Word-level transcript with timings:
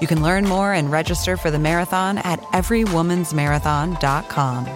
You 0.00 0.06
can 0.06 0.22
learn 0.22 0.46
more 0.46 0.74
and 0.74 0.92
register 0.92 1.38
for 1.38 1.50
the 1.50 1.58
marathon 1.58 2.18
at 2.18 2.38
everywomansmarathon.com. 2.52 4.66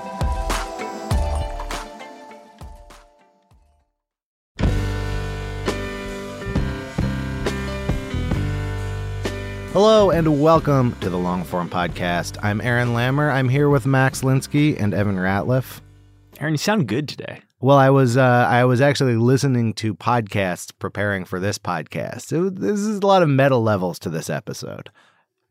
Hello 9.72 10.10
and 10.10 10.42
welcome 10.42 10.96
to 11.00 11.08
the 11.08 11.16
Longform 11.16 11.68
Podcast. 11.68 12.36
I'm 12.42 12.60
Aaron 12.60 12.88
Lammer. 12.88 13.32
I'm 13.32 13.48
here 13.48 13.68
with 13.68 13.86
Max 13.86 14.22
Linsky 14.22 14.76
and 14.80 14.92
Evan 14.92 15.14
Ratliff. 15.16 15.80
Aaron, 16.40 16.54
you 16.54 16.58
sound 16.58 16.88
good 16.88 17.08
today. 17.08 17.42
Well, 17.60 17.76
I 17.76 17.90
was 17.90 18.16
uh, 18.16 18.46
I 18.48 18.64
was 18.64 18.80
actually 18.80 19.16
listening 19.16 19.74
to 19.74 19.94
podcasts 19.94 20.72
preparing 20.78 21.26
for 21.26 21.38
this 21.38 21.58
podcast. 21.58 22.32
It, 22.32 22.56
this 22.56 22.80
is 22.80 22.98
a 22.98 23.06
lot 23.06 23.22
of 23.22 23.28
meta 23.28 23.58
levels 23.58 23.98
to 24.00 24.10
this 24.10 24.30
episode. 24.30 24.88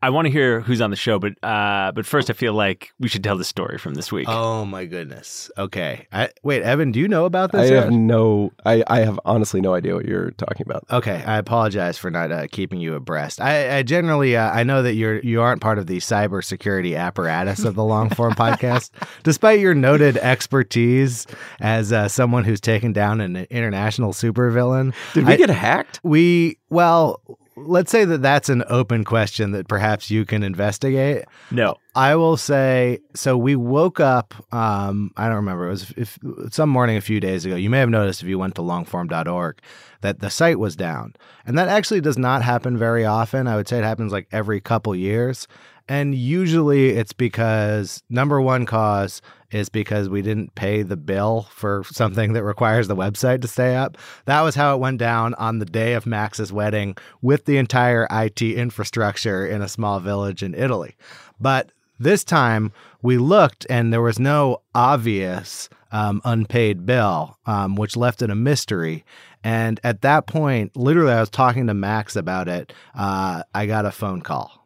I 0.02 0.08
want 0.08 0.26
to 0.26 0.32
hear 0.32 0.60
who's 0.60 0.80
on 0.80 0.88
the 0.88 0.96
show, 0.96 1.18
but 1.18 1.32
uh, 1.44 1.92
but 1.92 2.06
first, 2.06 2.30
I 2.30 2.32
feel 2.32 2.54
like 2.54 2.92
we 2.98 3.08
should 3.08 3.22
tell 3.22 3.36
the 3.36 3.44
story 3.44 3.76
from 3.76 3.94
this 3.94 4.10
week. 4.10 4.26
Oh 4.28 4.64
my 4.64 4.86
goodness. 4.86 5.50
Okay. 5.58 6.06
I, 6.10 6.30
wait, 6.42 6.62
Evan, 6.62 6.90
do 6.90 6.98
you 6.98 7.06
know 7.06 7.26
about 7.26 7.52
this? 7.52 7.70
I 7.70 7.74
yet? 7.74 7.84
have 7.84 7.92
no. 7.92 8.50
I, 8.64 8.82
I 8.86 9.00
have 9.00 9.20
honestly 9.26 9.60
no 9.60 9.74
idea 9.74 9.94
what 9.94 10.06
you're 10.06 10.30
talking 10.32 10.64
about. 10.66 10.84
Okay, 10.90 11.22
I 11.26 11.36
apologize 11.36 11.98
for 11.98 12.10
not 12.10 12.32
uh, 12.32 12.46
keeping 12.50 12.80
you 12.80 12.94
abreast. 12.94 13.42
I, 13.42 13.78
I 13.78 13.82
generally 13.82 14.36
uh, 14.36 14.50
I 14.50 14.62
know 14.62 14.82
that 14.82 14.94
you're 14.94 15.20
you 15.20 15.42
aren't 15.42 15.60
part 15.60 15.78
of 15.78 15.86
the 15.86 15.98
cybersecurity 15.98 16.96
apparatus 16.96 17.64
of 17.64 17.74
the 17.74 17.82
Longform 17.82 18.30
podcast, 18.36 18.90
despite 19.22 19.60
your 19.60 19.74
noted 19.74 20.16
expertise 20.16 21.26
as 21.60 21.92
uh, 21.92 22.08
someone 22.08 22.44
who's 22.44 22.60
taken 22.60 22.94
down 22.94 23.20
an 23.20 23.36
international 23.50 24.12
supervillain. 24.14 24.94
Did 25.12 25.26
we 25.26 25.34
I- 25.34 25.36
get 25.36 25.50
hacked? 25.50 26.00
We 26.02 26.58
well, 26.70 27.20
let's 27.66 27.90
say 27.90 28.04
that 28.04 28.22
that's 28.22 28.48
an 28.48 28.64
open 28.68 29.04
question 29.04 29.52
that 29.52 29.68
perhaps 29.68 30.10
you 30.10 30.24
can 30.24 30.42
investigate. 30.42 31.24
no, 31.50 31.76
I 31.94 32.16
will 32.16 32.36
say 32.36 33.00
so. 33.14 33.36
We 33.36 33.56
woke 33.56 34.00
up. 34.00 34.34
Um, 34.52 35.12
I 35.16 35.26
don't 35.26 35.36
remember. 35.36 35.66
It 35.66 35.70
was 35.70 35.94
if, 35.96 36.18
some 36.50 36.70
morning 36.70 36.96
a 36.96 37.00
few 37.00 37.20
days 37.20 37.44
ago. 37.44 37.56
You 37.56 37.70
may 37.70 37.78
have 37.78 37.90
noticed 37.90 38.22
if 38.22 38.28
you 38.28 38.38
went 38.38 38.54
to 38.56 38.62
longform.org 38.62 39.60
that 40.00 40.20
the 40.20 40.30
site 40.30 40.58
was 40.58 40.76
down, 40.76 41.14
and 41.46 41.58
that 41.58 41.68
actually 41.68 42.00
does 42.00 42.18
not 42.18 42.42
happen 42.42 42.76
very 42.76 43.04
often. 43.04 43.46
I 43.46 43.56
would 43.56 43.68
say 43.68 43.78
it 43.78 43.84
happens 43.84 44.12
like 44.12 44.28
every 44.32 44.60
couple 44.60 44.94
years, 44.94 45.46
and 45.90 46.14
usually 46.14 46.90
it's 46.90 47.12
because 47.12 48.04
number 48.08 48.40
one 48.40 48.64
cause 48.64 49.20
is 49.50 49.68
because 49.68 50.08
we 50.08 50.22
didn't 50.22 50.54
pay 50.54 50.82
the 50.82 50.96
bill 50.96 51.48
for 51.50 51.82
something 51.90 52.32
that 52.32 52.44
requires 52.44 52.86
the 52.86 52.94
website 52.94 53.42
to 53.42 53.48
stay 53.48 53.74
up. 53.74 53.98
That 54.26 54.42
was 54.42 54.54
how 54.54 54.72
it 54.72 54.78
went 54.78 54.98
down 54.98 55.34
on 55.34 55.58
the 55.58 55.64
day 55.64 55.94
of 55.94 56.06
Max's 56.06 56.52
wedding 56.52 56.96
with 57.22 57.44
the 57.44 57.56
entire 57.56 58.06
IT 58.08 58.40
infrastructure 58.40 59.44
in 59.44 59.62
a 59.62 59.68
small 59.68 59.98
village 59.98 60.44
in 60.44 60.54
Italy. 60.54 60.94
But 61.40 61.72
this 61.98 62.22
time 62.22 62.70
we 63.02 63.18
looked 63.18 63.66
and 63.68 63.92
there 63.92 64.00
was 64.00 64.20
no 64.20 64.62
obvious 64.72 65.68
um, 65.90 66.22
unpaid 66.24 66.86
bill, 66.86 67.36
um, 67.46 67.74
which 67.74 67.96
left 67.96 68.22
it 68.22 68.30
a 68.30 68.36
mystery. 68.36 69.04
And 69.42 69.80
at 69.82 70.02
that 70.02 70.28
point, 70.28 70.76
literally, 70.76 71.14
I 71.14 71.18
was 71.18 71.30
talking 71.30 71.66
to 71.66 71.74
Max 71.74 72.14
about 72.14 72.46
it. 72.46 72.72
Uh, 72.94 73.42
I 73.52 73.66
got 73.66 73.86
a 73.86 73.90
phone 73.90 74.22
call. 74.22 74.59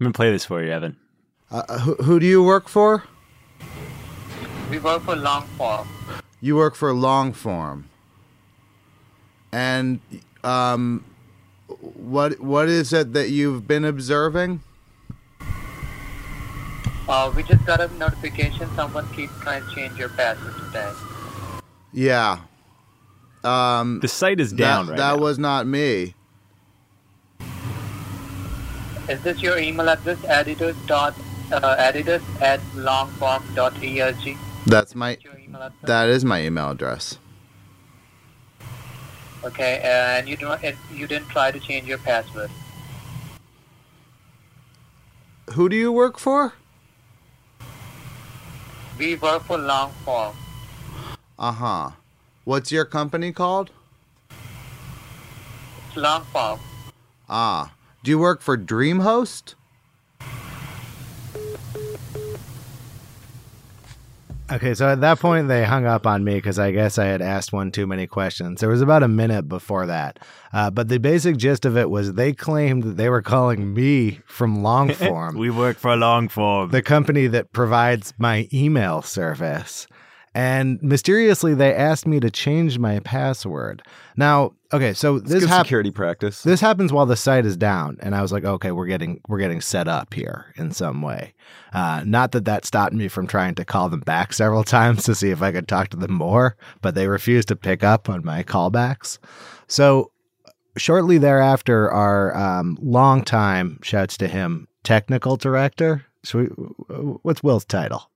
I'm 0.00 0.04
gonna 0.06 0.12
play 0.12 0.30
this 0.30 0.44
for 0.44 0.62
you, 0.62 0.70
Evan. 0.72 0.96
Uh, 1.50 1.78
who, 1.78 1.94
who 1.96 2.18
do 2.20 2.26
you 2.26 2.42
work 2.42 2.68
for? 2.68 3.04
We 4.70 4.78
work 4.78 5.02
for 5.02 5.14
long 5.14 5.46
form. 5.58 5.88
You 6.40 6.56
work 6.56 6.74
for 6.74 6.92
Longform. 6.92 7.84
And 9.52 10.00
um, 10.42 11.04
what 11.68 12.40
what 12.40 12.68
is 12.68 12.92
it 12.92 13.12
that 13.12 13.30
you've 13.30 13.68
been 13.68 13.84
observing? 13.84 14.60
Uh, 17.08 17.32
we 17.36 17.42
just 17.44 17.64
got 17.64 17.80
a 17.80 17.88
notification 17.98 18.68
someone 18.74 19.06
keeps 19.14 19.32
trying 19.40 19.62
to 19.64 19.74
change 19.74 19.96
your 19.98 20.08
password 20.08 20.54
today. 20.66 20.92
Yeah. 21.92 22.40
Um, 23.44 24.00
The 24.00 24.08
site 24.08 24.40
is 24.40 24.52
down 24.52 24.86
that, 24.86 24.92
right 24.92 24.98
that 24.98 25.16
now. 25.16 25.22
was 25.22 25.38
not 25.38 25.66
me. 25.66 26.14
Is 29.08 29.20
this 29.22 29.42
your 29.42 29.58
email 29.58 29.88
address? 29.88 30.18
Editors 30.24 30.76
dot 30.86 31.14
uh, 31.52 31.76
editors 31.78 32.22
at 32.40 32.60
longform.org. 32.74 34.38
That's 34.66 34.94
my 34.94 35.18
that 35.82 36.08
is 36.08 36.24
my 36.24 36.42
email 36.42 36.70
address. 36.70 37.18
Okay, 39.44 39.80
and 39.84 40.26
you 40.26 40.36
don't 40.36 40.60
you 40.90 41.06
didn't 41.06 41.28
try 41.28 41.50
to 41.50 41.60
change 41.60 41.86
your 41.86 41.98
password. 41.98 42.50
Who 45.52 45.68
do 45.68 45.76
you 45.76 45.92
work 45.92 46.18
for? 46.18 46.54
We 48.98 49.16
work 49.16 49.42
for 49.44 49.58
long 49.58 49.92
form. 50.04 50.34
Uh 51.38 51.52
huh. 51.52 51.90
What's 52.44 52.72
your 52.72 52.86
company 52.86 53.32
called? 53.32 53.70
It's 55.88 55.96
long. 55.96 56.24
Ah. 57.28 57.72
Do 58.04 58.10
you 58.10 58.18
work 58.18 58.42
for 58.42 58.58
DreamHost? 58.58 59.54
Okay, 64.52 64.74
so 64.74 64.90
at 64.90 65.00
that 65.00 65.20
point 65.20 65.48
they 65.48 65.64
hung 65.64 65.86
up 65.86 66.06
on 66.06 66.22
me 66.22 66.34
because 66.34 66.58
I 66.58 66.70
guess 66.70 66.98
I 66.98 67.06
had 67.06 67.22
asked 67.22 67.54
one 67.54 67.72
too 67.72 67.86
many 67.86 68.06
questions. 68.06 68.60
There 68.60 68.68
was 68.68 68.82
about 68.82 69.02
a 69.02 69.08
minute 69.08 69.48
before 69.48 69.86
that, 69.86 70.18
uh, 70.52 70.70
but 70.70 70.90
the 70.90 70.98
basic 70.98 71.38
gist 71.38 71.64
of 71.64 71.78
it 71.78 71.88
was 71.88 72.12
they 72.12 72.34
claimed 72.34 72.82
that 72.82 72.98
they 72.98 73.08
were 73.08 73.22
calling 73.22 73.72
me 73.72 74.20
from 74.26 74.58
Longform, 74.58 75.34
we 75.38 75.48
work 75.48 75.78
for 75.78 75.92
Longform, 75.92 76.72
the 76.72 76.82
company 76.82 77.26
that 77.28 77.52
provides 77.52 78.12
my 78.18 78.46
email 78.52 79.00
service. 79.00 79.86
And 80.34 80.82
mysteriously, 80.82 81.54
they 81.54 81.72
asked 81.72 82.06
me 82.06 82.18
to 82.18 82.28
change 82.30 82.78
my 82.78 82.98
password. 82.98 83.82
Now, 84.16 84.52
okay, 84.72 84.92
so 84.92 85.16
It's 85.16 85.30
this 85.30 85.44
happened. 85.44 85.66
security 85.66 85.90
practice. 85.92 86.42
This 86.42 86.60
happens 86.60 86.92
while 86.92 87.06
the 87.06 87.14
site 87.16 87.46
is 87.46 87.56
down, 87.56 87.98
and 88.00 88.16
I 88.16 88.22
was 88.22 88.32
like, 88.32 88.44
okay, 88.44 88.72
we're 88.72 88.86
getting 88.86 89.20
we're 89.28 89.38
getting 89.38 89.60
set 89.60 89.86
up 89.86 90.12
here 90.12 90.52
in 90.56 90.72
some 90.72 91.02
way. 91.02 91.34
Uh, 91.72 92.02
not 92.04 92.32
that 92.32 92.44
that 92.46 92.64
stopped 92.64 92.94
me 92.94 93.06
from 93.06 93.26
trying 93.28 93.54
to 93.54 93.64
call 93.64 93.88
them 93.88 94.00
back 94.00 94.32
several 94.42 94.64
times 94.64 95.04
to 95.04 95.14
see 95.14 95.30
if 95.30 95.40
I 95.40 95.52
could 95.52 95.68
talk 95.68 95.88
to 95.90 95.96
them 95.96 96.12
more, 96.12 96.56
but 96.82 96.94
they 96.96 97.06
refused 97.06 97.48
to 97.48 97.56
pick 97.56 97.84
up 97.84 98.08
on 98.08 98.24
my 98.24 98.42
callbacks. 98.42 99.18
So 99.68 100.10
shortly 100.76 101.18
thereafter, 101.18 101.90
our 101.92 102.36
um, 102.36 102.76
longtime 102.82 103.78
shouts 103.82 104.16
to 104.18 104.26
him 104.26 104.66
technical 104.82 105.36
director. 105.36 106.04
So 106.24 106.38
we, 106.40 106.44
what's 107.22 107.42
Will's 107.42 107.64
title? 107.64 108.10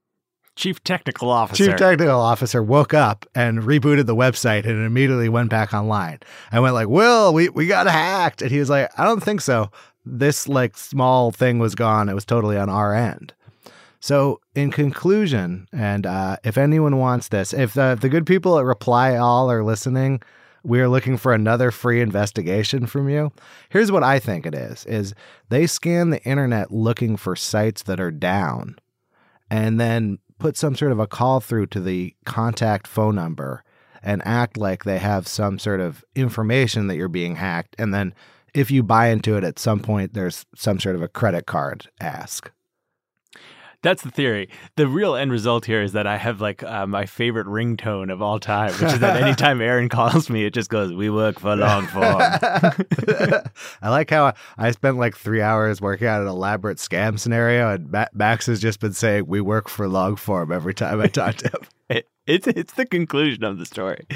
Chief 0.59 0.83
Technical 0.83 1.31
Officer. 1.31 1.67
Chief 1.67 1.77
technical 1.77 2.21
officer 2.21 2.65
woke 2.65 2.93
up 2.93 3.25
and 3.33 3.61
rebooted 3.61 4.07
the 4.07 4.17
website 4.17 4.67
and 4.67 4.85
immediately 4.85 5.29
went 5.29 5.51
back 5.51 5.73
online. 5.73 6.19
I 6.51 6.59
went 6.59 6.75
like, 6.75 6.89
"Will, 6.89 7.33
we 7.33 7.49
we 7.49 7.69
got 7.69 7.87
hacked." 7.87 8.43
And 8.43 8.51
he 8.51 8.59
was 8.59 8.69
like, 8.69 8.91
"I 8.99 9.05
don't 9.05 9.23
think 9.23 9.41
so. 9.41 9.71
This 10.05 10.49
like 10.49 10.77
small 10.77 11.31
thing 11.31 11.61
was 11.61 11.77
gone. 11.77 12.09
It 12.09 12.15
was 12.15 12.25
totally 12.25 12.57
on 12.57 12.69
our 12.69 12.93
end." 12.93 13.33
So, 14.01 14.41
in 14.57 14.73
conclusion, 14.73 15.69
and 15.73 16.05
uh, 16.05 16.39
if 16.43 16.59
anyone 16.59 16.99
wants 16.99 17.29
this, 17.29 17.55
if 17.55 17.75
the, 17.75 17.93
if 17.93 18.01
the 18.01 18.09
good 18.09 18.27
people 18.27 18.59
at 18.59 18.65
Reply 18.65 19.17
All 19.17 19.53
are 19.53 19.63
listening, 19.63 20.21
we 20.65 20.81
are 20.81 20.89
looking 20.89 21.17
for 21.17 21.33
another 21.33 21.71
free 21.71 22.01
investigation 22.01 22.87
from 22.87 23.09
you. 23.09 23.31
Here's 23.69 23.93
what 23.93 24.03
I 24.03 24.19
think 24.19 24.45
it 24.45 24.57
is: 24.57 24.85
is 24.87 25.15
they 25.51 25.69
scan 25.69 26.11
the 26.11 26.23
internet 26.25 26.73
looking 26.73 27.17
for 27.17 27.37
sites 27.37 27.85
that 27.85 28.01
are 28.01 28.11
down, 28.11 28.77
and 29.49 29.79
then 29.79 30.19
put 30.39 30.57
some 30.57 30.75
sort 30.75 30.93
of 30.93 30.99
a 30.99 31.07
call 31.07 31.41
through 31.41 31.67
to 31.67 31.81
the 31.81 32.15
contact 32.25 32.87
phone 32.87 33.15
number 33.15 33.65
and 34.03 34.23
act 34.25 34.57
like 34.57 34.85
they 34.85 34.99
have 34.99 35.27
some 35.27 35.59
sort 35.59 35.81
of 35.81 36.05
information 36.15 36.87
that 36.87 36.97
you're 36.97 37.09
being 37.09 37.37
hacked. 37.37 37.75
And 37.79 37.93
then 37.93 38.15
if 38.55 38.71
you 38.71 38.83
buy 38.83 39.09
into 39.09 39.37
it 39.37 39.45
at 39.45 39.59
some 39.59 39.81
point, 39.81 40.15
there's 40.15 40.47
some 40.55 40.81
sort 40.81 40.97
of 40.97 41.03
a 41.03 41.09
credit 41.09 41.47
card 41.47 41.89
ask. 42.01 42.51
That's 43.83 44.03
the 44.03 44.11
theory. 44.11 44.49
The 44.75 44.89
real 44.89 45.15
end 45.15 45.31
result 45.31 45.65
here 45.65 45.83
is 45.83 45.93
that 45.93 46.07
I 46.07 46.17
have 46.17 46.41
like 46.41 46.65
uh, 46.65 46.87
my 46.87 47.07
favorite 47.07 47.47
ringtone 47.47 48.13
of 48.13 48.21
all 48.21 48.41
time, 48.41 48.73
which 48.73 48.93
is 48.93 48.99
that 48.99 49.17
anytime 49.23 49.61
Aaron 49.61 49.89
calls 49.89 50.29
me, 50.29 50.45
it 50.45 50.53
just 50.53 50.69
goes, 50.69 50.93
"We 50.93 51.11
work 51.11 51.39
for 51.39 51.55
long 51.55 51.87
form." 51.87 52.05
I 53.81 53.89
like 53.89 54.11
how 54.11 54.27
I, 54.27 54.35
I 54.57 54.71
spent 54.73 54.97
like 54.97 55.17
three 55.17 55.41
hours 55.41 55.81
working 55.81 56.09
out 56.09 56.23
an 56.23 56.29
elaborate 56.29 56.79
scam 56.79 57.21
scenario, 57.21 57.73
and 57.73 57.91
Ma- 57.91 58.07
Max 58.13 58.47
has 58.47 58.61
just 58.61 58.81
been 58.81 58.95
saying 58.95 59.27
we 59.29 59.41
work 59.41 59.69
for 59.69 59.89
long 59.89 60.17
form 60.17 60.51
every 60.51 60.75
time 60.75 61.01
I 61.01 61.07
talk 61.07 61.37
to 61.37 61.49
him. 61.49 61.61
It, 61.89 62.07
it's 62.27 62.47
it's 62.47 62.75
the 62.75 62.85
conclusion 62.87 63.45
of 63.45 63.59
the 63.59 63.67
story. 63.67 64.07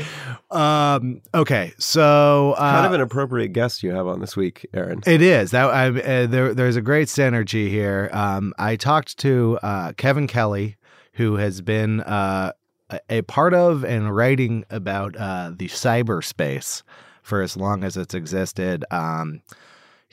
Um. 0.50 1.22
Okay. 1.34 1.72
So 1.78 2.52
uh, 2.58 2.72
kind 2.72 2.86
of 2.86 2.92
an 2.92 3.00
appropriate 3.00 3.48
guest 3.48 3.82
you 3.82 3.90
have 3.92 4.06
on 4.06 4.20
this 4.20 4.36
week, 4.36 4.66
Aaron. 4.74 5.02
It 5.06 5.22
is 5.22 5.50
that 5.52 5.66
I, 5.70 5.86
uh, 5.88 6.26
there. 6.26 6.54
There's 6.54 6.76
a 6.76 6.82
great 6.82 7.08
synergy 7.08 7.68
here. 7.68 8.10
Um, 8.12 8.52
I 8.58 8.76
talked 8.76 9.18
to 9.18 9.58
uh, 9.62 9.92
Kevin 9.94 10.26
Kelly, 10.26 10.76
who 11.14 11.36
has 11.36 11.60
been 11.62 12.00
uh, 12.02 12.52
a- 12.90 13.00
a 13.08 13.22
part 13.22 13.54
of 13.54 13.84
and 13.84 14.14
writing 14.14 14.64
about 14.70 15.16
uh, 15.16 15.52
the 15.56 15.68
cyberspace 15.68 16.82
for 17.22 17.40
as 17.40 17.56
long 17.56 17.84
as 17.84 17.96
it's 17.96 18.14
existed. 18.14 18.84
Um, 18.90 19.40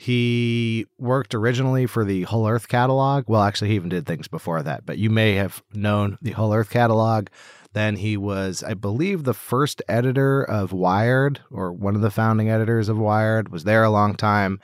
he 0.00 0.86
worked 0.96 1.34
originally 1.34 1.84
for 1.84 2.06
the 2.06 2.22
Whole 2.22 2.48
Earth 2.48 2.68
catalog. 2.68 3.24
Well, 3.28 3.42
actually, 3.42 3.68
he 3.68 3.74
even 3.74 3.90
did 3.90 4.06
things 4.06 4.28
before 4.28 4.62
that, 4.62 4.86
but 4.86 4.96
you 4.96 5.10
may 5.10 5.34
have 5.34 5.62
known 5.74 6.16
the 6.22 6.30
Whole 6.30 6.54
Earth 6.54 6.70
catalog. 6.70 7.26
Then 7.74 7.96
he 7.96 8.16
was, 8.16 8.62
I 8.62 8.72
believe, 8.72 9.24
the 9.24 9.34
first 9.34 9.82
editor 9.90 10.42
of 10.42 10.72
Wired, 10.72 11.40
or 11.50 11.70
one 11.70 11.96
of 11.96 12.00
the 12.00 12.10
founding 12.10 12.48
editors 12.48 12.88
of 12.88 12.96
Wired, 12.96 13.50
was 13.50 13.64
there 13.64 13.84
a 13.84 13.90
long 13.90 14.14
time. 14.14 14.58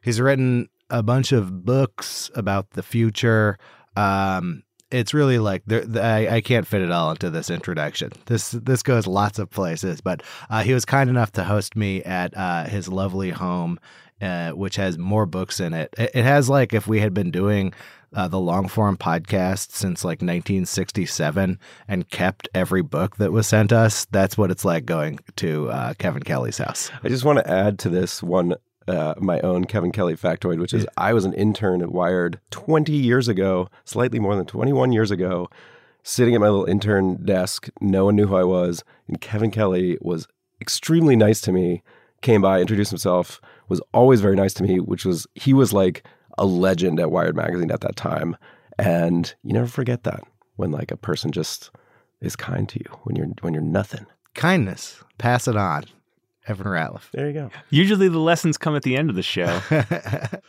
He's 0.00 0.22
written 0.22 0.70
a 0.88 1.02
bunch 1.02 1.32
of 1.32 1.66
books 1.66 2.30
about 2.34 2.70
the 2.70 2.82
future. 2.82 3.58
Um, 3.94 4.62
it's 4.90 5.12
really 5.12 5.38
like 5.38 5.64
I, 5.70 6.28
I 6.36 6.40
can't 6.40 6.66
fit 6.66 6.80
it 6.80 6.90
all 6.90 7.10
into 7.10 7.28
this 7.28 7.50
introduction. 7.50 8.12
This 8.24 8.52
this 8.52 8.82
goes 8.82 9.06
lots 9.06 9.38
of 9.38 9.50
places, 9.50 10.00
but 10.00 10.22
uh, 10.48 10.62
he 10.62 10.72
was 10.72 10.86
kind 10.86 11.10
enough 11.10 11.32
to 11.32 11.44
host 11.44 11.76
me 11.76 12.02
at 12.04 12.34
uh, 12.34 12.64
his 12.64 12.88
lovely 12.88 13.28
home, 13.28 13.78
uh, 14.20 14.50
which 14.50 14.76
has 14.76 14.98
more 14.98 15.26
books 15.26 15.60
in 15.60 15.74
it. 15.74 15.94
it. 15.98 16.14
Has 16.14 16.48
like 16.48 16.72
if 16.72 16.86
we 16.86 17.00
had 17.00 17.14
been 17.14 17.30
doing 17.30 17.72
uh, 18.14 18.28
the 18.28 18.40
long 18.40 18.68
form 18.68 18.96
podcast 18.96 19.72
since 19.72 20.04
like 20.04 20.18
1967 20.18 21.58
and 21.86 22.10
kept 22.10 22.48
every 22.54 22.82
book 22.82 23.16
that 23.16 23.32
was 23.32 23.46
sent 23.46 23.72
us. 23.72 24.06
That's 24.06 24.38
what 24.38 24.50
it's 24.50 24.64
like 24.64 24.86
going 24.86 25.18
to 25.36 25.70
uh, 25.70 25.94
Kevin 25.94 26.22
Kelly's 26.22 26.58
house. 26.58 26.90
I 27.02 27.08
just 27.08 27.24
want 27.24 27.38
to 27.38 27.50
add 27.50 27.78
to 27.80 27.88
this 27.88 28.22
one 28.22 28.54
uh, 28.88 29.14
my 29.18 29.38
own 29.40 29.66
Kevin 29.66 29.92
Kelly 29.92 30.16
factoid, 30.16 30.58
which 30.58 30.72
is 30.72 30.86
I 30.96 31.12
was 31.12 31.26
an 31.26 31.34
intern 31.34 31.82
at 31.82 31.92
Wired 31.92 32.40
20 32.50 32.92
years 32.92 33.28
ago, 33.28 33.68
slightly 33.84 34.18
more 34.18 34.34
than 34.34 34.46
21 34.46 34.92
years 34.92 35.10
ago, 35.10 35.50
sitting 36.02 36.34
at 36.34 36.40
my 36.40 36.48
little 36.48 36.64
intern 36.64 37.22
desk. 37.24 37.68
No 37.82 38.06
one 38.06 38.16
knew 38.16 38.26
who 38.26 38.36
I 38.36 38.44
was. 38.44 38.82
And 39.06 39.20
Kevin 39.20 39.50
Kelly 39.50 39.98
was 40.00 40.26
extremely 40.60 41.16
nice 41.16 41.42
to 41.42 41.52
me, 41.52 41.82
came 42.22 42.42
by, 42.42 42.60
introduced 42.60 42.90
himself, 42.90 43.40
was 43.68 43.80
always 43.92 44.20
very 44.20 44.36
nice 44.36 44.54
to 44.54 44.62
me, 44.62 44.80
which 44.80 45.04
was, 45.04 45.26
he 45.34 45.52
was 45.52 45.72
like 45.72 46.06
a 46.38 46.46
legend 46.46 47.00
at 47.00 47.10
Wired 47.10 47.36
Magazine 47.36 47.70
at 47.70 47.80
that 47.80 47.96
time. 47.96 48.36
And 48.78 49.34
you 49.42 49.52
never 49.52 49.66
forget 49.66 50.04
that 50.04 50.22
when 50.56 50.70
like 50.70 50.90
a 50.90 50.96
person 50.96 51.32
just 51.32 51.70
is 52.20 52.36
kind 52.36 52.68
to 52.68 52.78
you 52.78 52.98
when 53.04 53.16
you're 53.16 53.28
when 53.40 53.54
you're 53.54 53.62
nothing. 53.62 54.06
Kindness, 54.34 55.02
pass 55.18 55.48
it 55.48 55.56
on. 55.56 55.84
Evan 56.46 56.66
Ratliff. 56.66 57.10
There 57.12 57.26
you 57.26 57.34
go. 57.34 57.50
Usually, 57.70 58.08
the 58.08 58.18
lessons 58.18 58.56
come 58.56 58.74
at 58.74 58.82
the 58.82 58.96
end 58.96 59.10
of 59.10 59.16
the 59.16 59.22
show. 59.22 59.60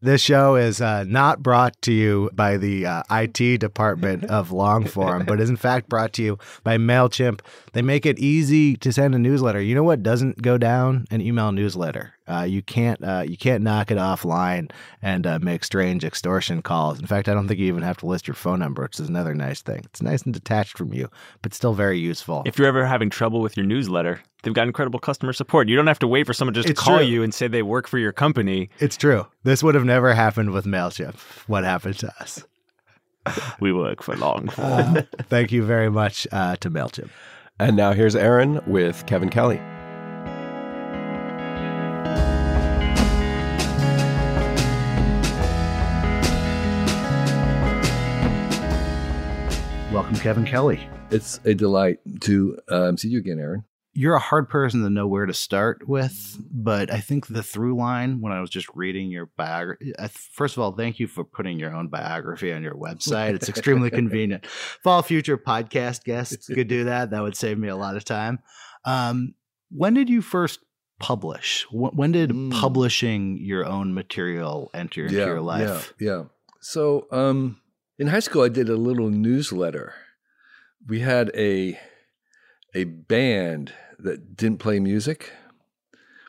This 0.00 0.20
show 0.20 0.54
is 0.54 0.80
uh, 0.80 1.02
not 1.08 1.42
brought 1.42 1.80
to 1.82 1.92
you 1.92 2.30
by 2.32 2.56
the 2.56 2.86
uh, 2.86 3.02
IT 3.10 3.58
department 3.58 4.26
of 4.26 4.50
Longform, 4.50 5.26
but 5.26 5.40
is 5.40 5.50
in 5.50 5.56
fact 5.56 5.88
brought 5.88 6.12
to 6.12 6.22
you 6.22 6.38
by 6.62 6.76
MailChimp. 6.78 7.40
They 7.72 7.82
make 7.82 8.06
it 8.06 8.16
easy 8.20 8.76
to 8.76 8.92
send 8.92 9.16
a 9.16 9.18
newsletter. 9.18 9.60
You 9.60 9.74
know 9.74 9.82
what 9.82 10.04
doesn't 10.04 10.40
go 10.40 10.56
down? 10.56 11.06
An 11.10 11.20
email 11.20 11.50
newsletter. 11.50 12.14
Uh, 12.28 12.42
you 12.42 12.62
can't 12.62 13.02
uh, 13.02 13.24
you 13.26 13.36
can't 13.36 13.64
knock 13.64 13.90
it 13.90 13.96
offline 13.98 14.70
and 15.02 15.26
uh, 15.26 15.38
make 15.40 15.64
strange 15.64 16.04
extortion 16.04 16.62
calls. 16.62 17.00
In 17.00 17.06
fact, 17.06 17.28
I 17.28 17.34
don't 17.34 17.48
think 17.48 17.58
you 17.58 17.66
even 17.66 17.82
have 17.82 17.96
to 17.98 18.06
list 18.06 18.28
your 18.28 18.34
phone 18.34 18.60
number, 18.60 18.82
which 18.82 19.00
is 19.00 19.08
another 19.08 19.34
nice 19.34 19.62
thing. 19.62 19.80
It's 19.86 20.02
nice 20.02 20.22
and 20.22 20.32
detached 20.34 20.76
from 20.78 20.92
you, 20.92 21.08
but 21.42 21.54
still 21.54 21.74
very 21.74 21.98
useful. 21.98 22.42
if 22.46 22.56
you're 22.58 22.68
ever 22.68 22.84
having 22.86 23.08
trouble 23.08 23.40
with 23.40 23.56
your 23.56 23.64
newsletter, 23.64 24.20
they've 24.42 24.52
got 24.52 24.66
incredible 24.66 24.98
customer 25.00 25.32
support. 25.32 25.68
You 25.70 25.76
don't 25.76 25.86
have 25.86 25.98
to 26.00 26.06
wait 26.06 26.26
for 26.26 26.34
someone 26.34 26.52
just 26.52 26.68
It's 26.68 26.78
to 26.78 26.84
call 26.84 26.98
true. 26.98 27.06
you 27.06 27.22
and 27.22 27.32
say 27.32 27.48
they 27.48 27.62
work 27.62 27.88
for 27.88 27.98
your 27.98 28.12
company. 28.12 28.68
it's 28.78 28.98
true. 28.98 29.26
This 29.44 29.62
would 29.62 29.76
have 29.76 29.84
never 29.84 30.14
happened 30.14 30.50
with 30.50 30.64
MailChimp. 30.64 31.14
What 31.46 31.62
happened 31.62 31.98
to 32.00 32.12
us? 32.20 32.44
We 33.60 33.74
work 33.74 34.02
for 34.02 34.16
long. 34.16 34.48
Uh, 34.50 35.02
thank 35.24 35.52
you 35.52 35.62
very 35.62 35.90
much 35.90 36.26
uh, 36.32 36.56
to 36.56 36.70
MailChimp. 36.70 37.10
And 37.60 37.76
now 37.76 37.92
here's 37.92 38.16
Aaron 38.16 38.62
with 38.66 39.04
Kevin 39.04 39.28
Kelly. 39.28 39.58
Welcome, 49.92 50.16
Kevin 50.16 50.46
Kelly. 50.46 50.88
It's 51.10 51.38
a 51.44 51.54
delight 51.54 51.98
to 52.22 52.58
um, 52.70 52.96
see 52.96 53.08
you 53.08 53.18
again, 53.18 53.38
Aaron. 53.38 53.64
You're 53.98 54.14
a 54.14 54.20
hard 54.20 54.48
person 54.48 54.84
to 54.84 54.88
know 54.90 55.08
where 55.08 55.26
to 55.26 55.34
start 55.34 55.88
with, 55.88 56.36
but 56.52 56.92
I 56.92 57.00
think 57.00 57.26
the 57.26 57.42
through 57.42 57.76
line 57.76 58.20
when 58.20 58.32
I 58.32 58.40
was 58.40 58.48
just 58.48 58.68
reading 58.76 59.10
your 59.10 59.26
biography, 59.36 59.92
first 60.32 60.56
of 60.56 60.62
all, 60.62 60.70
thank 60.70 61.00
you 61.00 61.08
for 61.08 61.24
putting 61.24 61.58
your 61.58 61.74
own 61.74 61.88
biography 61.88 62.52
on 62.52 62.62
your 62.62 62.76
website. 62.76 63.34
It's 63.34 63.48
extremely 63.48 63.90
convenient. 64.00 64.44
If 64.44 64.86
all 64.86 65.02
future 65.02 65.36
podcast 65.36 66.04
guests 66.04 66.46
could 66.54 66.68
do 66.68 66.84
that, 66.84 67.10
that 67.10 67.20
would 67.24 67.36
save 67.36 67.58
me 67.58 67.66
a 67.66 67.74
lot 67.74 67.96
of 67.96 68.04
time. 68.04 68.38
Um, 68.84 69.34
when 69.70 69.94
did 69.94 70.08
you 70.08 70.22
first 70.22 70.60
publish? 71.00 71.66
When 71.72 72.12
did 72.12 72.30
Mm. 72.30 72.52
publishing 72.52 73.38
your 73.40 73.66
own 73.66 73.94
material 73.94 74.70
enter 74.74 75.06
into 75.06 75.16
your 75.16 75.40
life? 75.40 75.92
Yeah, 75.98 76.08
yeah. 76.08 76.22
So 76.60 77.08
um, 77.10 77.60
in 77.98 78.06
high 78.06 78.20
school, 78.20 78.42
I 78.42 78.48
did 78.48 78.68
a 78.68 78.76
little 78.76 79.10
newsletter. 79.10 79.92
We 80.86 81.00
had 81.00 81.32
a 81.34 81.80
a 82.74 82.84
band 82.84 83.72
that 83.98 84.36
didn't 84.36 84.58
play 84.58 84.80
music. 84.80 85.32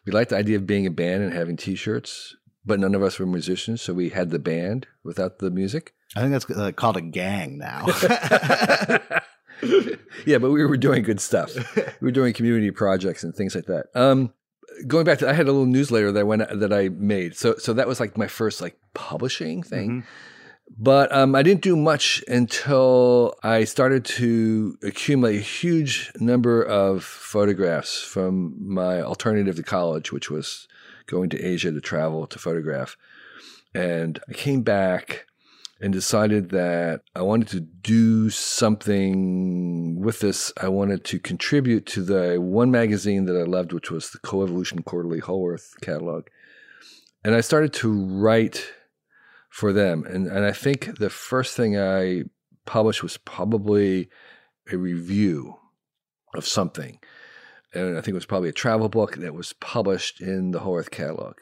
We 0.05 0.11
liked 0.11 0.29
the 0.29 0.37
idea 0.37 0.57
of 0.57 0.65
being 0.65 0.85
a 0.85 0.91
band 0.91 1.23
and 1.23 1.33
having 1.33 1.57
T-shirts, 1.57 2.35
but 2.65 2.79
none 2.79 2.95
of 2.95 3.03
us 3.03 3.19
were 3.19 3.25
musicians, 3.25 3.81
so 3.81 3.93
we 3.93 4.09
had 4.09 4.31
the 4.31 4.39
band 4.39 4.87
without 5.03 5.39
the 5.39 5.51
music. 5.51 5.93
I 6.15 6.21
think 6.21 6.31
that's 6.31 6.49
uh, 6.49 6.71
called 6.71 6.97
a 6.97 7.01
gang 7.01 7.57
now. 7.57 7.85
yeah, 10.25 10.37
but 10.37 10.51
we 10.51 10.65
were 10.65 10.77
doing 10.77 11.03
good 11.03 11.21
stuff. 11.21 11.51
We 12.01 12.07
were 12.07 12.11
doing 12.11 12.33
community 12.33 12.71
projects 12.71 13.23
and 13.23 13.35
things 13.35 13.55
like 13.55 13.65
that. 13.65 13.87
Um, 13.93 14.33
going 14.87 15.05
back 15.05 15.19
to, 15.19 15.29
I 15.29 15.33
had 15.33 15.47
a 15.47 15.51
little 15.51 15.65
newsletter 15.65 16.11
that 16.11 16.19
I 16.19 16.23
went 16.23 16.59
that 16.59 16.73
I 16.73 16.89
made. 16.89 17.35
So, 17.35 17.55
so 17.57 17.73
that 17.73 17.87
was 17.87 17.99
like 17.99 18.17
my 18.17 18.27
first 18.27 18.61
like 18.61 18.77
publishing 18.93 19.63
thing. 19.63 20.05
But 20.77 21.11
um, 21.11 21.35
I 21.35 21.43
didn't 21.43 21.61
do 21.61 21.75
much 21.75 22.23
until 22.27 23.35
I 23.43 23.65
started 23.65 24.05
to 24.05 24.77
accumulate 24.83 25.37
a 25.37 25.41
huge 25.41 26.11
number 26.19 26.63
of 26.63 27.03
photographs 27.03 28.01
from 28.01 28.55
my 28.59 29.01
alternative 29.01 29.57
to 29.57 29.63
college, 29.63 30.11
which 30.11 30.29
was 30.29 30.67
going 31.05 31.29
to 31.31 31.41
Asia 31.41 31.71
to 31.71 31.81
travel 31.81 32.27
to 32.27 32.39
photograph. 32.39 32.95
And 33.73 34.19
I 34.29 34.33
came 34.33 34.61
back 34.61 35.25
and 35.81 35.93
decided 35.93 36.49
that 36.49 37.01
I 37.15 37.21
wanted 37.21 37.47
to 37.49 37.61
do 37.61 38.29
something 38.29 39.99
with 40.01 40.19
this. 40.19 40.51
I 40.61 40.67
wanted 40.67 41.03
to 41.05 41.19
contribute 41.19 41.85
to 41.87 42.03
the 42.03 42.37
one 42.41 42.69
magazine 42.69 43.25
that 43.25 43.37
I 43.37 43.43
loved, 43.43 43.71
which 43.71 43.89
was 43.89 44.11
the 44.11 44.19
Coevolution 44.19 44.83
Quarterly 44.83 45.19
Whole 45.19 45.49
Earth 45.49 45.73
catalog. 45.81 46.27
And 47.23 47.33
I 47.33 47.41
started 47.41 47.73
to 47.73 47.91
write 47.91 48.65
for 49.49 49.73
them. 49.73 50.05
And, 50.05 50.27
and 50.27 50.45
I 50.45 50.51
think 50.51 50.97
the 50.99 51.09
first 51.09 51.55
thing 51.55 51.77
I 51.77 52.23
published 52.65 53.03
was 53.03 53.17
probably 53.17 54.09
a 54.71 54.77
review 54.77 55.55
of 56.35 56.45
something. 56.45 56.99
And 57.73 57.97
I 57.97 58.01
think 58.01 58.09
it 58.09 58.13
was 58.13 58.25
probably 58.25 58.49
a 58.49 58.53
travel 58.53 58.89
book 58.89 59.17
that 59.17 59.33
was 59.33 59.53
published 59.53 60.21
in 60.21 60.51
the 60.51 60.59
Whole 60.59 60.77
Earth 60.77 60.91
catalog. 60.91 61.35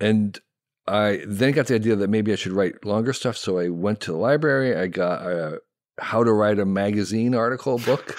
And 0.00 0.38
I 0.86 1.22
then 1.26 1.52
got 1.52 1.66
the 1.66 1.74
idea 1.74 1.96
that 1.96 2.10
maybe 2.10 2.32
I 2.32 2.36
should 2.36 2.52
write 2.52 2.84
longer 2.84 3.12
stuff. 3.12 3.36
So 3.36 3.58
I 3.58 3.68
went 3.68 4.00
to 4.02 4.12
the 4.12 4.18
library. 4.18 4.76
I 4.76 4.86
got 4.86 5.22
a 5.22 5.60
how 5.98 6.22
to 6.22 6.32
write 6.32 6.58
a 6.58 6.66
magazine 6.66 7.34
article 7.34 7.78
book. 7.78 8.16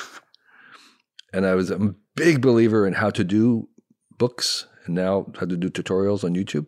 and 1.34 1.46
I 1.46 1.56
was 1.56 1.70
a 1.70 1.94
big 2.16 2.42
believer 2.42 2.88
in 2.88 2.94
how 2.94 3.10
to 3.12 3.24
do 3.24 3.70
books 4.18 4.68
and 4.88 4.96
now 4.96 5.27
how 5.39 5.46
to 5.46 5.56
do 5.56 5.70
tutorials 5.70 6.24
on 6.24 6.34
YouTube. 6.36 6.65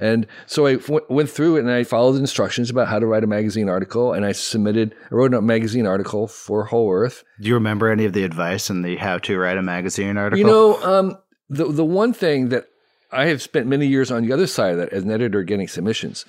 And 0.00 0.26
so 0.46 0.66
I 0.66 0.78
went 1.08 1.30
through 1.30 1.56
it 1.56 1.60
and 1.60 1.70
I 1.70 1.84
followed 1.84 2.12
the 2.12 2.20
instructions 2.20 2.70
about 2.70 2.88
how 2.88 2.98
to 2.98 3.06
write 3.06 3.24
a 3.24 3.26
magazine 3.26 3.68
article. 3.68 4.12
And 4.12 4.24
I 4.24 4.32
submitted, 4.32 4.94
I 5.10 5.14
wrote 5.14 5.34
a 5.34 5.42
magazine 5.42 5.86
article 5.86 6.26
for 6.26 6.64
Whole 6.64 6.92
Earth. 6.92 7.24
Do 7.40 7.48
you 7.48 7.54
remember 7.54 7.90
any 7.90 8.04
of 8.04 8.12
the 8.12 8.24
advice 8.24 8.70
in 8.70 8.82
the 8.82 8.96
how 8.96 9.18
to 9.18 9.38
write 9.38 9.58
a 9.58 9.62
magazine 9.62 10.16
article? 10.16 10.38
You 10.38 10.46
know, 10.46 10.82
um, 10.82 11.18
the 11.48 11.64
the 11.66 11.84
one 11.84 12.12
thing 12.12 12.48
that 12.48 12.66
I 13.12 13.26
have 13.26 13.40
spent 13.40 13.66
many 13.66 13.86
years 13.86 14.10
on 14.10 14.24
the 14.24 14.32
other 14.32 14.46
side 14.46 14.72
of 14.72 14.78
that 14.78 14.92
as 14.92 15.04
an 15.04 15.10
editor 15.10 15.42
getting 15.42 15.68
submissions, 15.68 16.24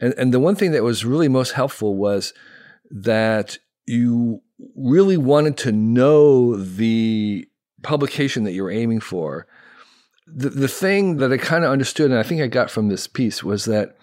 and 0.00 0.14
and 0.16 0.32
the 0.32 0.40
one 0.40 0.56
thing 0.56 0.72
that 0.72 0.82
was 0.82 1.04
really 1.04 1.28
most 1.28 1.52
helpful 1.52 1.96
was 1.96 2.32
that 2.90 3.58
you 3.86 4.40
really 4.76 5.16
wanted 5.16 5.56
to 5.58 5.72
know 5.72 6.56
the 6.56 7.46
publication 7.82 8.44
that 8.44 8.52
you 8.52 8.62
were 8.62 8.70
aiming 8.70 9.00
for. 9.00 9.46
The, 10.26 10.50
the 10.50 10.68
thing 10.68 11.18
that 11.18 11.32
I 11.32 11.36
kind 11.36 11.64
of 11.64 11.70
understood, 11.70 12.10
and 12.10 12.18
I 12.18 12.22
think 12.22 12.40
I 12.40 12.46
got 12.46 12.70
from 12.70 12.88
this 12.88 13.06
piece, 13.06 13.44
was 13.44 13.66
that 13.66 13.96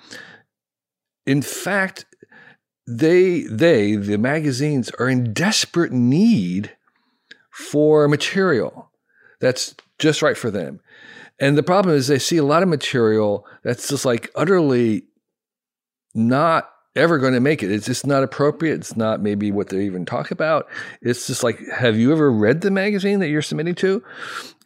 in 1.26 1.42
fact, 1.42 2.06
they, 2.88 3.42
they, 3.42 3.96
the 3.96 4.18
magazines, 4.18 4.92
are 5.00 5.10
in 5.10 5.34
desperate 5.34 5.92
need 5.92 6.76
for 7.52 8.08
material 8.08 8.92
that's 9.40 9.76
just 10.00 10.22
right 10.22 10.38
for 10.38 10.52
them. 10.52 10.80
And 11.40 11.58
the 11.58 11.64
problem 11.64 11.96
is 11.96 12.08
they 12.08 12.20
see 12.20 12.38
a 12.38 12.44
lot 12.44 12.64
of 12.64 12.70
material 12.70 13.46
that's 13.64 13.90
just 13.90 14.06
like 14.06 14.30
utterly 14.36 15.04
not 16.14 16.70
ever 16.96 17.18
going 17.18 17.34
to 17.34 17.40
make 17.40 17.64
it. 17.64 17.72
It's 17.72 17.86
just 17.86 18.06
not 18.06 18.24
appropriate. 18.24 18.76
It's 18.76 18.96
not 18.96 19.22
maybe 19.22 19.52
what 19.52 19.70
they 19.70 19.86
even 19.86 20.06
talk 20.06 20.30
about. 20.30 20.68
It's 21.02 21.28
just 21.28 21.44
like, 21.44 21.60
have 21.68 21.98
you 21.98 22.12
ever 22.12 22.32
read 22.32 22.62
the 22.62 22.72
magazine 22.72 23.20
that 23.20 23.30
you're 23.30 23.42
submitting 23.42 23.76
to? 23.76 24.04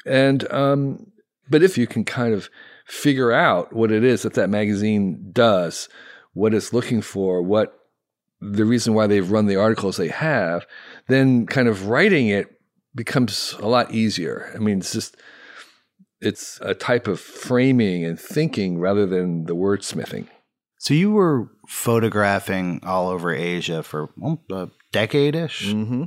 And, 0.05 0.51
um, 0.51 1.11
but 1.49 1.63
if 1.63 1.77
you 1.77 1.87
can 1.87 2.03
kind 2.03 2.33
of 2.33 2.49
figure 2.85 3.31
out 3.31 3.73
what 3.73 3.91
it 3.91 4.03
is 4.03 4.23
that 4.23 4.33
that 4.33 4.49
magazine 4.49 5.29
does, 5.31 5.89
what 6.33 6.53
it's 6.53 6.73
looking 6.73 7.01
for, 7.01 7.41
what 7.41 7.79
the 8.41 8.65
reason 8.65 8.93
why 8.93 9.07
they've 9.07 9.31
run 9.31 9.47
the 9.47 9.55
articles 9.55 9.97
they 9.97 10.09
have, 10.09 10.65
then 11.07 11.45
kind 11.45 11.67
of 11.67 11.87
writing 11.87 12.27
it 12.27 12.59
becomes 12.93 13.55
a 13.59 13.67
lot 13.67 13.91
easier. 13.91 14.51
I 14.55 14.59
mean, 14.59 14.79
it's 14.79 14.93
just, 14.93 15.17
it's 16.21 16.59
a 16.61 16.73
type 16.73 17.07
of 17.07 17.19
framing 17.19 18.05
and 18.05 18.19
thinking 18.19 18.79
rather 18.79 19.05
than 19.05 19.45
the 19.45 19.55
wordsmithing. 19.55 20.27
So 20.77 20.93
you 20.93 21.11
were 21.11 21.49
photographing 21.67 22.81
all 22.83 23.09
over 23.09 23.33
Asia 23.33 23.81
for 23.81 24.09
a 24.51 24.67
decade 24.91 25.35
ish. 25.35 25.67
Mm-hmm. 25.67 26.03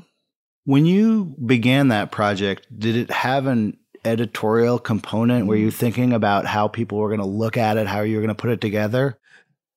When 0.65 0.87
you 0.87 1.35
began 1.45 1.89
that 1.89 2.13
project, 2.13 2.67
did 2.77 2.95
it 2.95 3.11
have 3.11 3.47
an 3.47 3.79
editorial 4.05 4.79
component? 4.79 5.47
Were 5.47 5.57
you 5.57 5.69
mm. 5.69 5.75
thinking 5.75 6.13
about 6.13 6.47
how 6.47 6.69
people 6.69 6.99
were 6.99 7.09
going 7.09 7.21
to 7.21 7.27
look 7.27 7.57
at 7.57 7.77
it, 7.77 7.87
how 7.87 8.03
you 8.03 8.17
were 8.17 8.23
going 8.23 8.29
to 8.29 8.35
put 8.35 8.51
it 8.51 8.61
together? 8.61 9.19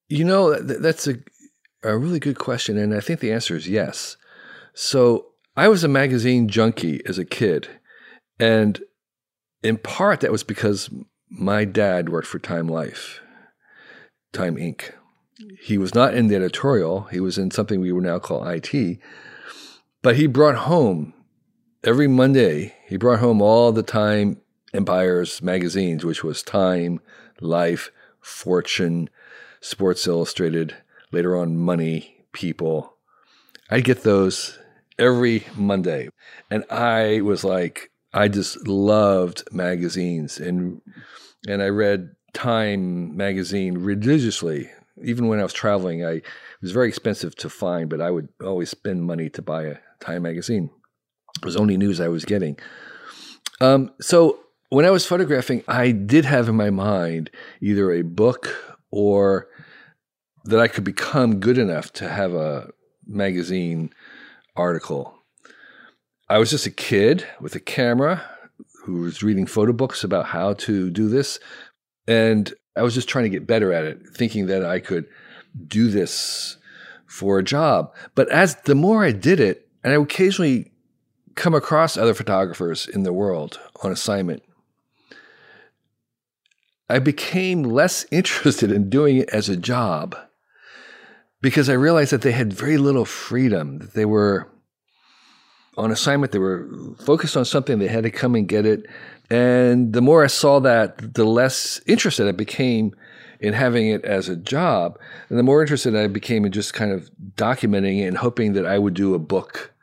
You 0.09 0.25
know, 0.25 0.55
th- 0.55 0.79
that's 0.79 1.07
a, 1.07 1.15
a 1.83 1.97
really 1.97 2.19
good 2.19 2.37
question. 2.37 2.77
And 2.77 2.93
I 2.93 2.99
think 2.99 3.19
the 3.19 3.31
answer 3.31 3.55
is 3.55 3.67
yes. 3.67 4.17
So 4.73 5.27
I 5.55 5.67
was 5.67 5.83
a 5.83 5.89
magazine 5.89 6.47
junkie 6.47 7.01
as 7.05 7.17
a 7.17 7.25
kid. 7.25 7.67
And 8.39 8.81
in 9.63 9.77
part, 9.77 10.21
that 10.21 10.31
was 10.31 10.43
because 10.43 10.89
my 11.29 11.65
dad 11.65 12.09
worked 12.09 12.27
for 12.27 12.39
Time 12.39 12.67
Life. 12.67 13.21
Time 14.33 14.55
Inc. 14.55 14.91
He 15.61 15.77
was 15.77 15.95
not 15.95 16.13
in 16.13 16.27
the 16.27 16.35
editorial, 16.35 17.03
he 17.11 17.19
was 17.19 17.37
in 17.37 17.51
something 17.51 17.79
we 17.79 17.91
would 17.91 18.03
now 18.03 18.19
call 18.19 18.47
IT, 18.47 18.99
but 20.01 20.15
he 20.15 20.27
brought 20.27 20.55
home 20.55 21.13
every 21.83 22.07
Monday, 22.07 22.73
he 22.87 22.97
brought 22.97 23.19
home 23.19 23.41
all 23.41 23.71
the 23.71 23.83
Time 23.83 24.37
Empire's 24.73 25.41
magazines, 25.41 26.05
which 26.05 26.23
was 26.23 26.43
Time, 26.43 26.99
Life, 27.39 27.91
Fortune, 28.21 29.09
Sports 29.59 30.07
Illustrated, 30.07 30.75
later 31.11 31.35
on 31.35 31.57
Money, 31.57 32.25
People. 32.31 32.95
I'd 33.69 33.83
get 33.83 34.03
those 34.03 34.59
every 34.99 35.45
Monday. 35.55 36.09
And 36.49 36.63
I 36.69 37.21
was 37.21 37.43
like, 37.43 37.91
I 38.13 38.27
just 38.27 38.67
loved 38.67 39.43
magazines 39.51 40.37
and 40.37 40.81
and 41.47 41.63
I 41.63 41.69
read 41.69 42.11
Time 42.33 43.15
magazine 43.15 43.77
religiously. 43.77 44.69
Even 45.03 45.27
when 45.27 45.39
I 45.39 45.43
was 45.43 45.53
traveling, 45.53 46.05
I 46.05 46.11
it 46.15 46.23
was 46.61 46.71
very 46.71 46.89
expensive 46.89 47.35
to 47.37 47.49
find, 47.49 47.89
but 47.89 48.01
I 48.01 48.11
would 48.11 48.29
always 48.43 48.69
spend 48.69 49.03
money 49.03 49.29
to 49.29 49.41
buy 49.41 49.63
a 49.63 49.77
Time 49.99 50.23
magazine. 50.23 50.69
It 51.37 51.45
was 51.45 51.55
only 51.55 51.77
news 51.77 51.99
I 51.99 52.07
was 52.07 52.25
getting. 52.25 52.57
Um, 53.59 53.91
so 53.99 54.39
when 54.69 54.85
I 54.85 54.91
was 54.91 55.05
photographing, 55.05 55.63
I 55.67 55.91
did 55.91 56.25
have 56.25 56.49
in 56.49 56.55
my 56.55 56.69
mind 56.69 57.29
either 57.59 57.91
a 57.91 58.03
book 58.03 58.77
or 58.89 59.47
that 60.45 60.59
I 60.59 60.67
could 60.67 60.83
become 60.83 61.39
good 61.39 61.57
enough 61.57 61.93
to 61.93 62.09
have 62.09 62.33
a 62.33 62.69
magazine 63.05 63.93
article. 64.55 65.13
I 66.29 66.37
was 66.37 66.49
just 66.49 66.65
a 66.65 66.71
kid 66.71 67.27
with 67.39 67.55
a 67.55 67.59
camera 67.59 68.23
who 68.85 69.01
was 69.01 69.21
reading 69.21 69.45
photo 69.45 69.73
books 69.73 70.03
about 70.03 70.27
how 70.27 70.53
to 70.53 70.89
do 70.89 71.09
this, 71.09 71.39
and 72.07 72.51
I 72.75 72.81
was 72.81 72.93
just 72.93 73.09
trying 73.09 73.25
to 73.25 73.29
get 73.29 73.45
better 73.45 73.73
at 73.73 73.83
it, 73.83 73.99
thinking 74.15 74.47
that 74.47 74.65
I 74.65 74.79
could 74.79 75.05
do 75.67 75.89
this 75.89 76.57
for 77.05 77.37
a 77.37 77.43
job. 77.43 77.93
But 78.15 78.29
as 78.29 78.55
the 78.63 78.75
more 78.75 79.03
I 79.03 79.11
did 79.11 79.39
it, 79.39 79.67
and 79.83 79.93
I 79.93 79.97
occasionally 79.97 80.70
come 81.41 81.55
across 81.55 81.97
other 81.97 82.13
photographers 82.13 82.87
in 82.87 83.01
the 83.01 83.11
world 83.11 83.59
on 83.81 83.91
assignment, 83.91 84.43
I 86.87 86.99
became 86.99 87.63
less 87.63 88.05
interested 88.11 88.71
in 88.71 88.91
doing 88.91 89.17
it 89.17 89.29
as 89.29 89.49
a 89.49 89.57
job 89.57 90.15
because 91.41 91.67
I 91.67 91.73
realized 91.73 92.11
that 92.11 92.21
they 92.21 92.31
had 92.31 92.53
very 92.53 92.77
little 92.77 93.05
freedom, 93.05 93.79
that 93.79 93.93
they 93.95 94.05
were 94.05 94.51
on 95.77 95.89
assignment, 95.89 96.31
they 96.31 96.37
were 96.37 96.69
focused 97.03 97.35
on 97.35 97.45
something, 97.45 97.79
they 97.79 97.87
had 97.87 98.03
to 98.03 98.11
come 98.11 98.35
and 98.35 98.47
get 98.47 98.67
it. 98.67 98.85
And 99.31 99.93
the 99.93 100.01
more 100.01 100.23
I 100.23 100.27
saw 100.27 100.59
that, 100.59 101.15
the 101.15 101.25
less 101.25 101.81
interested 101.87 102.27
I 102.27 102.33
became 102.33 102.93
in 103.39 103.53
having 103.53 103.87
it 103.87 104.05
as 104.05 104.29
a 104.29 104.35
job. 104.35 104.99
And 105.29 105.39
the 105.39 105.43
more 105.43 105.61
interested 105.61 105.95
I 105.95 106.05
became 106.05 106.45
in 106.45 106.51
just 106.51 106.75
kind 106.75 106.91
of 106.91 107.09
documenting 107.35 108.01
it 108.01 108.07
and 108.09 108.17
hoping 108.17 108.53
that 108.53 108.67
I 108.67 108.77
would 108.77 108.93
do 108.93 109.15
a 109.15 109.19
book 109.19 109.73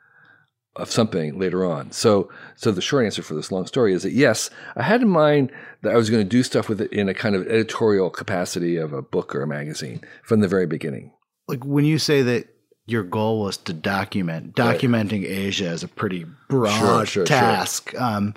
of 0.79 0.91
something 0.91 1.37
later 1.37 1.65
on. 1.65 1.91
So, 1.91 2.29
so 2.55 2.71
the 2.71 2.81
short 2.81 3.05
answer 3.05 3.21
for 3.21 3.35
this 3.35 3.51
long 3.51 3.67
story 3.67 3.93
is 3.93 4.03
that 4.03 4.13
yes, 4.13 4.49
I 4.75 4.83
had 4.83 5.01
in 5.01 5.09
mind 5.09 5.51
that 5.81 5.93
I 5.93 5.97
was 5.97 6.09
going 6.09 6.23
to 6.23 6.29
do 6.29 6.43
stuff 6.43 6.69
with 6.69 6.81
it 6.81 6.91
in 6.91 7.09
a 7.09 7.13
kind 7.13 7.35
of 7.35 7.47
editorial 7.47 8.09
capacity 8.09 8.77
of 8.77 8.93
a 8.93 9.01
book 9.01 9.35
or 9.35 9.41
a 9.41 9.47
magazine 9.47 10.01
from 10.23 10.39
the 10.39 10.47
very 10.47 10.65
beginning. 10.65 11.11
Like 11.47 11.65
when 11.65 11.85
you 11.85 11.99
say 11.99 12.21
that 12.21 12.47
your 12.85 13.03
goal 13.03 13.41
was 13.41 13.57
to 13.57 13.73
document, 13.73 14.55
documenting 14.55 15.23
right. 15.23 15.31
Asia 15.31 15.69
is 15.69 15.83
a 15.83 15.87
pretty 15.87 16.25
broad 16.49 16.79
sure, 16.79 17.05
sure, 17.05 17.25
task. 17.25 17.91
Sure. 17.91 18.01
Um, 18.01 18.33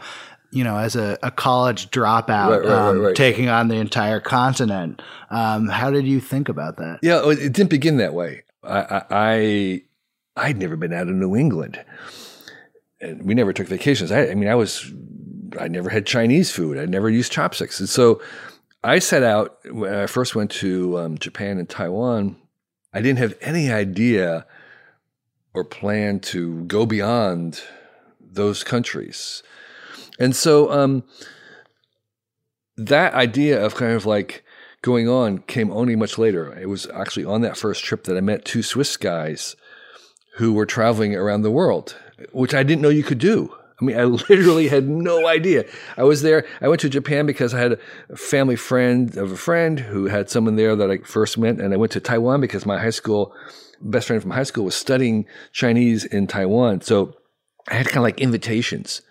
you 0.51 0.65
know, 0.65 0.77
as 0.77 0.97
a, 0.97 1.19
a 1.23 1.31
college 1.31 1.91
dropout, 1.91 2.61
right, 2.61 2.69
right, 2.69 3.09
um, 3.09 3.15
taking 3.15 3.49
on 3.49 3.69
the 3.69 3.77
entire 3.77 4.21
continent. 4.21 5.01
Um, 5.31 5.69
how 5.69 5.91
did 5.91 6.07
you 6.07 6.21
think 6.21 6.51
about 6.51 6.77
that? 6.77 6.99
Yeah, 7.03 7.27
it 7.31 7.55
didn't 7.55 7.71
begin 7.71 7.97
that 7.97 8.13
way. 8.13 8.43
I, 8.63 9.03
I, 9.11 9.83
I 10.37 10.49
would 10.49 10.59
never 10.59 10.77
been 10.77 10.93
out 10.93 11.09
of 11.09 11.15
New 11.15 11.35
England, 11.35 11.83
and 11.83 11.87
we 13.21 13.35
never 13.35 13.53
took 13.53 13.67
vacations. 13.67 14.13
I, 14.13 14.29
I 14.29 14.35
mean, 14.35 14.49
I 14.49 14.55
was, 14.55 14.93
I 15.59 15.69
never 15.69 15.91
had 15.91 16.07
Chinese 16.07 16.51
food. 16.51 16.79
I 16.79 16.87
never 16.87 17.11
used 17.11 17.33
chopsticks, 17.33 17.81
and 17.81 17.89
so 17.89 18.21
I 18.85 18.99
set 18.99 19.23
out 19.23 19.59
when 19.71 19.95
I 19.95 20.07
first 20.07 20.35
went 20.35 20.51
to 20.53 20.99
um, 20.99 21.19
Japan 21.19 21.59
and 21.59 21.69
Taiwan. 21.69 22.37
I 22.93 23.01
didn't 23.01 23.19
have 23.19 23.39
any 23.41 23.71
idea 23.71 24.47
or 25.55 25.65
plan 25.65 26.21
to 26.21 26.65
go 26.65 26.87
beyond 26.87 27.63
those 28.21 28.65
countries. 28.65 29.43
And 30.19 30.35
so 30.35 30.71
um, 30.71 31.05
that 32.77 33.15
idea 33.15 33.65
of 33.65 33.75
kind 33.75 33.93
of 33.93 34.07
like 34.07 34.45
going 34.83 35.09
on 35.09 35.39
came 35.39 35.71
only 35.71 35.97
much 35.97 36.19
later. 36.19 36.59
It 36.59 36.69
was 36.69 36.87
actually 36.89 37.25
on 37.25 37.43
that 37.43 37.57
first 37.57 37.85
trip 37.85 38.05
that 38.05 38.17
I 38.17 38.21
met 38.21 38.45
two 38.45 38.63
Swiss 38.63 38.97
guys 38.97 39.57
who 40.37 40.53
were 40.53 40.67
traveling 40.67 41.15
around 41.15 41.43
the 41.43 41.51
world, 41.51 41.97
which 42.33 42.55
I 42.55 42.63
didn't 42.63 42.83
know 42.83 42.89
you 42.89 43.03
could 43.03 43.19
do. 43.19 43.55
I 43.81 43.85
mean, 43.85 43.99
I 43.99 44.05
literally 44.29 44.69
had 44.69 44.89
no 44.89 45.27
idea. 45.27 45.65
I 45.97 46.05
was 46.05 46.23
there. 46.23 46.47
I 46.61 46.69
went 46.69 46.81
to 46.83 46.89
Japan 46.89 47.27
because 47.27 47.53
I 47.55 47.59
had 47.59 47.79
a 48.09 48.17
family 48.17 48.57
friend 48.57 49.17
of 49.17 49.33
a 49.33 49.37
friend 49.37 49.81
who 49.81 50.07
had 50.07 50.31
someone 50.31 50.57
there 50.57 50.77
that 50.77 50.91
I 50.91 50.99
first 50.99 51.37
met. 51.37 51.59
And 51.59 51.75
I 51.75 51.77
went 51.77 51.93
to 51.93 52.01
Taiwan 52.01 52.41
because 52.41 52.65
my 52.65 52.79
high 52.79 52.91
school 52.91 53.35
best 53.81 54.07
friend 54.07 54.23
from 54.23 54.31
high 54.31 54.45
school 54.45 54.65
was 54.65 54.77
studying 54.77 55.27
Chinese 55.53 56.05
in 56.05 56.27
Taiwan. 56.27 56.81
So 56.83 57.17
I 57.69 57.75
had 57.75 57.87
kind 57.87 57.99
of 57.99 58.05
like 58.05 58.21
invitations. 58.21 59.03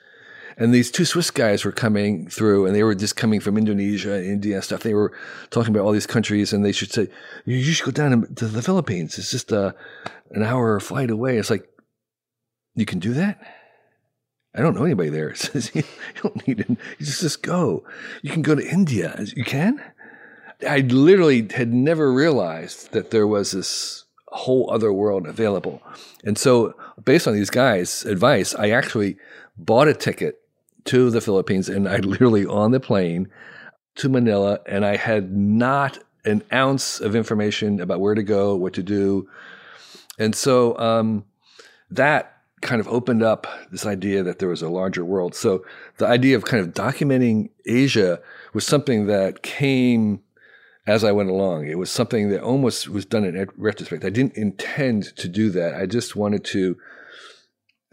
And 0.58 0.74
these 0.74 0.92
two 0.92 1.06
Swiss 1.06 1.32
guys 1.32 1.66
were 1.66 1.72
coming 1.72 2.28
through, 2.28 2.66
and 2.66 2.76
they 2.76 2.84
were 2.84 2.94
just 2.94 3.16
coming 3.16 3.40
from 3.40 3.58
Indonesia, 3.58 4.24
India, 4.24 4.56
and 4.56 4.64
stuff. 4.64 4.84
They 4.84 4.94
were 4.94 5.12
talking 5.50 5.74
about 5.74 5.86
all 5.86 5.92
these 5.92 6.06
countries, 6.06 6.54
and 6.54 6.64
they 6.64 6.74
should 6.74 6.92
say, 6.92 7.08
"You 7.46 7.64
should 7.64 7.86
go 7.86 7.92
down 7.92 8.36
to 8.36 8.48
the 8.48 8.62
Philippines. 8.62 9.18
It's 9.18 9.32
just 9.32 9.52
a, 9.52 9.74
an 10.32 10.44
hour 10.44 10.80
flight 10.80 11.10
away." 11.10 11.38
It's 11.38 11.50
like, 11.50 11.68
you 12.76 12.86
can 12.86 13.00
do 13.00 13.14
that. 13.14 13.42
I 14.54 14.62
don't 14.62 14.76
know 14.76 14.84
anybody 14.84 15.10
there. 15.10 15.30
It 15.32 15.38
says 15.38 15.72
you 15.74 15.84
don't 16.22 16.48
need 16.48 16.60
it. 16.62 16.70
You 16.70 17.06
just 17.06 17.22
just 17.22 17.44
go. 17.44 17.84
You 18.22 18.32
can 18.32 18.42
go 18.42 18.56
to 18.56 18.68
India. 18.68 19.18
You 19.36 19.44
can. 19.44 19.82
I 20.68 20.80
literally 20.80 21.48
had 21.54 21.74
never 21.74 22.12
realized 22.14 22.92
that 22.92 23.12
there 23.12 23.26
was 23.26 23.52
this 23.52 24.06
whole 24.28 24.70
other 24.72 24.94
world 24.94 25.28
available. 25.28 25.82
And 26.24 26.38
so, 26.38 26.76
based 27.04 27.28
on 27.28 27.34
these 27.34 27.50
guys' 27.50 28.06
advice, 28.06 28.54
I 28.56 28.70
actually 28.70 29.18
bought 29.58 29.88
a 29.88 29.94
ticket 29.94 30.42
to 30.86 31.10
the 31.10 31.22
Philippines 31.22 31.70
and 31.70 31.88
I 31.88 31.98
literally 31.98 32.46
on 32.46 32.72
the 32.72 32.80
plane 32.80 33.30
to 33.96 34.10
Manila 34.10 34.60
and 34.66 34.86
I 34.86 34.96
had 34.96 35.36
not 35.36 36.00
an 36.26 36.44
ounce 36.54 37.00
of 37.00 37.16
information 37.16 37.82
about 37.82 38.00
where 38.00 38.16
to 38.16 38.24
go, 38.24 38.56
what 38.56 38.74
to 38.74 38.84
do. 38.84 39.28
And 40.20 40.36
so 40.36 40.78
um, 40.78 41.26
that 41.90 42.41
kind 42.62 42.80
of 42.80 42.88
opened 42.88 43.24
up 43.24 43.48
this 43.72 43.86
idea 43.86 44.24
that 44.24 44.40
there 44.40 44.50
was 44.50 44.62
a 44.62 44.70
larger 44.70 45.04
world. 45.04 45.36
So 45.36 45.66
the 45.98 46.08
idea 46.08 46.36
of 46.36 46.46
kind 46.46 46.62
of 46.62 46.74
documenting 46.74 47.50
Asia 47.66 48.22
was 48.54 48.66
something 48.66 49.08
that 49.08 49.42
came 49.42 50.22
as 50.88 51.04
I 51.04 51.12
went 51.12 51.30
along. 51.30 51.68
It 51.68 51.78
was 51.78 51.92
something 51.92 52.30
that 52.30 52.42
almost 52.42 52.90
was 52.90 53.06
done 53.06 53.24
in 53.24 53.48
retrospect. 53.58 54.06
I 54.06 54.10
didn't 54.10 54.38
intend 54.38 55.16
to 55.18 55.28
do 55.28 55.50
that. 55.52 55.76
I 55.76 55.86
just 55.86 56.16
wanted 56.16 56.44
to 56.46 56.78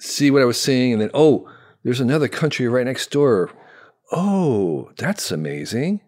see 0.00 0.30
what 0.30 0.42
I 0.42 0.46
was 0.46 0.60
seeing 0.60 0.92
and 0.92 1.02
then, 1.02 1.10
oh, 1.14 1.50
there's 1.82 2.00
another 2.00 2.28
country 2.28 2.68
right 2.68 2.86
next 2.86 3.10
door. 3.10 3.50
Oh, 4.12 4.90
that's 4.96 5.30
amazing. 5.30 6.00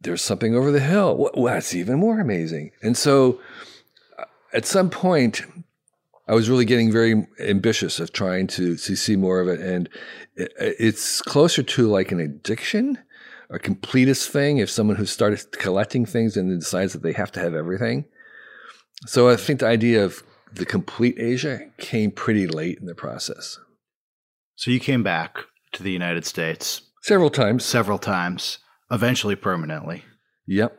There's 0.00 0.22
something 0.22 0.54
over 0.54 0.70
the 0.70 0.80
hill. 0.80 1.16
Well, 1.16 1.54
that's 1.54 1.74
even 1.74 1.98
more 1.98 2.20
amazing. 2.20 2.70
And 2.82 2.96
so 2.96 3.40
uh, 4.18 4.24
at 4.52 4.64
some 4.64 4.90
point, 4.90 5.42
I 6.28 6.34
was 6.34 6.50
really 6.50 6.66
getting 6.66 6.92
very 6.92 7.26
ambitious 7.40 8.00
of 8.00 8.12
trying 8.12 8.46
to, 8.48 8.76
to 8.76 8.96
see 8.96 9.16
more 9.16 9.40
of 9.40 9.48
it. 9.48 9.60
And 9.60 9.88
it, 10.36 10.52
it's 10.58 11.22
closer 11.22 11.62
to 11.62 11.88
like 11.88 12.12
an 12.12 12.20
addiction, 12.20 12.98
a 13.50 13.58
completist 13.58 14.28
thing. 14.28 14.58
If 14.58 14.70
someone 14.70 14.96
who 14.96 15.06
started 15.06 15.50
collecting 15.52 16.04
things 16.04 16.36
and 16.36 16.50
then 16.50 16.58
decides 16.58 16.92
that 16.92 17.02
they 17.02 17.12
have 17.12 17.32
to 17.32 17.40
have 17.40 17.54
everything. 17.54 18.04
So 19.06 19.30
I 19.30 19.36
think 19.36 19.60
the 19.60 19.66
idea 19.66 20.04
of 20.04 20.22
the 20.52 20.66
complete 20.66 21.18
Asia 21.18 21.60
came 21.78 22.10
pretty 22.10 22.46
late 22.46 22.78
in 22.78 22.86
the 22.86 22.94
process. 22.94 23.58
So 24.56 24.70
you 24.70 24.80
came 24.80 25.02
back 25.02 25.38
to 25.72 25.82
the 25.82 25.92
United 25.92 26.26
States 26.26 26.82
several 27.02 27.30
times, 27.30 27.64
several 27.64 27.98
times, 27.98 28.58
eventually 28.90 29.36
permanently. 29.36 30.04
Yep. 30.46 30.78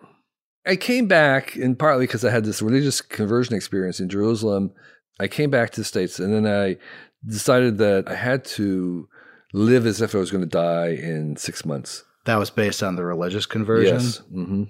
I 0.68 0.76
came 0.76 1.08
back, 1.08 1.56
and 1.56 1.80
partly 1.80 2.06
because 2.06 2.26
I 2.26 2.32
had 2.32 2.44
this 2.44 2.62
religious 2.62 3.02
conversion 3.02 3.56
experience 3.56 4.00
in 4.00 4.10
Jerusalem. 4.10 4.72
I 5.20 5.28
came 5.28 5.50
back 5.50 5.72
to 5.72 5.82
the 5.82 5.86
States, 5.86 6.20
and 6.20 6.34
then 6.34 6.48
I 6.48 6.78
decided 7.26 7.78
that 7.80 8.08
I 8.08 8.16
had 8.16 8.46
to 8.46 9.08
live 9.54 9.86
as 9.86 10.02
if 10.02 10.16
I 10.16 10.20
was 10.20 10.32
going 10.32 10.44
to 10.44 10.50
die 10.50 10.90
in 10.90 11.36
six 11.36 11.66
months. 11.66 12.04
That 12.26 12.38
was 12.38 12.50
based 12.50 12.84
on 12.84 12.96
the 12.96 13.04
religious 13.04 13.46
conversion? 13.46 13.96
Yes. 13.96 14.22
Mm-hmm 14.32 14.64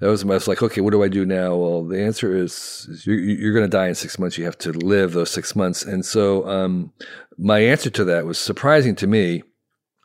that 0.00 0.08
was, 0.08 0.22
I 0.22 0.26
was 0.26 0.48
like, 0.48 0.62
okay, 0.62 0.80
what 0.80 0.92
do 0.92 1.02
I 1.02 1.08
do 1.08 1.26
now? 1.26 1.56
Well, 1.56 1.84
the 1.84 2.00
answer 2.00 2.36
is, 2.36 2.86
is 2.88 3.06
you're, 3.06 3.18
you're 3.18 3.52
going 3.52 3.68
to 3.68 3.76
die 3.76 3.88
in 3.88 3.94
six 3.94 4.18
months. 4.18 4.38
You 4.38 4.44
have 4.44 4.58
to 4.58 4.72
live 4.72 5.12
those 5.12 5.30
six 5.30 5.56
months. 5.56 5.82
And 5.82 6.04
so, 6.04 6.48
um, 6.48 6.92
my 7.36 7.58
answer 7.58 7.90
to 7.90 8.04
that 8.04 8.24
was 8.24 8.38
surprising 8.38 8.94
to 8.96 9.06
me, 9.06 9.42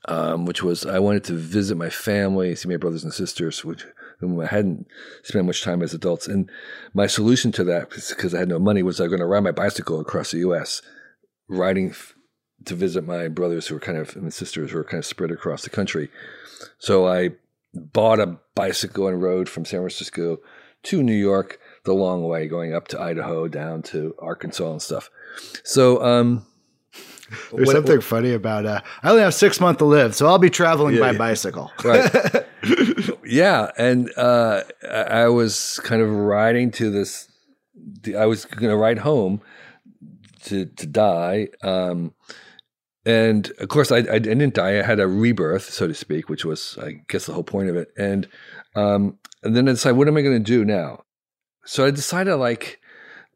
um, 0.06 0.46
which 0.46 0.64
was 0.64 0.86
I 0.86 1.00
wanted 1.00 1.24
to 1.26 1.34
visit 1.34 1.78
my 1.78 1.90
family, 1.90 2.56
see 2.56 2.70
my 2.70 2.78
brothers 2.78 3.04
and 3.04 3.14
sisters, 3.14 3.64
which 3.64 3.86
whom 4.24 4.40
I 4.40 4.48
hadn't 4.48 4.88
spent 5.24 5.46
much 5.46 5.64
time 5.64 5.82
as 5.82 5.94
adults. 5.94 6.28
And 6.28 6.50
my 6.94 7.08
solution 7.08 7.52
to 7.54 7.64
that, 7.66 7.90
because 7.90 8.34
I 8.34 8.40
had 8.40 8.50
no 8.50 8.60
money, 8.60 8.84
was 8.84 9.00
I 9.00 9.04
was 9.04 9.10
going 9.10 9.20
to 9.20 9.26
ride 9.26 9.44
my 9.44 9.52
bicycle 9.52 10.00
across 10.00 10.32
the 10.32 10.40
U.S., 10.40 10.82
riding 11.50 11.90
f- 11.90 12.16
to 12.66 12.76
visit 12.76 13.06
my 13.06 13.28
brothers 13.28 13.68
who 13.68 13.76
were 13.76 13.82
kind 13.82 13.98
of 13.98 14.16
and 14.16 14.34
sisters 14.34 14.72
who 14.72 14.78
were 14.78 14.84
kind 14.84 15.00
of 15.00 15.06
spread 15.06 15.32
across 15.32 15.64
the 15.64 15.70
country. 15.70 16.10
So 16.80 17.08
I 17.08 17.32
bought 17.74 18.20
a 18.20 18.38
bicycle 18.56 19.08
and 19.08 19.22
rode 19.22 19.50
from 19.50 19.66
San 19.66 19.82
Francisco 19.82 20.38
to 20.84 21.04
New 21.04 21.14
York 21.14 21.60
the 21.86 21.94
long 21.94 22.24
way, 22.24 22.48
going 22.48 22.74
up 22.74 22.88
to 22.90 23.02
Idaho, 23.02 23.48
down 23.48 23.82
to 23.84 24.16
Arkansas 24.20 24.72
and 24.72 24.82
stuff. 24.82 25.10
So, 25.64 26.04
um, 26.04 26.46
there's 27.52 27.68
what, 27.68 27.76
something 27.76 27.96
what, 27.96 28.04
funny 28.04 28.34
about 28.34 28.66
uh, 28.66 28.82
I 29.02 29.10
only 29.10 29.24
have 29.24 29.34
six 29.34 29.60
months 29.60 29.80
to 29.80 29.86
live, 29.86 30.16
so 30.16 30.28
I'll 30.28 30.38
be 30.38 30.50
traveling 30.50 30.96
yeah, 30.96 31.02
by 31.02 31.12
yeah. 31.12 31.18
bicycle. 31.18 31.72
Right. 31.84 32.12
yeah, 33.34 33.72
and 33.78 34.12
uh, 34.16 34.62
I 34.88 35.28
was 35.28 35.80
kind 35.84 36.02
of 36.02 36.10
riding 36.10 36.70
to 36.72 36.92
this. 36.92 37.30
I 38.16 38.28
was 38.28 38.46
going 38.46 38.70
to 38.70 38.78
ride 38.78 39.00
home 39.00 39.42
to 40.44 40.66
to 40.66 40.86
die. 40.86 41.48
Um, 41.64 42.14
and 43.06 43.52
of 43.60 43.70
course, 43.70 43.92
I, 43.92 43.98
I, 43.98 44.20
didn't 44.20 44.54
die. 44.54 44.80
I 44.80 44.84
had 44.84 45.00
a 45.00 45.08
rebirth, 45.08 45.70
so 45.70 45.88
to 45.88 45.94
speak, 45.94 46.30
which 46.30 46.46
was, 46.46 46.78
I 46.82 47.02
guess, 47.10 47.26
the 47.26 47.34
whole 47.34 47.44
point 47.44 47.70
of 47.70 47.76
it. 47.76 47.92
And 47.98 48.30
um, 48.76 49.18
and 49.42 49.56
then 49.56 49.68
I 49.68 49.72
decided, 49.72 49.98
what 49.98 50.08
am 50.08 50.16
I 50.16 50.22
going 50.22 50.42
to 50.42 50.52
do 50.52 50.64
now? 50.64 51.04
So 51.66 51.86
I 51.86 51.92
decided, 51.92 52.36
like, 52.36 52.80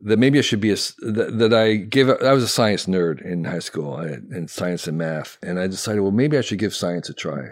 that 0.02 0.20
maybe 0.20 0.38
I 0.38 0.42
should 0.42 0.62
be 0.62 0.72
a 0.72 0.76
that, 0.76 1.40
that 1.40 1.54
I 1.54 1.76
gave. 1.76 2.10
I 2.10 2.34
was 2.34 2.44
a 2.44 2.48
science 2.48 2.86
nerd 2.86 3.20
in 3.22 3.46
high 3.46 3.60
school, 3.60 4.00
in 4.00 4.48
science 4.48 4.88
and 4.88 4.98
math, 4.98 5.40
and 5.42 5.60
I 5.60 5.66
decided, 5.66 6.02
well, 6.02 6.12
maybe 6.12 6.38
I 6.38 6.42
should 6.42 6.60
give 6.60 6.76
science 6.76 7.10
a 7.10 7.14
try. 7.14 7.50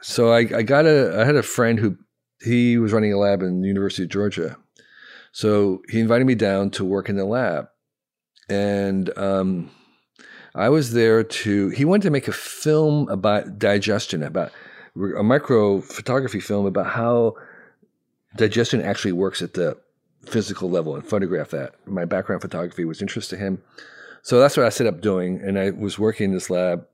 So 0.00 0.32
I, 0.32 0.40
I 0.54 0.62
got 0.62 0.86
a. 0.86 1.20
I 1.20 1.24
had 1.24 1.36
a 1.36 1.42
friend 1.42 1.78
who 1.78 1.96
he 2.40 2.78
was 2.78 2.92
running 2.92 3.12
a 3.12 3.18
lab 3.18 3.42
in 3.42 3.62
the 3.62 3.68
University 3.68 4.04
of 4.04 4.10
Georgia, 4.10 4.56
so 5.32 5.82
he 5.88 5.98
invited 6.00 6.26
me 6.26 6.34
down 6.34 6.70
to 6.70 6.84
work 6.84 7.08
in 7.08 7.16
the 7.16 7.24
lab, 7.24 7.66
and 8.48 9.16
um, 9.18 9.70
I 10.58 10.70
was 10.70 10.92
there 10.92 11.22
to, 11.22 11.68
he 11.68 11.84
wanted 11.84 12.02
to 12.02 12.10
make 12.10 12.26
a 12.26 12.32
film 12.32 13.08
about 13.08 13.60
digestion, 13.60 14.24
about 14.24 14.50
a 15.16 15.22
micro 15.22 15.80
photography 15.80 16.40
film 16.40 16.66
about 16.66 16.86
how 16.86 17.34
digestion 18.36 18.82
actually 18.82 19.12
works 19.12 19.40
at 19.40 19.54
the 19.54 19.76
physical 20.24 20.68
level 20.68 20.96
and 20.96 21.06
photograph 21.06 21.50
that. 21.50 21.74
My 21.86 22.04
background 22.04 22.42
photography 22.42 22.84
was 22.84 23.00
interest 23.00 23.30
to 23.30 23.36
him. 23.36 23.62
So 24.22 24.40
that's 24.40 24.56
what 24.56 24.66
I 24.66 24.70
set 24.70 24.88
up 24.88 25.00
doing. 25.00 25.40
And 25.40 25.58
I 25.58 25.70
was 25.70 25.96
working 25.96 26.30
in 26.30 26.34
this 26.34 26.50
lab 26.50 26.84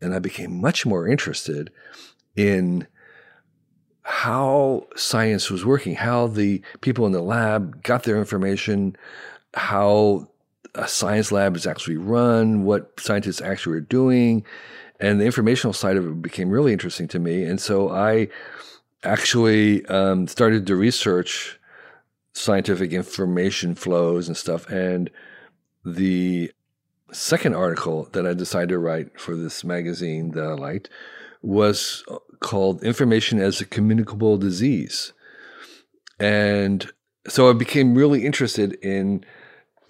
and 0.00 0.14
I 0.14 0.18
became 0.18 0.60
much 0.60 0.86
more 0.86 1.06
interested 1.06 1.70
in 2.36 2.86
how 4.02 4.86
science 4.96 5.50
was 5.50 5.64
working, 5.64 5.94
how 5.94 6.26
the 6.26 6.62
people 6.82 7.06
in 7.06 7.12
the 7.12 7.22
lab 7.22 7.82
got 7.82 8.02
their 8.02 8.18
information, 8.18 8.96
how 9.54 10.28
a 10.74 10.86
science 10.86 11.32
lab 11.32 11.56
is 11.56 11.66
actually 11.66 11.96
run, 11.96 12.64
what 12.64 12.98
scientists 13.00 13.40
actually 13.40 13.76
are 13.76 13.80
doing. 13.80 14.44
And 15.00 15.20
the 15.20 15.24
informational 15.24 15.72
side 15.72 15.96
of 15.96 16.06
it 16.06 16.22
became 16.22 16.50
really 16.50 16.72
interesting 16.72 17.08
to 17.08 17.18
me. 17.18 17.44
And 17.44 17.60
so 17.60 17.90
I 17.90 18.28
actually 19.02 19.84
um, 19.86 20.26
started 20.28 20.66
to 20.66 20.76
research 20.76 21.58
scientific 22.34 22.92
information 22.92 23.74
flows 23.74 24.28
and 24.28 24.36
stuff. 24.36 24.68
And 24.68 25.10
the 25.84 26.50
second 27.12 27.54
article 27.54 28.08
that 28.12 28.26
I 28.26 28.34
decided 28.34 28.70
to 28.70 28.78
write 28.78 29.20
for 29.20 29.36
this 29.36 29.64
magazine 29.64 30.32
that 30.32 30.44
I 30.44 30.54
liked 30.54 30.90
was 31.42 32.02
called 32.40 32.82
Information 32.82 33.40
as 33.40 33.60
a 33.60 33.64
Communicable 33.64 34.36
Disease. 34.36 35.12
And 36.18 36.90
so 37.28 37.50
I 37.50 37.52
became 37.52 37.94
really 37.94 38.24
interested 38.24 38.74
in 38.82 39.24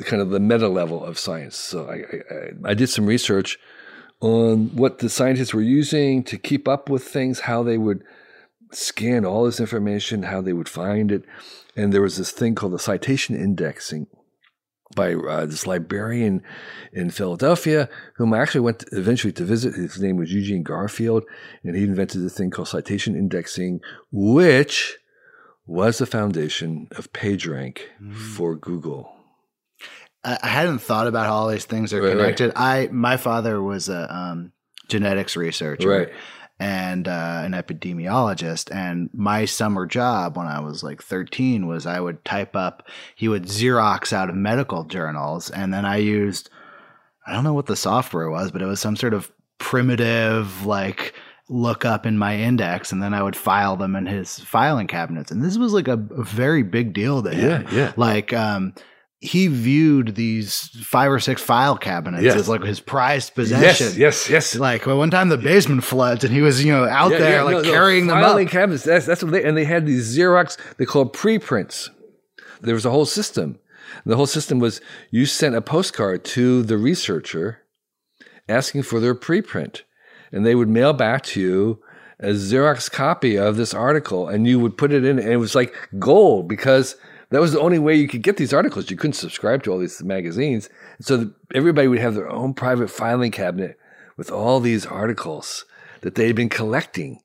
kind 0.01 0.23
of 0.23 0.31
the 0.31 0.41
meta 0.41 0.69
level 0.69 1.05
of 1.05 1.19
science. 1.19 1.57
So 1.57 1.89
I, 1.89 1.95
I, 2.35 2.71
I, 2.71 2.75
did 2.75 2.89
some 2.89 3.07
research 3.07 3.59
on 4.21 4.75
what 4.75 4.99
the 4.99 5.09
scientists 5.09 5.55
were 5.55 5.63
using 5.63 6.25
to 6.25 6.39
keep 6.39 6.67
up 6.67 6.89
with 6.89 7.05
things, 7.05 7.41
how 7.41 7.63
they 7.63 7.79
would 7.79 8.03
scan 8.73 9.25
all 9.25 9.45
this 9.45 9.61
information, 9.61 10.25
how 10.25 10.41
they 10.41 10.53
would 10.53 10.69
find 10.69 11.13
it. 11.13 11.25
And 11.77 11.93
there 11.93 12.03
was 12.03 12.17
this 12.17 12.33
thing 12.33 12.55
called 12.55 12.73
the 12.73 12.79
citation 12.79 13.37
indexing 13.37 14.09
by 14.94 15.14
uh, 15.14 15.47
this 15.47 15.66
librarian 15.66 16.42
in 16.92 17.11
Philadelphia, 17.11 17.88
whom 18.16 18.33
I 18.33 18.38
actually 18.38 18.61
went 18.61 18.81
to 18.81 18.87
eventually 18.92 19.33
to 19.33 19.44
visit. 19.44 19.75
His 19.75 20.01
name 20.01 20.16
was 20.16 20.33
Eugene 20.33 20.62
Garfield, 20.62 21.25
and 21.62 21.77
he 21.77 21.85
invented 21.85 22.25
a 22.25 22.31
thing 22.31 22.51
called 22.51 22.68
citation 22.68 23.16
indexing, 23.16 23.81
which 24.12 24.99
was 25.66 25.99
the 25.99 26.07
foundation 26.07 26.88
of 26.92 27.12
PageRank 27.12 27.81
mm. 28.01 28.14
for 28.14 28.55
Google. 28.55 29.11
I 30.23 30.47
hadn't 30.47 30.79
thought 30.79 31.07
about 31.07 31.27
how 31.27 31.35
all 31.35 31.49
these 31.49 31.66
things 31.66 31.92
are 31.92 32.01
right, 32.01 32.16
connected. 32.16 32.53
Right. 32.57 32.88
I 32.88 32.92
my 32.92 33.18
father 33.18 33.62
was 33.62 33.90
a 33.90 34.14
um, 34.14 34.53
genetics 34.88 35.37
researcher. 35.37 35.88
Right. 35.88 36.09
And 36.61 37.09
uh, 37.09 37.43
an 37.45 37.53
epidemiologist, 37.53 38.73
and 38.73 39.11
my 39.12 39.45
summer 39.45 39.87
job 39.87 40.37
when 40.37 40.47
I 40.47 40.61
was 40.61 40.85
like 40.85 41.03
13 41.03 41.67
was 41.67 41.85
I 41.85 41.99
would 41.99 42.25
type 42.25 42.55
up, 42.55 42.88
he 43.17 43.27
would 43.27 43.45
Xerox 43.47 44.12
out 44.12 44.31
of 44.31 44.37
medical 44.37 44.85
journals, 44.85 45.51
and 45.51 45.75
then 45.75 45.85
I 45.85 45.97
used, 45.97 46.51
I 47.27 47.33
don't 47.33 47.43
know 47.43 47.55
what 47.55 47.67
the 47.67 47.75
software 47.75 48.31
was, 48.31 48.53
but 48.53 48.62
it 48.62 48.67
was 48.67 48.81
some 48.81 48.95
sort 48.95 49.14
of 49.14 49.33
primitive 49.59 50.64
like 50.64 51.14
look 51.49 51.85
up 51.85 52.07
in 52.07 52.17
my 52.17 52.38
index 52.38 52.90
and 52.90 53.03
then 53.03 53.12
I 53.12 53.23
would 53.23 53.37
file 53.37 53.77
them 53.77 53.97
in 53.97 54.07
his 54.07 54.38
filing 54.40 54.87
cabinets. 54.87 55.31
And 55.31 55.43
this 55.43 55.59
was 55.59 55.73
like 55.73 55.88
a, 55.88 55.93
a 55.93 56.25
very 56.25 56.62
big 56.62 56.93
deal 56.95 57.23
to 57.23 57.31
him. 57.31 57.62
Yeah, 57.62 57.71
yeah. 57.75 57.93
Like 57.97 58.33
um 58.33 58.75
he 59.25 59.47
viewed 59.47 60.17
these 60.17 60.69
five 60.83 61.11
or 61.11 61.19
six 61.19 61.41
file 61.41 61.79
cabinets 61.79 62.23
yes. 62.23 62.35
as 62.35 62.49
like 62.49 62.63
his 62.63 62.79
prized 62.79 63.35
possession. 63.35 63.87
Yes, 63.87 64.29
yes, 64.29 64.31
yes. 64.31 64.55
Like 64.55 64.85
well, 64.85 64.99
one 64.99 65.11
time 65.11 65.31
the 65.31 65.39
basement 65.39 65.83
floods 65.83 66.25
and 66.25 66.33
he 66.33 66.43
was, 66.43 66.63
you 66.63 66.71
know, 66.71 66.85
out 66.85 67.11
yeah, 67.13 67.19
there 67.19 67.37
yeah, 67.37 67.43
like 67.43 67.57
no, 67.57 67.63
carrying 67.63 68.07
no, 68.07 68.15
them 68.15 68.23
filing 68.23 68.47
up. 68.47 68.53
cabinets. 68.53 68.85
That's 68.85 69.07
that's 69.07 69.23
what 69.23 69.33
they 69.33 69.43
and 69.43 69.57
they 69.57 69.65
had 69.65 69.87
these 69.87 70.17
Xerox. 70.17 70.59
They 70.77 70.85
called 70.85 71.15
preprints. 71.15 71.89
There 72.61 72.75
was 72.75 72.85
a 72.85 72.91
whole 72.91 73.07
system. 73.07 73.59
The 74.05 74.17
whole 74.17 74.27
system 74.27 74.59
was 74.59 74.83
you 75.11 75.25
sent 75.25 75.55
a 75.55 75.63
postcard 75.63 76.25
to 76.27 76.63
the 76.63 76.77
researcher 76.77 77.63
asking 78.47 78.83
for 78.83 79.01
their 79.01 79.15
preprint, 79.15 79.83
and 80.33 80.45
they 80.45 80.55
would 80.55 80.69
mail 80.69 80.93
back 80.93 81.23
to 81.23 81.41
you 81.41 81.83
a 82.21 82.29
Xerox 82.29 82.91
copy 82.91 83.39
of 83.39 83.57
this 83.57 83.73
article, 83.73 84.29
and 84.29 84.47
you 84.47 84.61
would 84.61 84.77
put 84.77 84.93
it 84.93 85.05
in, 85.05 85.19
and 85.19 85.33
it 85.33 85.39
was 85.39 85.55
like 85.55 85.75
gold 85.99 86.47
because 86.47 86.97
That 87.35 87.40
was 87.40 87.51
the 87.51 87.59
only 87.59 87.81
way 87.81 87.97
you 87.97 88.07
could 88.07 88.23
get 88.23 88.37
these 88.37 88.55
articles. 88.55 88.92
You 88.92 88.97
couldn't 88.97 89.14
subscribe 89.14 89.64
to 89.64 89.73
all 89.73 89.79
these 89.81 90.05
magazines. 90.05 90.68
So 91.01 91.33
everybody 91.53 91.88
would 91.88 91.99
have 91.99 92.14
their 92.14 92.31
own 92.31 92.55
private 92.55 92.88
filing 92.88 93.33
cabinet 93.33 93.77
with 94.16 94.31
all 94.31 94.61
these 94.61 94.87
articles 94.87 95.64
that 96.03 96.14
they 96.14 96.29
had 96.29 96.37
been 96.37 96.49
collecting. 96.49 97.24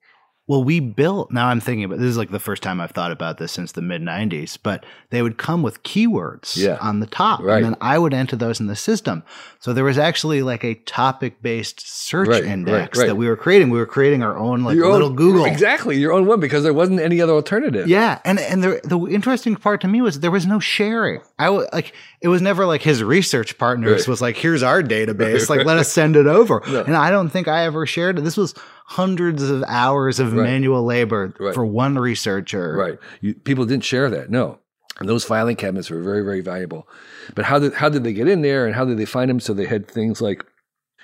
Well, 0.50 0.64
we 0.64 0.80
built, 0.80 1.32
now 1.32 1.48
I'm 1.50 1.60
thinking 1.60 1.84
about 1.84 2.00
this 2.00 2.08
is 2.08 2.18
like 2.18 2.32
the 2.32 2.40
first 2.40 2.64
time 2.64 2.82
I've 2.82 2.90
thought 2.90 3.12
about 3.12 3.38
this 3.38 3.52
since 3.52 3.72
the 3.74 3.84
mid 3.84 4.02
90s, 4.02 4.58
but 4.62 4.84
they 5.12 5.22
would 5.22 5.38
come 5.38 5.62
with 5.62 5.84
keywords 5.84 6.58
Yeah. 6.58 6.80
on 6.82 7.02
the 7.02 7.06
top. 7.06 7.42
Right. 7.44 7.58
And 7.58 7.66
then 7.66 7.76
I 7.82 8.00
would 8.00 8.16
enter 8.16 8.36
those 8.36 8.60
in 8.60 8.66
the 8.66 8.76
system. 8.76 9.22
So 9.60 9.74
there 9.74 9.84
was 9.84 10.00
actually 10.00 10.42
like 10.42 10.64
a 10.64 10.74
topic 10.74 11.44
based 11.44 11.82
search 11.82 12.30
Right, 12.30 12.44
index 12.44 12.98
right. 12.98 13.06
that 13.06 13.16
we 13.16 13.28
were 13.28 13.36
creating. 13.36 13.70
We 13.70 13.78
were 13.78 13.86
creating 13.86 14.24
our 14.24 14.36
own 14.36 14.64
like 14.64 14.76
Your 14.76 14.86
own- 14.88 14.94
little 14.94 15.12
Google. 15.12 15.46
Exactly, 15.46 15.98
your 16.00 16.14
own 16.14 16.26
one 16.26 16.40
because 16.40 16.64
there 16.64 16.74
wasn't 16.74 17.00
any 17.00 17.22
other 17.22 17.34
alternative. 17.34 17.88
Yeah, 17.88 18.18
and 18.26 18.40
and 18.40 18.64
the 18.64 18.82
the 18.84 19.00
interesting 19.06 19.56
part 19.56 19.82
to 19.82 19.88
me 19.88 20.02
was 20.02 20.22
there 20.22 20.32
was 20.32 20.48
no 20.48 20.60
sharing. 20.60 21.22
I 21.38 21.52
was 21.52 21.68
like 21.72 21.94
it 22.22 22.28
was 22.28 22.42
never 22.42 22.66
like 22.66 22.82
his 22.82 23.02
research 23.04 23.58
partners 23.58 24.02
Right. 24.02 24.08
was 24.08 24.22
like, 24.22 24.36
here's 24.36 24.62
our 24.64 24.82
database, 24.84 25.50
like 25.50 25.66
let 25.66 25.78
us 25.78 25.90
send 26.00 26.16
it 26.16 26.28
over. 26.28 26.62
No. 26.68 26.82
And 26.84 26.96
I 26.96 27.10
don't 27.12 27.30
think 27.30 27.48
I 27.48 27.64
ever 27.66 27.86
shared 27.86 28.18
it. 28.20 28.24
This 28.24 28.36
was 28.38 28.54
hundreds 28.86 29.44
of 29.44 29.64
hours 29.68 30.20
of 30.20 30.34
Right. 30.34 30.44
manual 30.44 30.84
labor 30.84 31.34
Right. 31.40 31.54
for 31.54 31.66
one 31.66 31.98
researcher. 31.98 32.74
Right. 32.76 32.98
You, 33.22 33.36
people 33.36 33.66
didn't 33.66 33.86
share 33.86 34.10
that. 34.10 34.30
No. 34.30 34.60
And 35.00 35.08
those 35.08 35.24
filing 35.24 35.56
cabinets 35.56 35.90
were 35.90 36.02
very, 36.02 36.24
very 36.24 36.42
valuable. 36.42 36.88
But 37.36 37.46
how 37.46 37.58
did 37.60 37.74
how 37.76 37.88
did 37.88 38.04
they 38.04 38.12
get 38.14 38.28
in 38.28 38.42
there 38.42 38.66
and 38.66 38.76
how 38.76 38.84
did 38.84 38.98
they 38.98 39.06
find 39.06 39.30
them? 39.30 39.40
So 39.40 39.54
they 39.54 39.66
had 39.66 39.88
things 39.88 40.20
like 40.22 40.44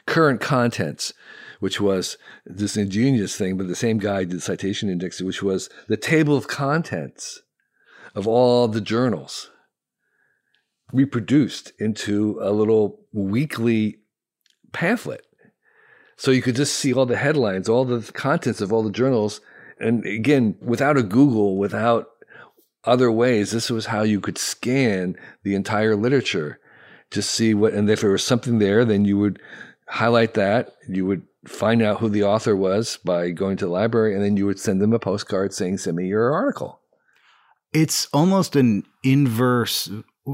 current 0.05 0.41
contents, 0.41 1.13
which 1.61 1.79
was 1.79 2.17
this 2.45 2.75
ingenious 2.75 3.37
thing, 3.37 3.55
but 3.57 3.69
the 3.69 3.75
same 3.75 3.97
guy 3.99 4.25
did 4.25 4.43
citation 4.43 4.89
index, 4.89 5.21
which 5.21 5.41
was 5.41 5.69
the 5.87 5.95
table 5.97 6.35
of 6.35 6.47
contents 6.49 7.41
of 8.13 8.27
all 8.27 8.67
the 8.67 8.81
journals 8.81 9.49
reproduced 10.93 11.73
into 11.79 12.39
a 12.41 12.51
little 12.51 12.99
weekly 13.11 13.97
pamphlet. 14.71 15.25
So 16.17 16.31
you 16.31 16.41
could 16.41 16.55
just 16.55 16.75
see 16.75 16.93
all 16.93 17.05
the 17.05 17.17
headlines, 17.17 17.67
all 17.67 17.85
the 17.85 18.11
contents 18.13 18.61
of 18.61 18.71
all 18.71 18.83
the 18.83 18.91
journals. 18.91 19.41
And 19.79 20.05
again, 20.05 20.55
without 20.61 20.97
a 20.97 21.03
Google, 21.03 21.57
without 21.57 22.07
other 22.85 23.11
ways, 23.11 23.51
this 23.51 23.69
was 23.69 23.87
how 23.87 24.03
you 24.03 24.21
could 24.21 24.37
scan 24.37 25.15
the 25.43 25.55
entire 25.55 25.95
literature 25.95 26.59
to 27.11 27.21
see 27.21 27.53
what, 27.53 27.73
and 27.73 27.89
if 27.89 28.01
there 28.01 28.11
was 28.11 28.23
something 28.23 28.59
there, 28.59 28.85
then 28.85 29.05
you 29.05 29.17
would 29.17 29.41
highlight 29.87 30.33
that. 30.35 30.71
You 30.87 31.05
would 31.05 31.23
find 31.45 31.81
out 31.81 31.99
who 31.99 32.09
the 32.09 32.23
author 32.23 32.55
was 32.55 32.97
by 33.03 33.31
going 33.31 33.57
to 33.57 33.65
the 33.65 33.71
library, 33.71 34.13
and 34.13 34.23
then 34.23 34.37
you 34.37 34.45
would 34.45 34.59
send 34.59 34.81
them 34.81 34.93
a 34.93 34.99
postcard 34.99 35.53
saying, 35.53 35.79
Send 35.79 35.97
me 35.97 36.07
your 36.07 36.33
article. 36.33 36.79
It's 37.73 38.07
almost 38.13 38.55
an 38.55 38.83
inverse 39.03 39.89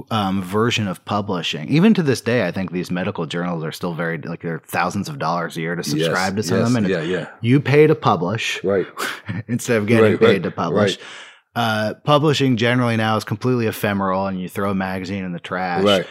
um, 0.09 0.41
version 0.41 0.87
of 0.87 1.03
publishing. 1.03 1.67
Even 1.69 1.93
to 1.93 2.01
this 2.03 2.21
day, 2.21 2.47
I 2.47 2.51
think 2.51 2.71
these 2.71 2.89
medical 2.89 3.25
journals 3.25 3.63
are 3.65 3.73
still 3.73 3.93
very 3.93 4.17
like 4.17 4.41
they're 4.41 4.61
thousands 4.65 5.09
of 5.09 5.19
dollars 5.19 5.57
a 5.57 5.61
year 5.61 5.75
to 5.75 5.83
subscribe 5.83 6.37
Yes, 6.37 6.45
to 6.45 6.49
some 6.49 6.57
of 6.59 6.63
them, 6.65 6.75
and 6.77 6.87
yeah, 6.87 7.01
yeah. 7.01 7.29
you 7.41 7.59
pay 7.59 7.87
to 7.87 7.95
publish. 7.95 8.63
Right. 8.63 8.87
instead 9.49 9.77
of 9.77 9.87
getting 9.87 10.11
Right, 10.11 10.19
paid 10.19 10.27
right, 10.27 10.43
to 10.43 10.51
publish. 10.51 10.97
right. 10.97 11.05
Uh, 11.53 11.93
publishing 12.05 12.55
generally 12.55 12.95
now 12.95 13.17
is 13.17 13.25
completely 13.25 13.67
ephemeral, 13.67 14.27
and 14.27 14.39
you 14.39 14.47
throw 14.47 14.71
a 14.71 14.75
magazine 14.75 15.25
in 15.25 15.33
the 15.33 15.39
trash. 15.39 15.83
Right. 15.83 16.07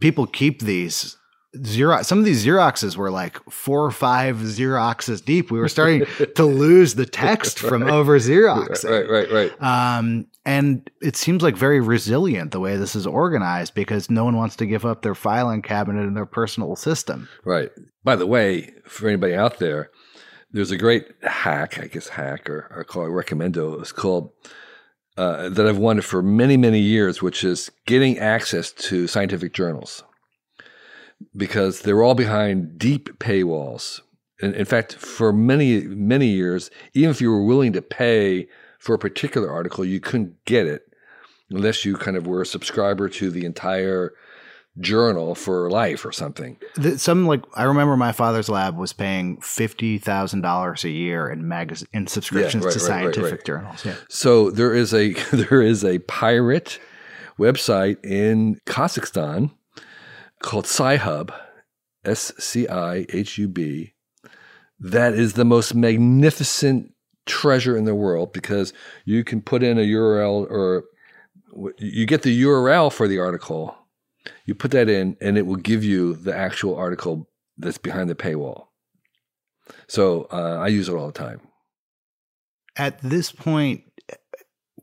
People 0.00 0.26
keep 0.26 0.62
these. 0.62 1.17
Xerox. 1.62 2.06
Some 2.06 2.18
of 2.18 2.24
these 2.24 2.44
Xeroxes 2.44 2.96
were 2.96 3.10
like 3.10 3.38
four 3.50 3.84
or 3.84 3.90
five 3.90 4.36
Xeroxes 4.36 5.24
deep. 5.24 5.50
We 5.50 5.58
were 5.58 5.68
starting 5.68 6.04
to 6.36 6.44
lose 6.44 6.94
the 6.94 7.06
text 7.06 7.58
from 7.58 7.82
over 7.84 8.18
Xerox. 8.18 8.84
Right, 8.84 9.08
right, 9.08 9.30
right. 9.30 9.62
Um, 9.62 10.26
and 10.44 10.90
it 11.02 11.16
seems 11.16 11.42
like 11.42 11.56
very 11.56 11.80
resilient 11.80 12.52
the 12.52 12.60
way 12.60 12.76
this 12.76 12.96
is 12.96 13.06
organized 13.06 13.74
because 13.74 14.10
no 14.10 14.24
one 14.24 14.36
wants 14.36 14.56
to 14.56 14.66
give 14.66 14.86
up 14.86 15.02
their 15.02 15.14
filing 15.14 15.62
cabinet 15.62 16.06
and 16.06 16.16
their 16.16 16.26
personal 16.26 16.74
system. 16.76 17.28
Right. 17.44 17.70
By 18.02 18.16
the 18.16 18.26
way, 18.26 18.72
for 18.84 19.08
anybody 19.08 19.34
out 19.34 19.58
there, 19.58 19.90
there's 20.50 20.70
a 20.70 20.78
great 20.78 21.06
hack, 21.22 21.78
I 21.78 21.86
guess 21.86 22.08
hack 22.08 22.48
or, 22.48 22.72
or 22.74 22.84
call 22.84 23.04
it 23.04 23.10
Recomendo. 23.10 23.78
It's 23.80 23.92
called 23.92 24.32
uh, 25.18 25.48
that 25.50 25.66
I've 25.66 25.78
wanted 25.78 26.04
for 26.04 26.22
many, 26.22 26.56
many 26.56 26.80
years, 26.80 27.20
which 27.20 27.44
is 27.44 27.70
getting 27.86 28.18
access 28.18 28.72
to 28.72 29.06
scientific 29.06 29.52
journals 29.52 30.04
because 31.36 31.82
they're 31.82 32.02
all 32.02 32.14
behind 32.14 32.78
deep 32.78 33.18
paywalls. 33.18 34.00
In, 34.40 34.54
in 34.54 34.64
fact, 34.64 34.94
for 34.94 35.32
many, 35.32 35.82
many 35.82 36.26
years, 36.26 36.70
even 36.94 37.10
if 37.10 37.20
you 37.20 37.30
were 37.30 37.44
willing 37.44 37.72
to 37.72 37.82
pay 37.82 38.48
for 38.78 38.94
a 38.94 38.98
particular 38.98 39.50
article, 39.50 39.84
you 39.84 40.00
couldn't 40.00 40.44
get 40.44 40.66
it 40.66 40.82
unless 41.50 41.84
you 41.84 41.96
kind 41.96 42.16
of 42.16 42.26
were 42.26 42.42
a 42.42 42.46
subscriber 42.46 43.08
to 43.08 43.30
the 43.30 43.44
entire 43.44 44.12
journal 44.80 45.34
for 45.34 45.70
life 45.70 46.04
or 46.04 46.12
something. 46.12 46.56
Some 46.96 47.26
like 47.26 47.42
I 47.54 47.64
remember 47.64 47.96
my 47.96 48.12
father's 48.12 48.48
lab 48.48 48.76
was 48.76 48.92
paying 48.92 49.40
fifty 49.40 49.98
thousand 49.98 50.42
dollars 50.42 50.84
a 50.84 50.90
year 50.90 51.28
in 51.28 51.48
magazine 51.48 51.88
in 51.92 52.06
subscriptions 52.06 52.64
right, 52.64 52.72
to 52.72 52.78
right, 52.78 52.86
scientific 52.86 53.32
right. 53.32 53.44
journals. 53.44 53.84
Yeah. 53.84 53.94
So 54.08 54.50
there 54.50 54.74
is 54.74 54.94
a 54.94 55.12
there 55.32 55.62
is 55.62 55.84
a 55.84 55.98
pirate 56.00 56.78
website 57.38 58.04
in 58.04 58.60
Kazakhstan 58.66 59.50
called 60.40 60.64
Sci-Hub, 60.64 61.32
S 62.04 62.32
C 62.38 62.68
I 62.68 63.06
H 63.08 63.38
U 63.38 63.48
B. 63.48 63.94
That 64.80 65.14
is 65.14 65.32
the 65.32 65.44
most 65.44 65.74
magnificent 65.74 66.92
treasure 67.26 67.76
in 67.76 67.84
the 67.84 67.94
world 67.94 68.32
because 68.32 68.72
you 69.04 69.24
can 69.24 69.42
put 69.42 69.62
in 69.62 69.78
a 69.78 69.82
URL 69.82 70.50
or 70.50 70.84
you 71.78 72.06
get 72.06 72.22
the 72.22 72.42
URL 72.42 72.92
for 72.92 73.08
the 73.08 73.18
article. 73.18 73.76
You 74.44 74.54
put 74.54 74.70
that 74.72 74.88
in, 74.88 75.16
and 75.20 75.38
it 75.38 75.46
will 75.46 75.56
give 75.56 75.82
you 75.82 76.14
the 76.14 76.36
actual 76.36 76.76
article 76.76 77.28
that's 77.56 77.78
behind 77.78 78.10
the 78.10 78.14
paywall. 78.14 78.66
So 79.86 80.28
uh, 80.30 80.58
I 80.60 80.68
use 80.68 80.88
it 80.88 80.94
all 80.94 81.06
the 81.06 81.12
time. 81.12 81.40
At 82.76 83.00
this 83.02 83.32
point, 83.32 83.84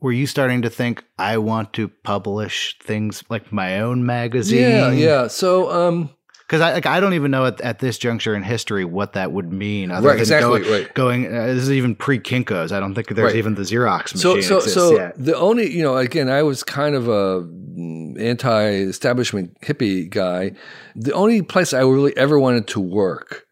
were 0.06 0.12
you 0.12 0.26
starting 0.28 0.62
to 0.62 0.70
think 0.70 1.02
I 1.18 1.36
want 1.38 1.72
to 1.72 1.88
publish 1.88 2.78
things 2.80 3.24
like 3.28 3.52
my 3.52 3.80
own 3.80 4.06
magazine? 4.06 4.60
Yeah, 4.60 4.92
yeah. 4.92 5.26
So 5.26 5.68
um, 5.72 6.10
Because 6.46 6.60
I 6.60 6.74
like 6.74 6.86
I 6.86 7.00
don't 7.00 7.14
even 7.14 7.32
know 7.32 7.46
at, 7.46 7.60
at 7.60 7.80
this 7.80 7.98
juncture 7.98 8.36
in 8.36 8.44
history 8.44 8.84
what 8.84 9.14
that 9.14 9.32
would 9.32 9.52
mean. 9.52 9.90
Other 9.90 10.06
Right, 10.06 10.12
than 10.14 10.20
exactly, 10.20 10.60
Going, 10.60 10.70
right. 10.72 10.94
going 10.94 11.26
uh, 11.26 11.46
this 11.46 11.64
is 11.64 11.72
even 11.72 11.96
pre 11.96 12.20
Kinko's. 12.20 12.70
I 12.70 12.78
don't 12.78 12.94
think 12.94 13.08
there's 13.08 13.32
Right. 13.32 13.34
even 13.34 13.56
the 13.56 13.62
Xerox 13.62 14.14
machine 14.14 14.42
so 14.42 14.60
so 14.60 14.60
so 14.60 14.94
yet. 14.96 15.14
the 15.18 15.36
only 15.36 15.68
you 15.76 15.82
know 15.82 15.96
again 15.96 16.28
I 16.30 16.44
was 16.44 16.62
kind 16.62 16.94
of 16.94 17.08
a 17.08 17.42
mm, 17.42 18.16
anti-establishment 18.20 19.60
hippie 19.60 20.08
guy. 20.08 20.52
The 20.94 21.14
only 21.14 21.42
place 21.42 21.72
I 21.72 21.80
really 21.80 22.16
ever 22.16 22.38
wanted 22.38 22.68
to 22.68 22.80
work, 22.80 23.44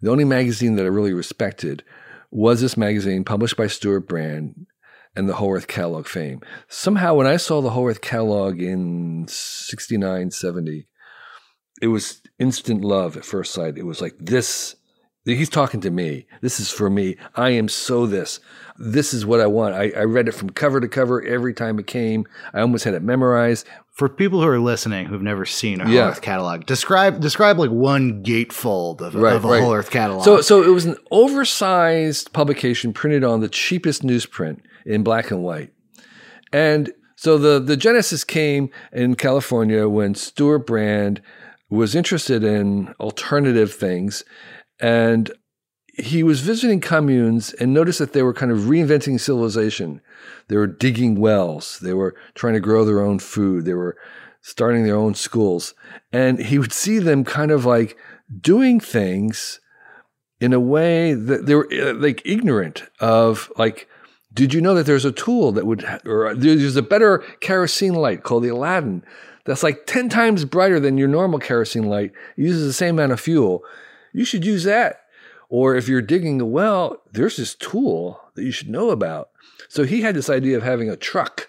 the 0.00 0.10
only 0.10 0.24
magazine 0.24 0.74
that 0.74 0.84
I 0.84 0.88
really 0.88 1.12
respected, 1.12 1.84
was 2.32 2.60
this 2.60 2.76
magazine 2.76 3.22
published 3.22 3.56
by 3.56 3.68
Stewart 3.68 4.08
Brand 4.08 4.66
and 5.16 5.28
the 5.28 5.34
Whole 5.34 5.54
Earth 5.54 5.66
Catalog 5.68 6.06
fame. 6.06 6.40
Somehow, 6.68 7.14
when 7.14 7.26
I 7.26 7.36
saw 7.36 7.60
the 7.60 7.70
Whole 7.70 7.88
Earth 7.88 8.00
Catalog 8.00 8.60
in 8.60 9.26
69, 9.28 10.30
70, 10.30 10.86
it 11.82 11.88
was 11.88 12.20
instant 12.38 12.82
love 12.84 13.16
at 13.16 13.24
first 13.24 13.52
sight. 13.52 13.78
It 13.78 13.86
was 13.86 14.00
like 14.00 14.14
this. 14.18 14.76
He's 15.24 15.50
talking 15.50 15.80
to 15.82 15.90
me. 15.90 16.26
This 16.40 16.60
is 16.60 16.70
for 16.70 16.88
me. 16.88 17.16
I 17.36 17.50
am 17.50 17.68
so 17.68 18.06
this. 18.06 18.40
This 18.78 19.12
is 19.12 19.26
what 19.26 19.40
I 19.40 19.46
want. 19.46 19.74
I, 19.74 19.92
I 19.96 20.04
read 20.04 20.28
it 20.28 20.32
from 20.32 20.50
cover 20.50 20.80
to 20.80 20.88
cover 20.88 21.22
every 21.22 21.52
time 21.52 21.78
it 21.78 21.86
came. 21.86 22.24
I 22.54 22.60
almost 22.60 22.84
had 22.84 22.94
it 22.94 23.02
memorized. 23.02 23.66
For 23.90 24.08
people 24.08 24.40
who 24.40 24.48
are 24.48 24.58
listening 24.58 25.06
who've 25.06 25.20
never 25.20 25.44
seen 25.44 25.82
a 25.82 25.90
Yeah. 25.90 26.02
Whole 26.02 26.10
Earth 26.12 26.22
catalog, 26.22 26.64
describe 26.64 27.20
describe 27.20 27.58
like 27.58 27.70
one 27.70 28.22
gatefold 28.22 29.02
of, 29.02 29.14
Right, 29.14 29.36
of 29.36 29.44
a 29.44 29.48
right. 29.48 29.62
Whole 29.62 29.74
Earth 29.74 29.90
catalog. 29.90 30.24
So, 30.24 30.40
so 30.40 30.62
it 30.62 30.70
was 30.70 30.86
an 30.86 30.96
oversized 31.10 32.32
publication 32.32 32.94
printed 32.94 33.22
on 33.22 33.40
the 33.40 33.48
cheapest 33.48 34.02
newsprint 34.02 34.60
in 34.84 35.02
black 35.02 35.30
and 35.30 35.42
white. 35.42 35.72
And 36.52 36.92
so 37.16 37.38
the, 37.38 37.60
the 37.60 37.76
genesis 37.76 38.24
came 38.24 38.70
in 38.92 39.14
California 39.14 39.88
when 39.88 40.14
Stewart 40.14 40.66
Brand 40.66 41.20
was 41.68 41.94
interested 41.94 42.42
in 42.42 42.94
alternative 42.98 43.72
things. 43.72 44.24
And 44.80 45.30
he 45.94 46.22
was 46.22 46.40
visiting 46.40 46.80
communes 46.80 47.52
and 47.54 47.74
noticed 47.74 47.98
that 47.98 48.12
they 48.12 48.22
were 48.22 48.32
kind 48.32 48.50
of 48.50 48.60
reinventing 48.60 49.20
civilization. 49.20 50.00
They 50.48 50.56
were 50.56 50.66
digging 50.66 51.20
wells. 51.20 51.78
They 51.80 51.94
were 51.94 52.16
trying 52.34 52.54
to 52.54 52.60
grow 52.60 52.84
their 52.84 53.00
own 53.00 53.18
food. 53.18 53.64
They 53.64 53.74
were 53.74 53.96
starting 54.40 54.84
their 54.84 54.96
own 54.96 55.14
schools. 55.14 55.74
And 56.12 56.38
he 56.38 56.58
would 56.58 56.72
see 56.72 56.98
them 56.98 57.24
kind 57.24 57.50
of 57.50 57.66
like 57.66 57.96
doing 58.40 58.80
things 58.80 59.60
in 60.40 60.52
a 60.52 60.60
way 60.60 61.12
that 61.12 61.46
they 61.46 61.54
were 61.54 61.68
uh, 61.72 61.94
like 61.94 62.22
ignorant 62.24 62.84
of 62.98 63.52
like 63.58 63.88
did 64.32 64.54
you 64.54 64.60
know 64.60 64.74
that 64.74 64.86
there's 64.86 65.04
a 65.04 65.12
tool 65.12 65.52
that 65.52 65.66
would 65.66 65.84
or 66.04 66.28
uh, 66.28 66.34
there's 66.36 66.76
a 66.76 66.82
better 66.82 67.18
kerosene 67.40 67.94
light 67.94 68.22
called 68.22 68.42
the 68.42 68.48
aladdin 68.48 69.02
that's 69.44 69.62
like 69.62 69.86
10 69.86 70.08
times 70.08 70.44
brighter 70.44 70.78
than 70.78 70.98
your 70.98 71.08
normal 71.08 71.38
kerosene 71.38 71.84
light 71.84 72.12
it 72.36 72.42
uses 72.42 72.66
the 72.66 72.72
same 72.72 72.96
amount 72.96 73.12
of 73.12 73.20
fuel 73.20 73.62
you 74.12 74.24
should 74.24 74.44
use 74.44 74.64
that 74.64 75.02
or 75.48 75.74
if 75.74 75.88
you're 75.88 76.02
digging 76.02 76.40
a 76.40 76.46
well 76.46 77.02
there's 77.12 77.36
this 77.36 77.54
tool 77.54 78.20
that 78.34 78.44
you 78.44 78.52
should 78.52 78.68
know 78.68 78.90
about 78.90 79.30
so 79.68 79.84
he 79.84 80.02
had 80.02 80.14
this 80.14 80.30
idea 80.30 80.56
of 80.56 80.62
having 80.62 80.88
a 80.88 80.96
truck 80.96 81.48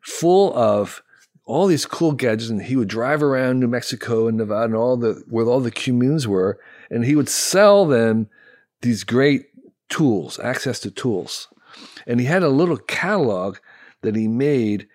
full 0.00 0.56
of 0.56 1.02
all 1.46 1.66
these 1.66 1.86
cool 1.86 2.12
gadgets. 2.12 2.50
And 2.50 2.62
he 2.62 2.76
would 2.76 2.88
drive 2.88 3.22
around 3.22 3.60
New 3.60 3.68
Mexico 3.68 4.28
and 4.28 4.36
Nevada 4.36 4.64
and 4.64 4.74
all 4.74 4.96
the 4.96 5.22
where 5.28 5.46
all 5.46 5.60
the 5.60 5.70
communes 5.70 6.28
were, 6.28 6.58
and 6.90 7.04
he 7.04 7.16
would 7.16 7.28
sell 7.28 7.86
them 7.86 8.28
these 8.82 9.04
great 9.04 9.46
tools, 9.88 10.38
access 10.40 10.80
to 10.80 10.90
tools. 10.90 11.48
And 12.06 12.20
he 12.20 12.26
had 12.26 12.42
a 12.42 12.48
little 12.48 12.76
catalog 12.76 13.58
that 14.02 14.16
he 14.16 14.28
made 14.28 14.88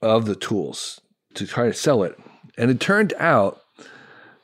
of 0.00 0.26
the 0.26 0.34
tools 0.34 1.00
to 1.34 1.46
try 1.46 1.66
to 1.66 1.74
sell 1.74 2.02
it. 2.02 2.18
And 2.58 2.70
it 2.70 2.80
turned 2.80 3.14
out 3.18 3.60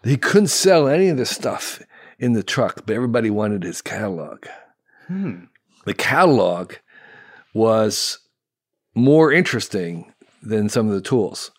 he 0.05 0.17
couldn't 0.17 0.49
sell 0.49 0.89
any 0.89 1.09
of 1.09 1.17
this 1.17 1.31
stuff 1.31 1.83
in 2.19 2.33
the 2.33 2.43
truck, 2.43 2.87
but 2.87 2.95
everybody 2.95 3.31
wanted 3.31 3.63
his 3.65 3.83
catalog. 3.83 4.47
Hmm. 5.07 5.45
The 5.85 5.95
catalog 5.95 6.75
was 7.55 8.19
more 8.95 9.33
interesting 9.33 10.13
than 10.43 10.69
some 10.69 10.89
of 10.89 10.95
the 10.95 11.01
tools. 11.01 11.51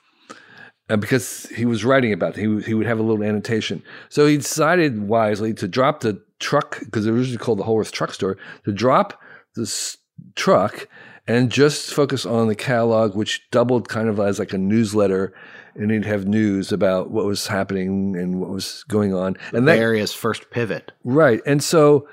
And 0.88 1.00
because 1.02 1.44
he 1.56 1.66
was 1.66 1.86
writing 1.86 2.14
about 2.14 2.38
it, 2.38 2.42
he, 2.42 2.48
would- 2.48 2.66
he 2.66 2.74
would 2.74 2.88
have 2.88 3.00
a 3.00 3.04
little 3.04 3.24
annotation. 3.24 3.84
So 4.10 4.26
he 4.26 4.38
decided 4.38 5.08
wisely 5.08 5.54
to 5.56 5.68
drop 5.68 6.00
the 6.00 6.24
truck, 6.40 6.80
because 6.80 7.06
it 7.06 7.12
was 7.12 7.20
originally 7.20 7.44
called 7.44 7.60
the 7.60 7.64
Whole 7.64 7.84
Truck 7.84 8.14
Store, 8.14 8.38
to 8.66 8.72
drop 8.72 9.22
this 9.56 9.98
truck 10.36 10.88
and 11.28 11.52
just 11.52 11.94
focus 11.94 12.26
on 12.26 12.48
the 12.48 12.56
catalog, 12.56 13.16
which 13.16 13.50
doubled 13.52 13.88
kind 13.88 14.10
of 14.10 14.20
as 14.20 14.40
like 14.40 14.54
a 14.54 14.58
newsletter. 14.58 15.34
And 15.76 15.92
he'd 15.92 16.06
have 16.06 16.28
news 16.28 16.72
about 16.72 17.12
what 17.12 17.26
was 17.26 17.48
happening 17.48 18.16
and 18.16 18.42
what 18.42 18.50
was 18.50 18.84
going 18.90 19.14
on. 19.14 19.38
And 19.54 19.68
the 19.68 19.74
that, 19.74 19.80
area's 19.80 20.14
first 20.14 20.50
pivot. 20.50 20.92
Right. 21.04 21.42
And 21.46 21.64
so 21.64 22.08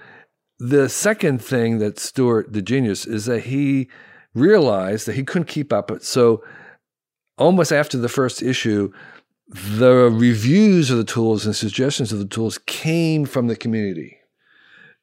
the 0.58 0.88
second 0.88 1.42
thing 1.42 1.78
that 1.78 1.98
Stewart, 1.98 2.52
the 2.52 2.62
genius, 2.62 3.06
is 3.06 3.24
that 3.24 3.44
he 3.44 3.88
realized 4.34 5.06
that 5.06 5.14
he 5.14 5.24
couldn't 5.24 5.48
keep 5.48 5.72
up. 5.72 5.90
So 6.02 6.44
almost 7.38 7.72
after 7.72 7.98
the 7.98 8.08
first 8.08 8.42
issue, 8.42 8.92
the 9.48 10.10
reviews 10.12 10.90
of 10.90 10.98
the 10.98 11.04
tools 11.04 11.46
and 11.46 11.56
suggestions 11.56 12.12
of 12.12 12.18
the 12.18 12.26
tools 12.26 12.58
came 12.66 13.24
from 13.24 13.46
the 13.46 13.56
community. 13.56 14.18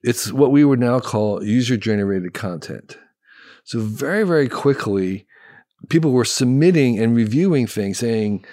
It's 0.03 0.31
what 0.31 0.51
we 0.51 0.65
would 0.65 0.79
now 0.79 0.99
call 0.99 1.43
user 1.43 1.77
generated 1.77 2.33
content. 2.33 2.97
So 3.63 3.79
very, 3.79 4.23
very 4.23 4.49
quickly, 4.49 5.25
people 5.89 6.11
were 6.11 6.25
submitting 6.25 6.99
and 6.99 7.15
reviewing 7.15 7.67
things 7.67 7.99
saying, 7.99 8.45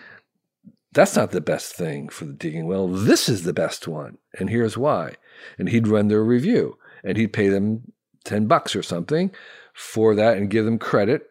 that's 0.92 1.16
not 1.16 1.30
the 1.30 1.40
best 1.40 1.74
thing 1.74 2.08
for 2.08 2.24
the 2.24 2.32
digging 2.32 2.66
well. 2.66 2.88
This 2.88 3.28
is 3.28 3.42
the 3.42 3.52
best 3.52 3.86
one. 3.86 4.18
And 4.38 4.50
here's 4.50 4.76
why. 4.76 5.14
And 5.58 5.68
he'd 5.68 5.88
run 5.88 6.08
their 6.08 6.22
review 6.22 6.78
and 7.04 7.16
he'd 7.16 7.32
pay 7.32 7.48
them 7.48 7.92
10 8.24 8.46
bucks 8.46 8.74
or 8.74 8.82
something 8.82 9.30
for 9.74 10.14
that 10.14 10.36
and 10.36 10.50
give 10.50 10.64
them 10.64 10.78
credit. 10.78 11.26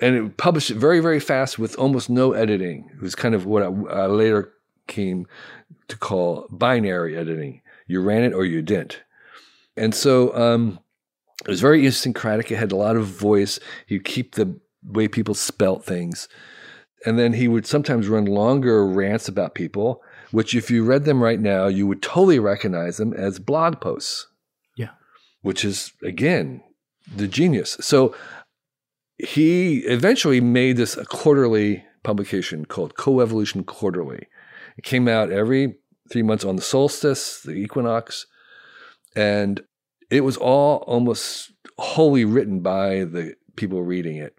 And 0.00 0.16
it 0.16 0.22
would 0.22 0.36
publish 0.38 0.70
it 0.70 0.76
very, 0.76 1.00
very 1.00 1.20
fast 1.20 1.58
with 1.58 1.78
almost 1.78 2.08
no 2.08 2.32
editing. 2.32 2.90
It 2.94 3.02
was 3.02 3.14
kind 3.14 3.34
of 3.34 3.44
what 3.44 3.62
I, 3.62 3.66
I 3.66 4.06
later 4.06 4.52
came 4.86 5.26
to 5.88 5.96
call 5.96 6.46
binary 6.50 7.16
editing. 7.16 7.60
You 7.86 8.00
ran 8.00 8.24
it 8.24 8.32
or 8.32 8.44
you 8.44 8.62
didn't. 8.62 9.02
And 9.80 9.94
so 9.94 10.36
um, 10.36 10.78
it 11.44 11.48
was 11.48 11.62
very 11.62 11.78
idiosyncratic. 11.78 12.50
It 12.50 12.56
had 12.56 12.70
a 12.70 12.76
lot 12.76 12.96
of 12.96 13.06
voice. 13.06 13.58
He'd 13.86 14.04
keep 14.04 14.34
the 14.34 14.60
way 14.84 15.08
people 15.08 15.34
spelt 15.34 15.84
things. 15.84 16.28
And 17.06 17.18
then 17.18 17.32
he 17.32 17.48
would 17.48 17.64
sometimes 17.64 18.08
run 18.08 18.26
longer 18.26 18.86
rants 18.86 19.26
about 19.26 19.54
people, 19.54 20.02
which, 20.32 20.54
if 20.54 20.70
you 20.70 20.84
read 20.84 21.04
them 21.06 21.22
right 21.22 21.40
now, 21.40 21.66
you 21.66 21.86
would 21.86 22.02
totally 22.02 22.38
recognize 22.38 22.98
them 22.98 23.14
as 23.14 23.38
blog 23.38 23.80
posts. 23.80 24.26
Yeah. 24.76 24.90
Which 25.40 25.64
is, 25.64 25.94
again, 26.02 26.62
the 27.16 27.26
genius. 27.26 27.78
So 27.80 28.14
he 29.16 29.78
eventually 29.86 30.42
made 30.42 30.76
this 30.76 30.98
a 30.98 31.06
quarterly 31.06 31.84
publication 32.02 32.66
called 32.66 32.96
Coevolution 32.96 33.64
Quarterly. 33.64 34.26
It 34.76 34.84
came 34.84 35.08
out 35.08 35.32
every 35.32 35.76
three 36.10 36.22
months 36.22 36.44
on 36.44 36.56
the 36.56 36.62
solstice, 36.62 37.40
the 37.40 37.52
equinox, 37.52 38.26
and 39.16 39.62
it 40.10 40.22
was 40.22 40.36
all 40.36 40.78
almost 40.86 41.52
wholly 41.78 42.24
written 42.24 42.60
by 42.60 43.04
the 43.04 43.34
people 43.56 43.82
reading 43.82 44.16
it. 44.16 44.36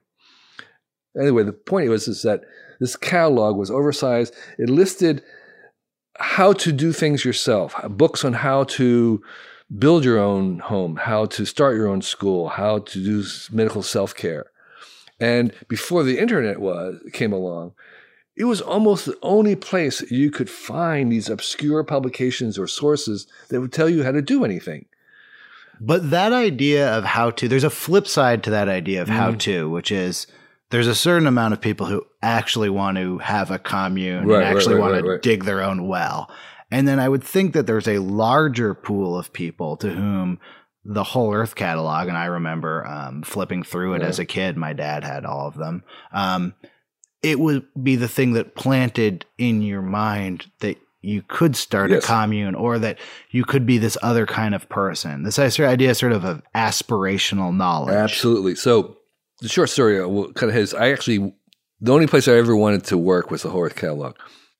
Anyway, 1.19 1.43
the 1.43 1.53
point 1.53 1.89
was 1.89 2.07
is 2.07 2.21
that 2.21 2.41
this 2.79 2.95
catalog 2.95 3.55
was 3.57 3.71
oversized. 3.71 4.33
It 4.57 4.69
listed 4.69 5.23
how 6.19 6.53
to 6.53 6.71
do 6.71 6.93
things 6.93 7.25
yourself, 7.25 7.75
books 7.89 8.23
on 8.23 8.33
how 8.33 8.65
to 8.65 9.21
build 9.77 10.03
your 10.03 10.19
own 10.19 10.59
home, 10.59 10.97
how 10.97 11.25
to 11.25 11.45
start 11.45 11.75
your 11.75 11.87
own 11.87 12.01
school, 12.01 12.49
how 12.49 12.79
to 12.79 13.03
do 13.03 13.23
medical 13.51 13.83
self 13.83 14.13
care. 14.15 14.47
And 15.19 15.53
before 15.67 16.03
the 16.03 16.17
internet 16.17 16.59
was 16.59 16.99
came 17.13 17.31
along, 17.31 17.73
it 18.35 18.45
was 18.45 18.61
almost 18.61 19.05
the 19.05 19.17
only 19.21 19.55
place 19.55 20.01
you 20.09 20.31
could 20.31 20.49
find 20.49 21.11
these 21.11 21.29
obscure 21.29 21.83
publications 21.83 22.57
or 22.57 22.67
sources 22.67 23.27
that 23.49 23.61
would 23.61 23.73
tell 23.73 23.89
you 23.89 24.03
how 24.03 24.11
to 24.11 24.21
do 24.21 24.43
anything. 24.43 24.85
But 25.83 26.11
that 26.11 26.31
idea 26.31 26.95
of 26.95 27.03
how 27.03 27.31
to, 27.31 27.47
there's 27.47 27.63
a 27.63 27.69
flip 27.71 28.07
side 28.07 28.43
to 28.43 28.51
that 28.51 28.69
idea 28.69 29.01
of 29.01 29.07
Mm-hmm. 29.07 29.17
how 29.17 29.31
to, 29.33 29.69
which 29.69 29.91
is 29.91 30.27
there's 30.69 30.87
a 30.87 30.93
certain 30.95 31.27
amount 31.27 31.53
of 31.53 31.59
people 31.61 31.87
who 31.87 32.05
actually 32.21 32.69
want 32.69 32.97
to 32.97 33.17
have 33.17 33.49
a 33.49 33.57
commune 33.59 34.27
Right, 34.27 34.43
and 34.45 34.55
actually 34.57 34.75
right, 34.75 34.81
want 34.81 34.93
right, 34.93 35.01
to 35.01 35.09
right. 35.13 35.21
dig 35.21 35.43
their 35.45 35.61
own 35.63 35.87
well. 35.87 36.29
And 36.69 36.87
then 36.87 36.99
I 36.99 37.09
would 37.09 37.23
think 37.23 37.53
that 37.53 37.65
there's 37.67 37.87
a 37.87 37.97
larger 37.97 38.73
pool 38.75 39.17
of 39.17 39.33
people 39.33 39.75
to 39.77 39.89
whom 39.89 40.39
the 40.85 41.03
whole 41.03 41.33
Earth 41.33 41.55
catalog, 41.55 42.07
and 42.07 42.17
I 42.17 42.25
remember 42.25 42.85
um, 42.87 43.23
flipping 43.23 43.63
through 43.63 43.95
it 43.95 44.01
Yeah. 44.01 44.07
as 44.07 44.19
a 44.19 44.25
kid. 44.25 44.57
My 44.57 44.73
dad 44.73 45.03
had 45.03 45.25
all 45.25 45.47
of 45.47 45.55
them. 45.55 45.83
Um, 46.13 46.53
it 47.21 47.39
would 47.39 47.65
be 47.81 47.95
the 47.97 48.07
thing 48.07 48.33
that 48.33 48.55
planted 48.55 49.25
in 49.37 49.61
your 49.61 49.81
mind 49.81 50.45
that 50.59 50.77
you 51.01 51.23
could 51.27 51.55
start 51.55 51.89
Yes. 51.89 52.03
a 52.03 52.07
commune 52.07 52.55
or 52.55 52.77
that 52.79 52.97
you 53.31 53.43
could 53.43 53.65
be 53.65 53.77
this 53.77 53.97
other 54.01 54.25
kind 54.25 54.53
of 54.53 54.69
person. 54.69 55.23
This 55.23 55.39
idea 55.39 55.95
sort 55.95 56.11
of 56.11 56.23
of 56.23 56.41
aspirational 56.55 57.55
knowledge. 57.55 57.95
Absolutely. 57.95 58.55
So 58.55 58.97
the 59.41 59.49
short 59.49 59.69
story 59.69 59.99
uh, 59.99 60.07
will 60.07 60.31
kind 60.33 60.51
of 60.51 60.57
is 60.57 60.73
I 60.73 60.91
actually 60.91 61.33
the 61.79 61.93
only 61.93 62.07
place 62.07 62.27
I 62.27 62.33
ever 62.33 62.55
wanted 62.55 62.83
to 62.85 62.97
work 62.97 63.31
was 63.31 63.41
the 63.41 63.49
Whole 63.49 63.63
Earth 63.65 63.75
catalog. 63.75 64.15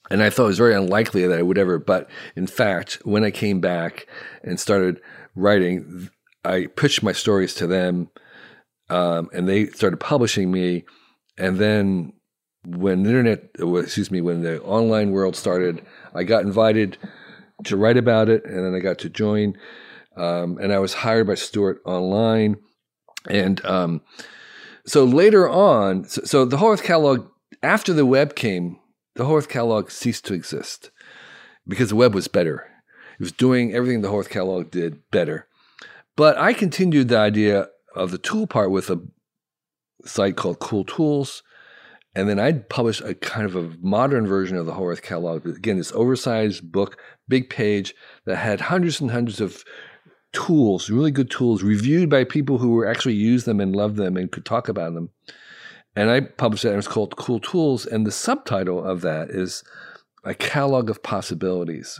And 0.09 0.21
I 0.21 0.29
thought 0.29 0.45
it 0.45 0.47
was 0.47 0.57
very 0.57 0.75
unlikely 0.75 1.25
that 1.27 1.37
I 1.37 1.43
would 1.43 1.57
ever, 1.57 1.79
but 1.79 2.09
in 2.35 2.47
fact, 2.47 2.99
when 3.05 3.23
I 3.23 3.31
came 3.31 3.61
back 3.61 4.07
and 4.43 4.59
started 4.59 4.99
writing, 5.35 6.09
I 6.43 6.65
pitched 6.75 7.01
my 7.01 7.13
stories 7.13 7.53
to 7.55 7.67
them, 7.67 8.09
um, 8.89 9.29
and 9.31 9.47
they 9.47 9.67
started 9.67 9.97
publishing 10.01 10.51
me. 10.51 10.83
And 11.37 11.59
then 11.59 12.11
when 12.65 13.03
the 13.03 13.09
internet, 13.09 13.51
uh, 13.59 13.73
excuse 13.75 14.11
me, 14.11 14.19
when 14.19 14.41
the 14.41 14.61
online 14.63 15.11
world 15.11 15.35
started, 15.37 15.81
I 16.13 16.23
got 16.23 16.43
invited 16.43 16.97
to 17.65 17.77
write 17.77 17.97
about 17.97 18.29
it, 18.29 18.45
and 18.45 18.65
then 18.65 18.75
I 18.75 18.79
got 18.79 18.99
to 18.99 19.09
join. 19.09 19.57
Um, 20.17 20.57
and 20.57 20.73
I 20.73 20.79
was 20.79 20.93
hired 20.93 21.27
by 21.27 21.35
Stewart 21.35 21.81
Online, 21.85 22.57
and 23.29 23.63
um, 23.65 24.01
so 24.85 25.05
later 25.05 25.49
on, 25.49 26.05
so, 26.05 26.21
so 26.23 26.45
the 26.45 26.57
Whole 26.57 26.71
Earth 26.71 26.83
catalog 26.83 27.27
after 27.63 27.93
the 27.93 28.05
web 28.05 28.35
came, 28.35 28.79
the 29.15 29.25
Whole 29.25 29.37
Earth 29.37 29.49
catalog 29.49 29.91
ceased 29.91 30.25
to 30.25 30.33
exist 30.33 30.91
because 31.67 31.89
the 31.89 31.95
web 31.95 32.13
was 32.15 32.27
better. 32.27 32.67
It 33.13 33.23
was 33.23 33.31
doing 33.31 33.73
everything 33.73 34.01
the 34.01 34.09
Whole 34.09 34.19
Earth 34.19 34.29
catalog 34.29 34.71
did 34.71 35.09
better. 35.11 35.47
But 36.15 36.37
I 36.37 36.53
continued 36.53 37.07
the 37.07 37.17
idea 37.17 37.67
of 37.95 38.11
the 38.11 38.17
tool 38.17 38.47
part 38.47 38.71
with 38.71 38.89
a 38.89 39.01
site 40.05 40.35
called 40.35 40.59
Cool 40.59 40.83
Tools. 40.83 41.43
And 42.13 42.27
then 42.27 42.39
I'd 42.39 42.67
publish 42.67 42.99
a 42.99 43.13
kind 43.13 43.45
of 43.45 43.55
a 43.55 43.71
modern 43.81 44.27
version 44.27 44.57
of 44.57 44.65
the 44.65 44.73
Whole 44.73 44.87
Earth 44.87 45.01
catalog. 45.01 45.45
Again, 45.45 45.77
this 45.77 45.93
oversized 45.93 46.71
book, 46.71 46.97
big 47.27 47.49
page 47.49 47.95
that 48.25 48.35
had 48.35 48.59
hundreds 48.59 48.99
and 48.99 49.11
hundreds 49.11 49.39
of 49.39 49.63
tools, 50.33 50.89
really 50.89 51.11
good 51.11 51.31
tools, 51.31 51.63
reviewed 51.63 52.09
by 52.09 52.23
people 52.23 52.57
who 52.57 52.71
were 52.71 52.85
actually 52.85 53.15
used 53.15 53.45
them 53.45 53.61
and 53.61 53.75
loved 53.75 53.95
them 53.95 54.17
and 54.17 54.31
could 54.31 54.45
talk 54.45 54.67
about 54.67 54.93
them. 54.93 55.09
And 55.95 56.09
I 56.09 56.21
published 56.21 56.63
that, 56.63 56.69
and 56.69 56.79
it's 56.79 56.87
called 56.87 57.17
Cool 57.17 57.39
Tools. 57.39 57.85
And 57.85 58.05
the 58.05 58.11
subtitle 58.11 58.83
of 58.83 59.01
that 59.01 59.29
is 59.29 59.63
a 60.23 60.33
catalog 60.33 60.89
of 60.89 61.03
possibilities, 61.03 61.97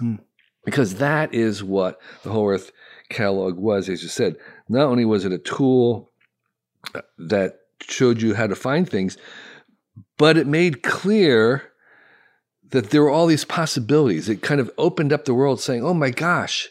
because 0.65 0.95
that 0.95 1.33
is 1.33 1.63
what 1.63 1.99
the 2.23 2.31
Whole 2.31 2.49
Earth 2.49 2.71
catalog 3.09 3.57
was, 3.57 3.89
as 3.89 4.03
you 4.03 4.09
said. 4.09 4.35
Not 4.69 4.87
only 4.87 5.05
was 5.05 5.25
it 5.25 5.33
a 5.33 5.37
tool 5.37 6.11
uh, 6.95 7.01
that 7.17 7.59
showed 7.81 8.21
you 8.21 8.33
how 8.33 8.47
to 8.47 8.55
find 8.55 8.89
things, 8.89 9.17
but 10.21 10.37
it 10.37 10.45
made 10.45 10.83
clear 10.83 11.71
that 12.69 12.91
there 12.91 13.01
were 13.01 13.09
all 13.09 13.25
these 13.25 13.43
possibilities. 13.43 14.29
It 14.29 14.43
kind 14.43 14.61
of 14.61 14.69
opened 14.77 15.11
up 15.11 15.25
the 15.25 15.33
world, 15.33 15.59
saying, 15.59 15.83
"Oh 15.83 15.95
my 15.95 16.11
gosh." 16.11 16.69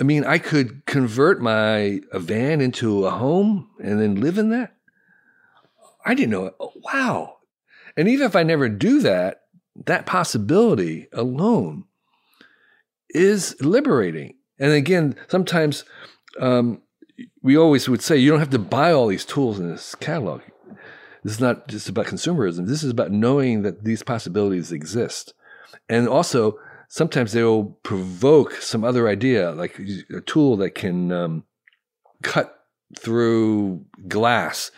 I 0.00 0.02
mean, 0.02 0.24
I 0.24 0.38
could 0.38 0.84
convert 0.84 1.40
my 1.40 2.00
a 2.10 2.18
van 2.18 2.60
into 2.60 3.06
a 3.06 3.10
home 3.10 3.70
and 3.80 4.00
then 4.00 4.20
live 4.20 4.38
in 4.38 4.50
that. 4.50 4.74
I 6.04 6.14
didn't 6.14 6.32
know 6.32 6.46
it. 6.46 6.54
Oh, 6.58 6.72
wow. 6.82 7.36
And 7.96 8.08
even 8.08 8.26
if 8.26 8.34
I 8.34 8.42
never 8.42 8.68
do 8.68 8.98
that, 9.02 9.42
that 9.86 10.04
possibility 10.04 11.06
alone 11.12 11.84
is 13.10 13.54
liberating. 13.60 14.34
And 14.58 14.72
again, 14.72 15.14
sometimes 15.28 15.84
um, 16.40 16.82
we 17.40 17.56
always 17.56 17.88
would 17.88 18.02
say 18.02 18.16
you 18.16 18.30
don't 18.30 18.40
have 18.40 18.50
to 18.50 18.58
buy 18.58 18.90
all 18.90 19.06
these 19.06 19.24
tools 19.24 19.60
in 19.60 19.68
this 19.68 19.94
catalog. 19.94 20.40
This 21.22 21.34
is 21.34 21.40
not 21.40 21.68
just 21.68 21.88
about 21.88 22.06
consumerism. 22.06 22.66
This 22.66 22.82
is 22.82 22.90
about 22.90 23.12
knowing 23.12 23.62
that 23.62 23.84
these 23.84 24.02
possibilities 24.02 24.72
exist. 24.72 25.34
And 25.88 26.08
also, 26.08 26.58
sometimes 26.88 27.32
they 27.32 27.42
will 27.42 27.64
provoke 27.82 28.54
some 28.54 28.84
other 28.84 29.08
idea, 29.08 29.52
like 29.52 29.80
a 30.14 30.20
tool 30.20 30.56
that 30.58 30.74
can 30.74 31.12
um, 31.12 31.44
cut 32.22 32.66
through 32.98 33.84
glass. 34.08 34.70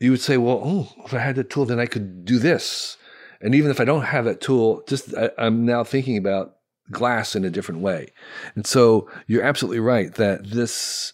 You 0.00 0.10
would 0.12 0.20
say, 0.20 0.36
well, 0.36 0.60
oh, 0.62 0.92
if 1.04 1.14
I 1.14 1.18
had 1.18 1.36
that 1.36 1.50
tool, 1.50 1.64
then 1.64 1.80
I 1.80 1.86
could 1.86 2.24
do 2.24 2.38
this. 2.38 2.96
And 3.40 3.54
even 3.54 3.70
if 3.70 3.80
I 3.80 3.84
don't 3.84 4.02
have 4.02 4.24
that 4.24 4.40
tool, 4.40 4.82
just 4.88 5.14
I, 5.14 5.30
I'm 5.38 5.64
now 5.64 5.84
thinking 5.84 6.16
about 6.16 6.56
glass 6.90 7.36
in 7.36 7.44
a 7.44 7.50
different 7.50 7.80
way. 7.80 8.08
And 8.54 8.66
so 8.66 9.08
you're 9.26 9.42
absolutely 9.42 9.80
right 9.80 10.12
that 10.14 10.50
this 10.50 11.12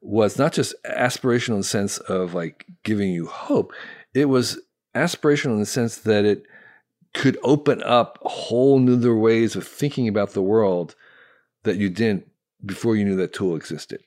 was 0.00 0.38
not 0.38 0.52
just 0.52 0.74
aspirational 0.84 1.50
in 1.50 1.58
the 1.58 1.64
sense 1.64 1.98
of 1.98 2.34
like 2.34 2.66
giving 2.82 3.10
you 3.10 3.26
hope, 3.26 3.72
it 4.14 4.26
was 4.26 4.60
aspirational 4.94 5.52
in 5.52 5.60
the 5.60 5.66
sense 5.66 5.98
that 5.98 6.24
it 6.24 6.44
could 7.14 7.38
open 7.42 7.82
up 7.82 8.18
whole 8.22 8.78
new 8.78 9.16
ways 9.16 9.54
of 9.56 9.66
thinking 9.66 10.08
about 10.08 10.30
the 10.30 10.42
world 10.42 10.94
that 11.64 11.76
you 11.76 11.88
didn't 11.88 12.28
before 12.64 12.96
you 12.96 13.04
knew 13.04 13.16
that 13.16 13.32
tool 13.32 13.56
existed. 13.56 14.00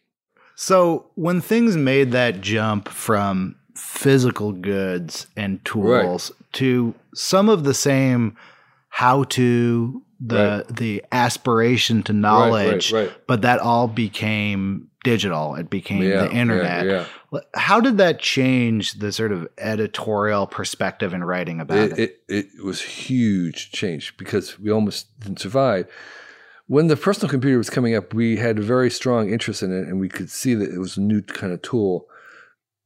So 0.55 1.11
when 1.15 1.41
things 1.41 1.75
made 1.75 2.11
that 2.13 2.41
jump 2.41 2.87
from 2.89 3.55
physical 3.75 4.53
goods 4.53 5.27
and 5.35 5.63
tools 5.65 6.31
to 6.53 6.93
some 7.13 7.49
of 7.49 7.65
the 7.65 7.73
same 7.73 8.37
how 8.89 9.25
to 9.25 10.01
the 10.21 10.63
Right. 10.65 10.75
the 10.77 11.03
aspiration 11.11 12.01
to 12.03 12.13
right, 12.13 12.19
knowledge 12.19 12.93
right. 12.93 13.11
but 13.27 13.41
that 13.41 13.59
all 13.59 13.89
became 13.89 14.89
digital 15.03 15.55
it 15.55 15.69
became 15.69 16.01
Yeah, 16.01 16.23
the 16.23 16.31
internet 16.31 16.85
yeah, 16.85 17.05
how 17.53 17.79
did 17.79 17.97
that 17.97 18.19
change 18.19 18.93
the 18.93 19.11
sort 19.11 19.31
of 19.31 19.47
editorial 19.57 20.47
perspective 20.47 21.13
in 21.13 21.23
writing 21.23 21.59
about 21.59 21.77
it, 21.77 21.99
it, 21.99 22.19
it, 22.27 22.47
it 22.57 22.63
was 22.63 22.81
huge 22.81 23.71
change 23.71 24.15
because 24.17 24.59
we 24.59 24.71
almost 24.71 25.19
didn't 25.19 25.39
survive. 25.39 25.87
When 26.67 26.87
the 26.87 26.97
personal 26.97 27.29
computer 27.29 27.57
was 27.57 27.69
coming 27.69 27.95
up, 27.95 28.13
we 28.13 28.37
had 28.37 28.57
a 28.57 28.63
very 28.63 28.89
strong 28.89 29.31
interest 29.31 29.61
in 29.61 29.71
it, 29.71 29.87
and 29.87 29.99
we 29.99 30.09
could 30.09 30.31
see 30.31 30.55
that 30.55 30.73
it 30.73 30.79
was 30.79 30.97
a 30.97 31.01
new 31.01 31.21
kind 31.21 31.53
of 31.53 31.61
tool. 31.61 32.07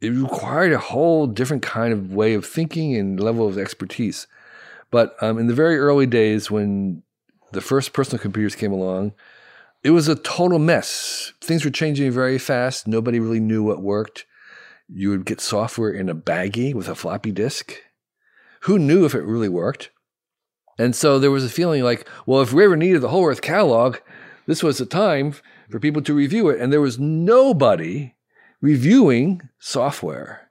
It 0.01 0.09
required 0.09 0.73
a 0.73 0.79
whole 0.79 1.27
different 1.27 1.63
kind 1.63 1.93
of 1.93 2.13
way 2.13 2.33
of 2.33 2.45
thinking 2.45 2.95
and 2.95 3.19
level 3.19 3.47
of 3.47 3.57
expertise. 3.57 4.27
But 4.91 5.15
um, 5.21 5.37
in 5.37 5.47
the 5.47 5.53
very 5.53 5.77
early 5.77 6.05
days, 6.05 6.51
when 6.51 7.03
the 7.51 7.61
first 7.61 7.93
personal 7.93 8.21
computers 8.21 8.55
came 8.55 8.71
along, 8.71 9.13
it 9.83 9.91
was 9.91 10.07
a 10.07 10.15
total 10.15 10.59
mess. 10.59 11.33
Things 11.41 11.63
were 11.63 11.71
changing 11.71 12.11
very 12.11 12.37
fast. 12.37 12.87
Nobody 12.87 13.19
really 13.19 13.39
knew 13.39 13.63
what 13.63 13.81
worked. 13.81 14.25
You 14.91 15.11
would 15.11 15.25
get 15.25 15.41
software 15.41 15.91
in 15.91 16.09
a 16.09 16.15
baggie 16.15 16.73
with 16.73 16.89
a 16.89 16.95
floppy 16.95 17.31
disk 17.31 17.75
who 18.61 18.79
knew 18.79 19.05
if 19.05 19.15
it 19.15 19.23
really 19.23 19.49
worked? 19.49 19.91
And 20.77 20.95
so 20.95 21.19
there 21.19 21.31
was 21.31 21.43
a 21.43 21.49
feeling 21.49 21.83
like, 21.83 22.07
well, 22.25 22.41
if 22.41 22.53
we 22.53 22.63
ever 22.63 22.77
needed 22.77 23.01
the 23.01 23.09
whole 23.09 23.25
Earth 23.25 23.41
catalog, 23.41 23.97
this 24.47 24.63
was 24.63 24.77
the 24.77 24.85
time 24.85 25.33
for 25.69 25.79
people 25.79 26.01
to 26.03 26.13
review 26.13 26.49
it. 26.49 26.59
And 26.59 26.71
there 26.71 26.81
was 26.81 26.97
nobody 26.97 28.15
reviewing 28.61 29.41
software 29.59 30.49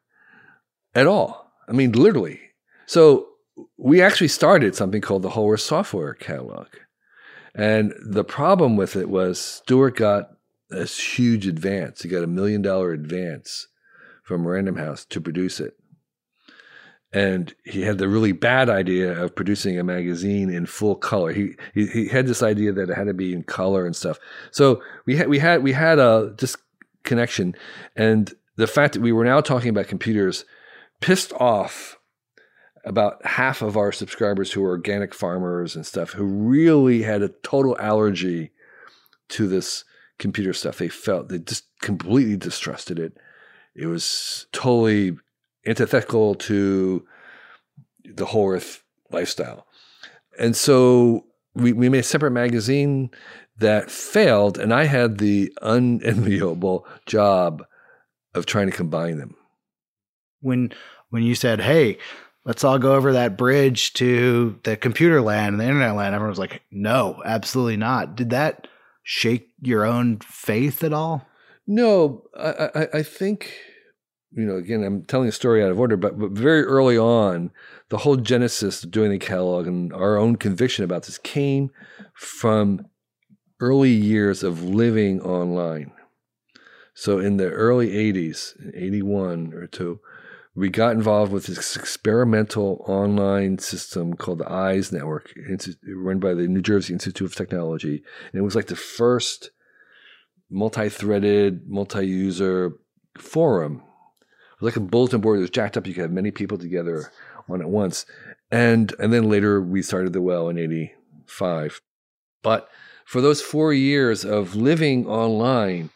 at 0.94 1.06
all. 1.06 1.50
I 1.68 1.72
mean, 1.72 1.92
literally. 1.92 2.40
So 2.86 3.28
we 3.76 4.00
actually 4.00 4.28
started 4.28 4.74
something 4.74 5.00
called 5.00 5.22
the 5.22 5.30
Whole 5.30 5.50
Earth 5.52 5.60
Software 5.60 6.14
Catalog. 6.14 6.68
And 7.54 7.92
the 8.06 8.24
problem 8.24 8.76
with 8.76 8.96
it 8.96 9.08
was 9.08 9.40
Stewart 9.40 9.96
got 9.96 10.30
a 10.70 10.84
huge 10.84 11.46
advance. 11.46 12.02
He 12.02 12.08
got 12.08 12.22
a 12.22 12.28
million 12.28 12.62
dollar 12.62 12.92
advance 12.92 13.66
from 14.28 14.46
Random 14.46 14.76
House 14.76 15.04
to 15.06 15.20
produce 15.20 15.58
it 15.58 15.74
and 17.12 17.54
he 17.64 17.82
had 17.82 17.98
the 17.98 18.08
really 18.08 18.32
bad 18.32 18.68
idea 18.68 19.18
of 19.22 19.34
producing 19.34 19.78
a 19.78 19.84
magazine 19.84 20.50
in 20.50 20.66
full 20.66 20.94
color. 20.94 21.32
He 21.32 21.54
he, 21.74 21.86
he 21.86 22.08
had 22.08 22.26
this 22.26 22.42
idea 22.42 22.72
that 22.72 22.90
it 22.90 22.94
had 22.94 23.06
to 23.06 23.14
be 23.14 23.32
in 23.32 23.44
color 23.44 23.86
and 23.86 23.96
stuff. 23.96 24.18
So 24.50 24.82
we 25.06 25.16
had 25.16 25.28
we 25.28 25.38
had 25.38 25.62
we 25.62 25.72
had 25.72 25.98
a 25.98 26.34
disconnection, 26.36 27.54
and 27.96 28.32
the 28.56 28.66
fact 28.66 28.94
that 28.94 29.00
we 29.00 29.12
were 29.12 29.24
now 29.24 29.40
talking 29.40 29.70
about 29.70 29.88
computers 29.88 30.44
pissed 31.00 31.32
off 31.34 31.98
about 32.84 33.24
half 33.24 33.62
of 33.62 33.76
our 33.76 33.92
subscribers 33.92 34.52
who 34.52 34.60
were 34.60 34.70
organic 34.70 35.14
farmers 35.14 35.76
and 35.76 35.86
stuff 35.86 36.12
who 36.12 36.24
really 36.24 37.02
had 37.02 37.22
a 37.22 37.28
total 37.42 37.76
allergy 37.78 38.50
to 39.28 39.46
this 39.46 39.84
computer 40.18 40.52
stuff. 40.52 40.78
They 40.78 40.88
felt 40.88 41.28
they 41.28 41.38
just 41.38 41.64
completely 41.80 42.36
distrusted 42.36 42.98
it. 42.98 43.16
It 43.78 43.86
was 43.86 44.46
totally 44.52 45.16
antithetical 45.66 46.34
to 46.34 47.06
the 48.04 48.26
whole 48.26 48.50
earth 48.50 48.82
lifestyle. 49.10 49.66
And 50.38 50.56
so 50.56 51.24
we, 51.54 51.72
we 51.72 51.88
made 51.88 52.00
a 52.00 52.02
separate 52.02 52.30
magazine 52.32 53.10
that 53.58 53.90
failed, 53.90 54.58
and 54.58 54.72
I 54.72 54.84
had 54.84 55.18
the 55.18 55.52
unenviable 55.62 56.86
job 57.06 57.64
of 58.34 58.46
trying 58.46 58.70
to 58.70 58.76
combine 58.76 59.18
them. 59.18 59.34
when 60.40 60.70
when 61.10 61.22
you 61.22 61.34
said 61.34 61.60
hey 61.60 61.98
let's 62.44 62.62
all 62.62 62.78
go 62.78 62.94
over 62.94 63.12
that 63.12 63.36
bridge 63.36 63.92
to 63.94 64.58
the 64.64 64.76
computer 64.76 65.20
land 65.20 65.54
and 65.54 65.60
the 65.60 65.64
internet 65.64 65.94
land 65.96 66.14
everyone 66.14 66.30
was 66.30 66.38
like 66.38 66.62
no 66.70 67.20
absolutely 67.24 67.76
not 67.76 68.14
did 68.14 68.30
that 68.30 68.68
shake 69.02 69.48
your 69.62 69.84
own 69.84 70.18
faith 70.20 70.84
at 70.84 70.92
all 70.92 71.26
No, 71.66 72.22
I, 72.38 72.70
I, 72.74 72.88
I 72.98 73.02
think, 73.02 73.52
you 74.30 74.44
know, 74.44 74.56
again, 74.56 74.84
I'm 74.84 75.02
telling 75.04 75.28
a 75.28 75.32
story 75.32 75.62
out 75.62 75.70
of 75.70 75.78
order, 75.78 75.96
but, 75.96 76.18
but 76.18 76.32
very 76.32 76.62
early 76.62 76.98
on, 76.98 77.50
the 77.88 77.98
whole 77.98 78.16
genesis 78.16 78.84
of 78.84 78.90
doing 78.90 79.10
the 79.10 79.18
catalog 79.18 79.66
and 79.66 79.92
our 79.92 80.16
own 80.16 80.36
conviction 80.36 80.84
about 80.84 81.04
this 81.04 81.18
came 81.18 81.70
from 82.14 82.86
early 83.60 83.90
years 83.90 84.42
of 84.42 84.62
living 84.62 85.20
online. 85.22 85.92
So 86.94 87.18
in 87.18 87.36
the 87.36 87.48
early 87.48 87.90
80s, 87.90 88.54
81 88.74 89.54
or 89.54 89.66
two, 89.66 90.00
we 90.54 90.68
got 90.68 90.96
involved 90.96 91.32
with 91.32 91.46
this 91.46 91.76
experimental 91.76 92.84
online 92.88 93.58
system 93.58 94.14
called 94.14 94.38
the 94.38 94.44
EIES 94.44 94.92
Network, 94.92 95.32
run 95.86 96.18
by 96.18 96.34
the 96.34 96.48
New 96.48 96.60
Jersey 96.60 96.92
Institute 96.92 97.30
of 97.30 97.36
Technology. 97.36 98.02
And 98.32 98.40
it 98.40 98.42
was 98.42 98.56
like 98.56 98.66
the 98.66 98.74
first 98.74 99.52
multi-threaded, 100.50 101.68
multi-user 101.68 102.72
forum. 103.16 103.82
It 103.84 103.84
was 103.84 103.87
like 104.60 104.76
a 104.76 104.80
bulletin 104.80 105.20
board 105.20 105.38
that 105.38 105.42
was 105.42 105.50
jacked 105.50 105.76
up. 105.76 105.86
You 105.86 105.94
could 105.94 106.02
have 106.02 106.12
many 106.12 106.30
people 106.30 106.58
together 106.58 107.12
on 107.48 107.60
at 107.60 107.68
once. 107.68 108.06
And 108.50 108.94
and 108.98 109.12
then 109.12 109.28
later 109.28 109.60
we 109.60 109.82
started 109.82 110.12
the 110.12 110.22
well 110.22 110.48
in 110.48 110.58
85. 110.58 111.80
But 112.42 112.68
for 113.04 113.20
those 113.20 113.40
four 113.40 113.72
years 113.72 114.24
of 114.24 114.54
living 114.54 115.06
online, 115.06 115.90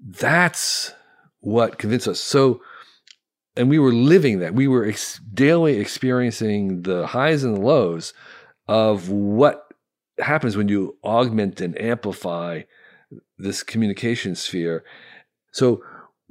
that's 0.00 0.92
what 1.40 1.78
convinced 1.78 2.08
us. 2.08 2.20
So, 2.20 2.60
and 3.56 3.68
we 3.68 3.78
were 3.78 3.92
living 3.92 4.40
that. 4.40 4.54
We 4.54 4.68
were 4.68 4.84
ex- 4.84 5.20
daily 5.32 5.78
experiencing 5.78 6.82
the 6.82 7.06
highs 7.06 7.44
and 7.44 7.56
the 7.56 7.60
lows 7.60 8.12
of 8.68 9.10
what 9.10 9.68
happens 10.18 10.56
when 10.56 10.68
you 10.68 10.96
augment 11.02 11.60
and 11.60 11.80
amplify 11.80 12.62
this 13.38 13.62
communication 13.62 14.34
sphere. 14.34 14.84
So 15.52 15.82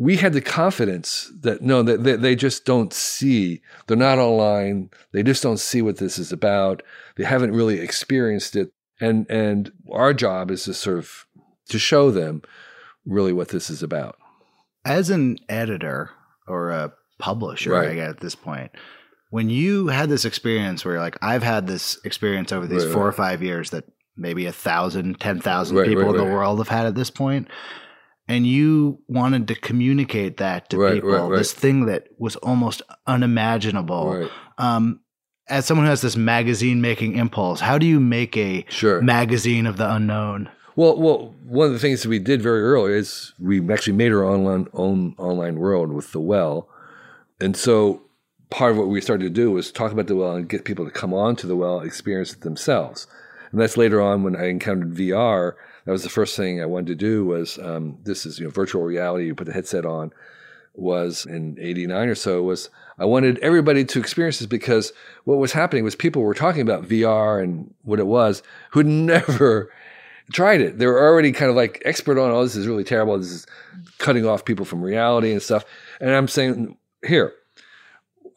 we 0.02 0.16
had 0.16 0.32
the 0.34 0.42
confidence 0.42 1.30
that 1.42 1.62
no, 1.62 1.84
that 1.84 2.04
they, 2.04 2.16
they 2.16 2.36
just 2.36 2.64
don't 2.66 2.94
see. 2.94 3.62
They're 3.88 3.98
not 3.98 4.18
online. 4.18 4.90
They 5.12 5.24
just 5.24 5.44
don't 5.44 5.60
see 5.60 5.82
what 5.82 5.98
this 5.98 6.18
is 6.18 6.32
about. 6.32 6.82
They 7.18 7.26
haven't 7.26 7.52
really 7.52 7.80
experienced 7.82 8.56
it. 8.56 8.72
And 9.02 9.30
and 9.30 9.72
our 9.92 10.14
job 10.14 10.52
is 10.52 10.64
to 10.64 10.74
sort 10.74 10.98
of 11.00 11.26
to 11.70 11.78
show 11.78 12.12
them 12.12 12.42
really 13.06 13.34
what 13.34 13.50
this 13.50 13.70
is 13.70 13.84
about. 13.84 14.16
as 14.86 15.10
an 15.10 15.38
editor 15.50 16.12
or 16.48 16.72
a 16.72 16.94
publisher 17.20 17.72
Right. 17.72 17.90
I 17.90 17.96
guess 17.96 18.10
at 18.12 18.20
this 18.22 18.36
point 18.36 18.72
when 19.30 19.50
you 19.50 19.88
had 19.90 20.10
this 20.10 20.24
experience 20.26 20.84
where 20.86 20.94
you're 20.96 21.04
like 21.04 21.18
i've 21.22 21.44
had 21.44 21.68
this 21.68 22.00
experience 22.06 22.52
over 22.54 22.66
these 22.66 22.86
Right, 22.86 22.94
four 22.94 23.04
right. 23.04 23.10
or 23.10 23.12
five 23.12 23.44
years 23.44 23.70
that 23.72 23.84
maybe 24.16 24.46
a 24.46 24.52
thousand 24.54 25.20
ten 25.20 25.40
thousand 25.42 25.84
people 25.84 26.10
in 26.10 26.18
the 26.18 26.24
world 26.24 26.58
have 26.60 26.70
had 26.70 26.86
at 26.86 26.96
this 26.96 27.12
point 27.12 27.48
and 28.30 28.48
you 28.48 29.00
wanted 29.08 29.48
to 29.50 29.56
communicate 29.56 30.38
that 30.38 30.70
to 30.70 30.78
Right, 30.78 30.94
people 30.94 31.10
right, 31.10 31.30
right. 31.30 31.38
this 31.38 31.52
thing 31.52 31.88
that 31.88 32.08
was 32.18 32.38
almost 32.38 32.82
unimaginable 33.08 34.30
um, 34.58 35.02
as 35.48 35.66
someone 35.66 35.86
who 35.86 35.90
has 35.90 36.02
this 36.02 36.16
magazine 36.16 36.80
making 36.80 37.16
impulse 37.18 37.60
how 37.60 37.78
do 37.78 37.86
you 37.86 38.00
make 38.00 38.38
a 38.38 38.64
Sure. 38.70 39.02
magazine 39.02 39.66
of 39.66 39.76
the 39.78 39.90
unknown 39.92 40.50
Well, 40.76 40.98
well, 40.98 41.36
one 41.44 41.68
of 41.68 41.74
the 41.74 41.80
things 41.80 42.04
that 42.04 42.10
we 42.10 42.20
did 42.20 42.42
very 42.42 42.62
early 42.62 42.94
is 42.94 43.34
we 43.40 43.56
actually 43.74 43.94
made 43.98 44.12
our 44.14 44.24
online 44.24 44.68
own 44.74 45.16
online 45.18 45.60
world 45.60 45.92
with 45.92 46.12
the 46.14 46.22
well, 46.22 46.70
and 47.42 47.58
so 47.58 48.04
part 48.50 48.72
of 48.72 48.78
what 48.78 48.88
we 48.88 49.02
started 49.02 49.24
to 49.24 49.30
do 49.30 49.52
was 49.52 49.72
talk 49.72 49.92
about 49.92 50.08
the 50.08 50.16
well 50.16 50.36
and 50.36 50.48
get 50.48 50.64
people 50.66 50.86
to 50.86 50.92
come 50.92 51.14
on 51.14 51.36
to 51.38 51.48
the 51.48 51.56
well, 51.56 51.82
experience 51.82 52.32
it 52.34 52.42
themselves, 52.42 53.08
and 53.52 53.60
that's 53.60 53.76
later 53.78 54.00
on 54.02 54.24
when 54.24 54.36
I 54.38 54.46
encountered 54.50 54.94
VR. 54.96 55.54
That 55.86 55.92
was 55.92 56.04
the 56.04 56.10
first 56.10 56.36
thing 56.36 56.62
I 56.62 56.66
wanted 56.66 56.88
to 56.88 56.96
do 56.96 57.26
was 57.26 57.58
um, 57.60 57.98
this 58.04 58.26
is 58.26 58.40
you 58.40 58.46
know 58.46 58.52
virtual 58.52 58.84
reality. 58.84 59.26
You 59.26 59.36
put 59.36 59.48
the 59.48 59.54
headset 59.54 59.86
on, 59.86 60.12
was 60.74 61.26
in 61.26 61.58
89 61.60 62.10
or 62.10 62.16
so 62.16 62.44
was 62.44 62.70
I 62.98 63.06
wanted 63.06 63.40
everybody 63.40 63.86
to 63.86 64.00
experience 64.00 64.40
this 64.40 64.48
because 64.48 64.92
what 65.24 65.38
was 65.38 65.54
happening 65.54 65.84
was 65.84 65.96
people 65.96 66.22
were 66.22 66.34
talking 66.34 66.62
about 66.62 66.88
VR 66.88 67.42
and 67.42 67.74
what 67.84 68.00
it 68.00 68.08
was 68.08 68.44
who'd 68.72 68.86
never 68.86 69.72
tried 70.32 70.62
it. 70.62 70.78
They 70.78 70.86
were 70.86 71.02
already 71.02 71.32
kind 71.32 71.50
of 71.50 71.56
like 71.56 71.82
expert 71.86 72.20
on, 72.20 72.32
oh, 72.32 72.44
this 72.44 72.56
is 72.56 72.68
really 72.68 72.84
terrible. 72.84 73.18
This 73.18 73.32
is 73.32 73.48
cutting 73.98 74.26
off 74.26 74.46
people 74.46 74.66
from 74.66 74.82
reality 74.82 75.32
and 75.32 75.42
stuff. 75.42 75.66
And 76.00 76.12
I'm 76.12 76.28
saying, 76.28 76.78
here, 77.06 77.34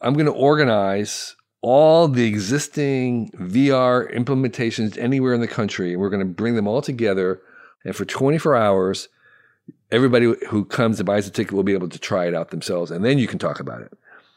I'm 0.01 0.13
going 0.13 0.25
to 0.25 0.31
organize 0.31 1.35
all 1.63 2.09
the 2.09 2.25
existing 2.27 3.31
VR 3.31 4.13
implementations 4.13 4.97
anywhere 4.97 5.33
in 5.33 5.39
the 5.39 5.47
country. 5.47 5.93
And 5.93 6.01
we're 6.01 6.09
going 6.09 6.19
to 6.19 6.25
bring 6.25 6.55
them 6.55 6.67
all 6.67 6.81
together. 6.81 7.41
And 7.85 7.95
for 7.95 8.03
24 8.03 8.55
hours, 8.55 9.07
everybody 9.89 10.33
who 10.49 10.65
comes 10.65 10.99
and 10.99 11.07
buys 11.07 11.25
a 11.25 11.31
ticket 11.31 11.53
will 11.53 11.63
be 11.63 11.73
able 11.73 11.87
to 11.87 11.97
try 11.97 12.27
it 12.27 12.35
out 12.35 12.51
themselves. 12.51 12.91
And 12.91 13.03
then 13.03 13.17
you 13.17 13.27
can 13.27 13.39
talk 13.39 13.61
about 13.61 13.81
it. 13.81 13.93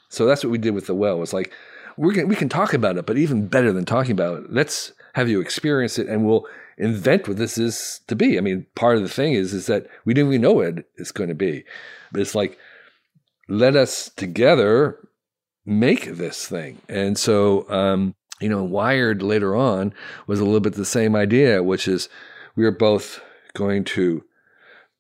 So 0.09 0.25
that's 0.25 0.45
what 0.45 0.53
we 0.53 0.59
did 0.59 0.73
with 0.73 0.87
the 0.87 0.95
well. 0.95 1.21
It's 1.21 1.33
like, 1.33 1.53
we're 1.97 2.13
gonna, 2.13 2.29
we 2.29 2.37
can 2.37 2.49
talk 2.49 2.73
about 2.73 2.97
it, 2.97 3.07
but 3.07 3.19
even 3.19 3.49
better 3.49 3.73
than 3.73 3.85
talking 3.85 4.13
about 4.13 4.45
it, 4.45 4.53
let's 4.53 4.93
have 5.15 5.29
you 5.29 5.41
experience 5.41 5.99
it 5.99 6.07
and 6.07 6.25
we'll 6.25 6.47
invent 6.79 7.27
what 7.27 7.39
this 7.39 7.59
is 7.59 8.03
to 8.07 8.15
be. 8.15 8.39
I 8.39 8.41
mean, 8.41 8.67
part 8.77 8.97
of 8.97 9.03
the 9.03 9.09
thing 9.09 9.33
is, 9.33 9.53
is 9.53 9.67
that 9.67 9.89
we 10.05 10.15
didn't 10.15 10.31
even 10.31 10.43
know 10.43 10.53
what 10.53 10.85
it's 10.97 11.11
going 11.11 11.29
to 11.29 11.35
be. 11.35 11.65
But 12.13 12.21
it's 12.21 12.37
like, 12.37 12.57
let 13.49 13.75
us 13.75 14.11
together 14.11 14.99
make 15.67 16.17
this 16.17 16.47
thing. 16.47 16.79
And 16.89 17.19
so, 17.19 17.69
um, 17.69 18.15
you 18.41 18.49
know, 18.49 18.63
Wired 18.63 19.23
later 19.23 19.57
on 19.57 19.93
was 20.27 20.41
a 20.41 20.45
little 20.45 20.61
bit 20.61 20.75
the 20.75 20.85
same 20.85 21.17
idea, 21.17 21.63
which 21.63 21.89
is 21.89 22.09
we 22.55 22.65
are 22.65 22.71
both 22.71 23.21
going 23.55 23.85
to 23.85 24.25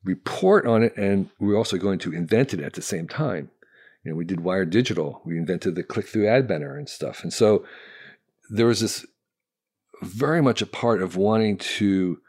report 0.04 0.66
on 0.66 0.82
it 0.82 0.96
and 0.96 1.30
we're 1.38 1.56
also 1.56 1.76
going 1.76 1.98
to 2.00 2.12
invent 2.12 2.52
it 2.52 2.60
at 2.60 2.74
the 2.74 2.82
same 2.82 3.08
time. 3.08 3.50
You 4.04 4.10
know, 4.10 4.16
we 4.16 4.24
did 4.24 4.40
Wired 4.40 4.70
Digital, 4.70 5.20
we 5.24 5.36
invented 5.36 5.74
the 5.74 5.82
click 5.82 6.06
through 6.06 6.28
ad 6.28 6.46
banner 6.46 6.76
and 6.76 6.88
stuff. 6.88 7.22
And 7.22 7.32
so 7.32 7.64
there 8.50 8.66
was 8.66 8.80
this 8.80 9.04
very 10.02 10.42
much 10.42 10.62
a 10.62 10.66
part 10.66 11.02
of 11.02 11.16
wanting 11.16 11.56
to 11.58 12.20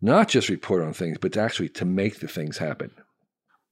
not 0.00 0.28
just 0.28 0.48
report 0.48 0.82
on 0.82 0.92
things, 0.92 1.16
but 1.18 1.32
to 1.32 1.40
actually 1.40 1.70
to 1.70 1.84
make 1.84 2.20
the 2.20 2.28
things 2.28 2.58
happen. 2.58 2.90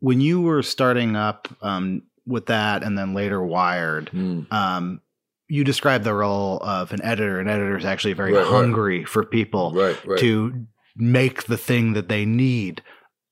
When 0.00 0.20
you 0.20 0.40
were 0.40 0.62
starting 0.62 1.14
up 1.14 1.48
um, 1.60 2.02
with 2.26 2.46
that, 2.46 2.82
and 2.82 2.96
then 2.96 3.14
later 3.14 3.42
Wired, 3.42 4.10
Mm. 4.12 4.52
um, 4.52 5.00
you 5.48 5.64
described 5.64 6.04
the 6.04 6.14
role 6.14 6.58
of 6.62 6.92
an 6.92 7.02
editor. 7.02 7.38
An 7.40 7.48
editor 7.48 7.76
is 7.76 7.84
actually 7.84 8.14
very 8.14 8.32
Right, 8.32 8.42
right. 8.42 8.50
hungry 8.50 9.04
for 9.04 9.24
people 9.24 9.72
Right, 9.74 9.98
right. 10.06 10.18
to 10.20 10.66
make 10.96 11.44
the 11.44 11.56
thing 11.58 11.92
that 11.94 12.08
they 12.08 12.24
need. 12.24 12.82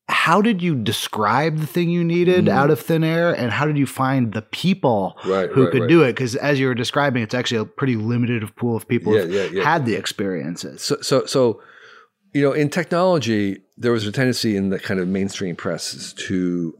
How 0.08 0.42
did 0.42 0.60
you 0.60 0.74
describe 0.74 1.58
the 1.58 1.66
thing 1.68 1.88
you 1.88 2.02
needed 2.02 2.46
Mm. 2.46 2.50
out 2.50 2.70
of 2.70 2.80
thin 2.80 3.04
air, 3.04 3.32
and 3.32 3.52
how 3.52 3.64
did 3.64 3.78
you 3.78 3.86
find 3.86 4.32
the 4.32 4.42
people 4.42 5.16
Right, 5.24 5.48
who 5.50 5.62
right, 5.64 5.72
could 5.72 5.80
right. 5.82 5.88
do 5.88 6.02
it? 6.02 6.08
Because 6.14 6.34
as 6.36 6.58
you 6.58 6.66
were 6.66 6.74
describing, 6.74 7.22
it's 7.22 7.34
actually 7.34 7.58
a 7.58 7.64
pretty 7.64 7.94
limited 7.96 8.54
pool 8.56 8.76
of 8.76 8.88
people 8.88 9.14
Yeah, 9.14 9.20
who've 9.22 9.32
yeah, 9.32 9.44
yeah. 9.60 9.62
had 9.64 9.86
the 9.86 9.94
experiences. 9.94 10.82
So, 10.82 10.96
so, 11.00 11.26
so, 11.26 11.62
you 12.34 12.42
know, 12.42 12.52
in 12.52 12.70
technology, 12.70 13.62
there 13.78 13.92
was 13.92 14.04
a 14.06 14.10
tendency 14.12 14.56
in 14.56 14.70
the 14.70 14.78
kind 14.80 14.98
of 14.98 15.06
mainstream 15.06 15.54
presses 15.54 16.12
to, 16.28 16.74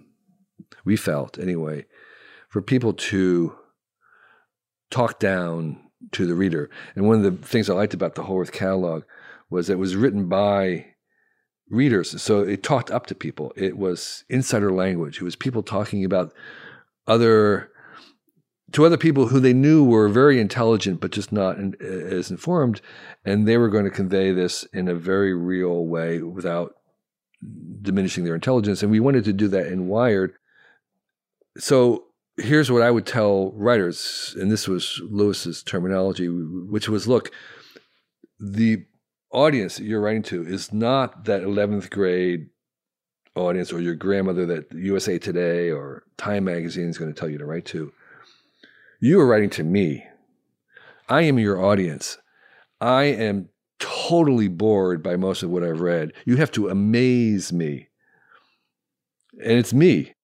we 0.85 0.97
felt 0.97 1.39
anyway, 1.39 1.87
for 2.51 2.61
people 2.61 2.93
to 2.93 3.55
talk 4.91 5.19
down 5.19 5.81
to 6.13 6.27
the 6.27 6.35
reader. 6.35 6.69
And 6.95 7.07
one 7.07 7.17
of 7.17 7.23
the 7.23 7.47
things 7.47 7.71
I 7.71 7.75
liked 7.75 7.95
about 7.95 8.17
the 8.17 8.25
Whole 8.25 8.41
Earth 8.41 8.53
catalog 8.53 9.05
was 9.49 9.71
it 9.71 9.79
was 9.79 9.97
written 9.97 10.29
by 10.29 10.87
readers. 11.69 12.21
So 12.21 12.41
it 12.41 12.63
talked 12.63 12.91
up 12.91 13.07
to 13.07 13.15
people. 13.15 13.53
It 13.57 13.79
was 13.79 14.25
insider 14.29 14.73
language. 14.73 15.19
It 15.21 15.25
was 15.25 15.37
people 15.37 15.63
talking 15.63 16.05
about 16.05 16.35
other 17.07 17.71
to 18.73 18.87
other 18.87 18.97
people 18.97 19.27
who 19.27 19.41
they 19.41 19.53
knew 19.53 19.85
were 19.85 20.09
very 20.09 20.41
intelligent 20.41 21.01
but 21.01 21.11
just 21.11 21.33
not 21.33 21.59
in, 21.59 21.75
uh, 21.83 21.87
as 21.87 22.31
informed 22.31 22.81
and 23.25 23.47
they 23.47 23.57
were 23.57 23.69
going 23.69 23.85
to 23.85 23.91
convey 23.91 24.31
this 24.31 24.63
in 24.73 24.87
a 24.87 24.95
very 24.95 25.35
real 25.35 25.87
way 25.87 26.21
without 26.23 26.75
diminishing 27.83 28.23
their 28.23 28.37
intelligence 28.37 28.81
and 28.81 28.93
we 28.93 29.01
wanted 29.01 29.25
to 29.25 29.33
do 29.33 29.49
that 29.49 29.67
in 29.67 29.89
wired 29.89 30.35
so 31.59 32.05
here's 32.41 32.71
what 32.71 32.83
i 32.83 32.91
would 32.91 33.07
tell 33.07 33.53
writers 33.53 34.35
and 34.39 34.51
this 34.51 34.67
was 34.67 35.01
Louis's 35.09 35.63
terminology 35.63 36.29
which 36.29 36.89
was 36.89 37.07
look 37.07 37.31
the 38.39 38.85
audience 39.33 39.77
that 39.77 39.85
you're 39.85 40.01
writing 40.01 40.23
to 40.23 40.45
is 40.47 40.73
not 40.73 41.25
that 41.25 41.43
11th 41.43 41.91
grade 41.91 42.49
audience 43.37 43.73
or 43.73 43.81
your 43.81 43.95
grandmother 43.95 44.47
that 44.47 44.73
usa 44.73 45.19
today 45.19 45.71
or 45.71 46.05
time 46.17 46.45
magazine 46.45 46.89
is 46.89 46.99
going 46.99 47.13
to 47.13 47.19
tell 47.19 47.29
you 47.29 47.39
to 47.39 47.47
write 47.47 47.65
to. 47.65 47.93
You 49.01 49.21
are 49.21 49.27
writing 49.27 49.51
to 49.51 49.65
me. 49.65 50.05
I 51.09 51.23
am 51.23 51.39
your 51.39 51.63
audience. 51.63 52.19
I 52.81 53.05
am 53.05 53.49
totally 53.79 54.49
bored 54.49 55.03
by 55.03 55.17
most 55.17 55.43
of 55.43 55.51
what 55.51 55.65
i've 55.65 55.81
read. 55.81 56.13
You 56.27 56.37
have 56.37 56.51
to 56.53 56.69
amaze 56.69 57.53
me. 57.53 57.89
And 59.43 59.53
it's 59.53 59.73
me 59.73 60.15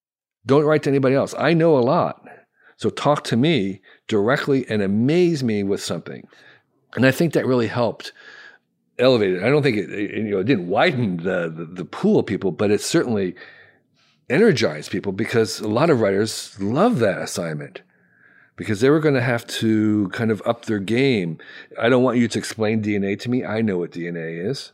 don't 0.47 0.65
write 0.65 0.83
to 0.83 0.89
anybody 0.89 1.15
else 1.15 1.35
i 1.37 1.53
know 1.53 1.77
a 1.77 1.79
lot 1.79 2.27
so 2.77 2.89
talk 2.89 3.23
to 3.23 3.37
me 3.37 3.81
directly 4.07 4.67
and 4.69 4.81
amaze 4.81 5.43
me 5.43 5.63
with 5.63 5.83
something 5.83 6.27
and 6.95 7.05
i 7.05 7.11
think 7.11 7.33
that 7.33 7.45
really 7.45 7.67
helped 7.67 8.11
elevate 8.97 9.35
it 9.35 9.43
i 9.43 9.49
don't 9.49 9.61
think 9.61 9.77
it, 9.77 9.91
it 9.91 10.15
you 10.15 10.31
know 10.31 10.39
it 10.39 10.45
didn't 10.45 10.67
widen 10.67 11.17
the, 11.17 11.53
the 11.55 11.65
the 11.65 11.85
pool 11.85 12.19
of 12.19 12.25
people 12.25 12.51
but 12.51 12.71
it 12.71 12.81
certainly 12.81 13.35
energized 14.29 14.91
people 14.91 15.11
because 15.11 15.59
a 15.59 15.67
lot 15.67 15.89
of 15.89 16.01
writers 16.01 16.59
love 16.59 16.99
that 16.99 17.21
assignment 17.21 17.81
because 18.57 18.81
they 18.81 18.89
were 18.89 18.99
going 18.99 19.15
to 19.15 19.21
have 19.21 19.47
to 19.47 20.09
kind 20.09 20.31
of 20.31 20.41
up 20.45 20.65
their 20.65 20.79
game. 20.79 21.37
I 21.79 21.87
don't 21.87 22.03
want 22.03 22.17
you 22.17 22.27
to 22.27 22.39
explain 22.39 22.83
DNA 22.83 23.17
to 23.21 23.29
me. 23.29 23.45
I 23.45 23.61
know 23.61 23.77
what 23.77 23.91
DNA 23.91 24.45
is. 24.45 24.73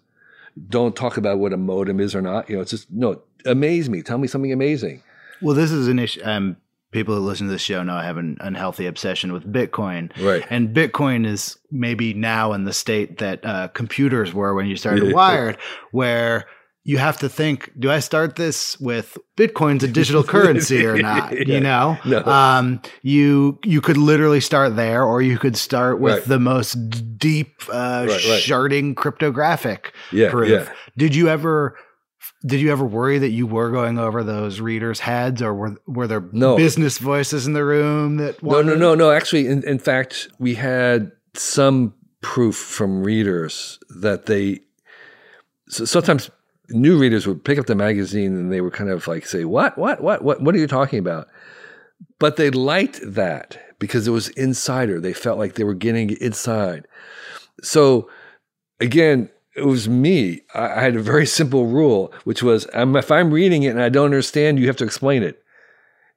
Don't 0.70 0.96
talk 0.96 1.18
about 1.18 1.38
what 1.38 1.54
a 1.54 1.58
modem 1.58 2.00
is 2.00 2.16
or 2.16 2.22
not. 2.22 2.50
You 2.50 2.56
know, 2.56 2.62
it's 2.62 2.72
just 2.72 2.90
no. 2.92 3.22
Amaze 3.46 3.90
me. 3.90 4.02
Tell 4.02 4.18
me 4.18 4.28
something 4.28 4.54
amazing. 4.54 5.04
Well, 5.44 5.56
this 5.56 5.72
is 5.72 5.88
an 5.88 6.00
issue. 6.00 6.22
Um, 6.24 6.58
people 6.92 7.16
who 7.16 7.22
listen 7.22 7.48
to 7.48 7.54
this 7.54 7.62
show 7.62 7.82
know 7.84 7.96
I 7.96 8.04
have 8.06 8.18
an 8.18 8.38
unhealthy 8.40 8.86
obsession 8.86 9.34
with 9.34 9.52
Bitcoin. 9.52 10.12
Right. 10.24 10.46
And 10.50 10.76
Bitcoin 10.76 11.26
is 11.26 11.58
maybe 11.72 12.14
now 12.14 12.54
in 12.54 12.66
the 12.66 12.74
state 12.74 13.18
that 13.18 13.44
uh, 13.46 13.68
computers 13.70 14.34
were 14.34 14.54
when 14.54 14.68
you 14.68 14.76
started 14.78 15.12
Wired, 15.14 15.58
where 15.92 16.46
you 16.86 16.98
have 16.98 17.18
to 17.20 17.30
think, 17.30 17.72
do 17.80 17.90
I 17.90 18.00
start 18.00 18.36
this 18.36 18.78
with 18.80 19.18
Bitcoin's 19.38 19.84
a 19.86 19.88
digital 19.88 20.22
currency 20.22 20.86
or 20.86 20.98
not? 21.02 21.32
Yeah. 21.32 21.56
You 21.56 21.60
know? 21.62 21.98
No. 22.06 22.24
Um, 22.26 22.82
you 23.02 23.58
you 23.64 23.80
could 23.82 23.96
literally 23.98 24.42
start 24.42 24.76
there, 24.76 25.04
or 25.04 25.22
you 25.22 25.40
could 25.40 25.56
start 25.58 26.00
with 26.02 26.14
Right. 26.20 26.24
the 26.26 26.40
most 26.40 26.74
deep 27.18 27.54
uh, 27.70 28.06
Right, 28.08 28.10
right. 28.10 28.44
sharding 28.44 28.96
cryptographic 28.96 29.94
Yeah, 30.12 30.30
proof. 30.30 30.50
yeah. 30.50 30.74
Did 30.98 31.16
you 31.16 31.28
ever 31.30 31.76
did 32.46 32.60
you 32.60 32.72
ever 32.72 32.86
worry 32.86 33.20
that 33.20 33.30
you 33.30 33.48
were 33.48 33.72
going 33.72 33.98
over 33.98 34.24
those 34.24 34.60
readers' 34.60 35.00
heads, 35.00 35.42
or 35.42 35.54
were 35.54 35.76
were 35.88 36.08
there 36.08 36.24
No. 36.32 36.58
business 36.58 36.98
voices 36.98 37.48
in 37.48 37.54
the 37.54 37.64
room 37.64 38.18
that 38.18 38.42
No, 38.44 38.62
no, 38.62 38.76
no, 38.76 38.96
no. 38.96 39.12
Actually, 39.12 39.48
in, 39.48 39.64
in 39.64 39.80
fact, 39.80 40.28
we 40.40 40.56
had 40.56 41.12
some 41.34 41.94
proof 42.22 42.56
from 42.56 43.04
readers 43.04 43.80
that 44.02 44.26
they. 44.26 44.60
So 45.70 45.86
sometimes 45.86 46.30
new 46.70 46.98
readers 47.00 47.26
would 47.28 47.44
pick 47.44 47.58
up 47.60 47.66
the 47.66 47.76
magazine 47.76 48.36
and 48.36 48.52
they 48.52 48.62
would 48.62 48.74
kind 48.74 48.90
of 48.90 49.08
like 49.08 49.26
say, 49.26 49.46
"What? 49.46 49.78
What? 49.78 50.02
What? 50.02 50.24
What? 50.24 50.42
What 50.42 50.56
are 50.56 50.60
you 50.60 50.68
talking 50.68 51.00
about?" 51.00 51.28
But 52.20 52.36
they 52.36 52.50
liked 52.50 53.00
that 53.04 53.58
because 53.80 54.08
it 54.08 54.12
was 54.12 54.30
insider. 54.30 55.00
They 55.00 55.14
felt 55.14 55.40
like 55.40 55.56
they 55.56 55.64
were 55.64 55.74
getting 55.74 56.12
inside. 56.22 56.88
So 57.62 58.10
again, 58.80 59.30
it 59.56 59.66
was 59.66 59.88
me. 59.88 60.42
I, 60.54 60.82
had 60.82 60.96
a 60.96 61.02
very 61.02 61.26
simple 61.26 61.68
rule, 61.68 62.14
which 62.24 62.42
was 62.42 62.68
um, 62.74 62.96
if 62.96 63.12
I'm 63.12 63.32
reading 63.32 63.64
it 63.64 63.70
and 63.70 63.82
I 63.82 63.90
don't 63.90 64.06
understand, 64.06 64.60
you 64.60 64.68
have 64.68 64.78
to 64.78 64.84
explain 64.84 65.24
it. 65.24 65.44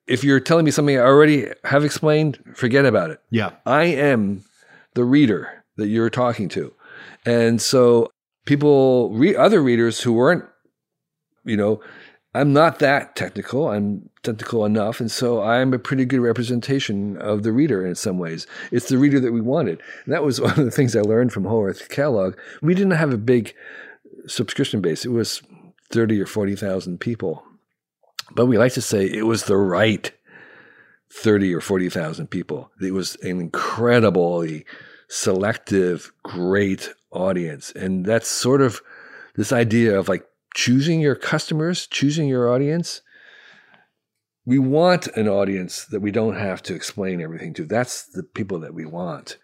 If 0.07 0.23
you're 0.23 0.41
telling 0.41 0.65
me 0.65 0.71
something 0.71 0.97
I 0.97 1.03
already 1.03 1.49
have 1.65 1.85
explained, 1.85 2.39
forget 2.55 2.87
about 2.87 3.11
it. 3.11 3.21
Yeah. 3.31 3.51
I 3.67 3.85
am 3.85 4.45
the 4.95 5.05
reader 5.05 5.65
that 5.77 5.89
you're 5.89 6.11
talking 6.11 6.49
to. 6.51 6.73
And 7.25 7.61
so 7.61 8.11
people, 8.47 9.13
re- 9.13 9.37
other 9.37 9.61
readers 9.63 10.01
who 10.01 10.13
weren't, 10.13 10.45
you 11.45 11.57
know, 11.57 11.81
I'm 12.37 12.53
not 12.53 12.81
that 12.81 13.17
technical. 13.17 13.69
I'm 13.69 14.11
technical 14.23 14.67
enough. 14.67 15.01
And 15.01 15.11
so 15.11 15.43
I'm 15.43 15.73
a 15.73 15.79
pretty 15.79 16.05
good 16.05 16.21
representation 16.21 17.17
of 17.17 17.43
the 17.43 17.53
reader 17.53 17.87
in 17.87 17.95
some 17.95 18.19
ways. 18.19 18.47
It's 18.71 18.91
the 18.91 18.99
reader 18.99 19.19
that 19.21 19.33
we 19.33 19.41
wanted. 19.41 19.81
And 20.05 20.13
that 20.13 20.23
was 20.23 20.39
one 20.43 20.51
of 20.51 20.65
the 20.65 20.71
things 20.71 20.95
I 20.95 21.01
learned 21.01 21.33
from 21.33 21.45
Whole 21.45 21.65
Earth 21.65 21.89
Catalog. 21.89 22.37
We 22.61 22.75
didn't 22.75 22.93
have 22.93 23.13
a 23.13 23.19
big 23.19 23.55
subscription 24.27 24.83
base. 24.83 25.07
It 25.07 25.13
was 25.13 25.41
30 25.91 26.21
or 26.21 26.27
40,000 26.27 26.99
people. 26.99 27.43
But 28.33 28.47
we 28.47 28.59
like 28.59 28.75
to 28.75 28.83
say 28.83 29.07
it 29.07 29.27
was 29.27 29.45
the 29.45 29.57
right 29.57 30.13
30 31.11 31.55
or 31.55 31.63
40,000 31.63 32.27
people. 32.27 32.71
It 32.83 32.93
was 32.93 33.17
an 33.23 33.41
incredibly 33.41 34.67
selective, 35.09 36.13
great 36.23 36.93
audience. 37.11 37.73
And 37.73 38.05
that's 38.05 38.29
sort 38.29 38.61
of 38.61 38.83
this 39.37 39.53
idea 39.53 39.99
of 39.99 40.09
like 40.09 40.27
choosing 40.57 41.01
your 41.01 41.15
customers, 41.15 41.87
choosing 41.87 42.27
your 42.29 42.51
audience. 42.53 43.03
we 44.49 44.59
want 44.61 45.09
an 45.17 45.27
audience 45.29 45.87
that 45.87 45.99
we 46.01 46.13
don't 46.13 46.37
have 46.37 46.63
to 46.63 46.73
explain 46.73 47.21
everything 47.21 47.53
to. 47.53 47.65
That's 47.67 48.07
the 48.07 48.23
people 48.23 48.61
that 48.61 48.73
we 48.75 48.85
want. 48.87 49.39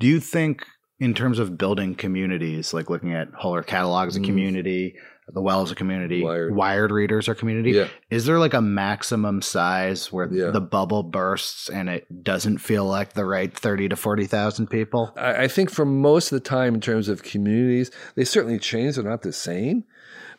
Do 0.00 0.06
you 0.06 0.20
think, 0.20 0.66
in 1.00 1.14
terms 1.14 1.38
of 1.38 1.56
building 1.56 1.94
communities, 1.94 2.74
like 2.74 2.90
looking 2.90 3.14
at 3.14 3.28
Whole 3.34 3.56
Earth 3.56 3.64
Catalog 3.66 4.08
as 4.08 4.16
a 4.16 4.20
Mm. 4.20 4.26
community, 4.26 4.94
the 5.32 5.40
Well 5.40 5.62
as 5.62 5.70
a 5.70 5.74
community, 5.74 6.22
Wired. 6.22 6.90
readers 6.92 7.26
are 7.28 7.34
community, 7.34 7.70
Yeah. 7.70 7.88
is 8.10 8.26
there 8.26 8.38
like 8.38 8.52
a 8.52 8.60
maximum 8.60 9.40
size 9.40 10.12
where 10.12 10.28
Yeah. 10.30 10.50
the 10.50 10.60
bubble 10.60 11.02
bursts 11.04 11.70
and 11.70 11.88
it 11.88 12.22
doesn't 12.22 12.58
feel 12.58 12.84
like 12.84 13.14
the 13.14 13.24
right 13.24 13.52
30 13.54 13.88
to 13.88 13.96
40,000 13.96 14.66
people? 14.68 15.10
I, 15.16 15.44
I 15.44 15.48
think 15.48 15.70
for 15.70 15.86
most 15.86 16.32
of 16.32 16.36
the 16.36 16.46
time, 16.48 16.74
in 16.74 16.80
terms 16.82 17.08
of 17.08 17.22
communities, 17.22 17.90
they 18.14 18.24
certainly 18.26 18.58
change. 18.58 18.96
They're 18.96 19.04
not 19.04 19.22
the 19.22 19.32
same, 19.32 19.84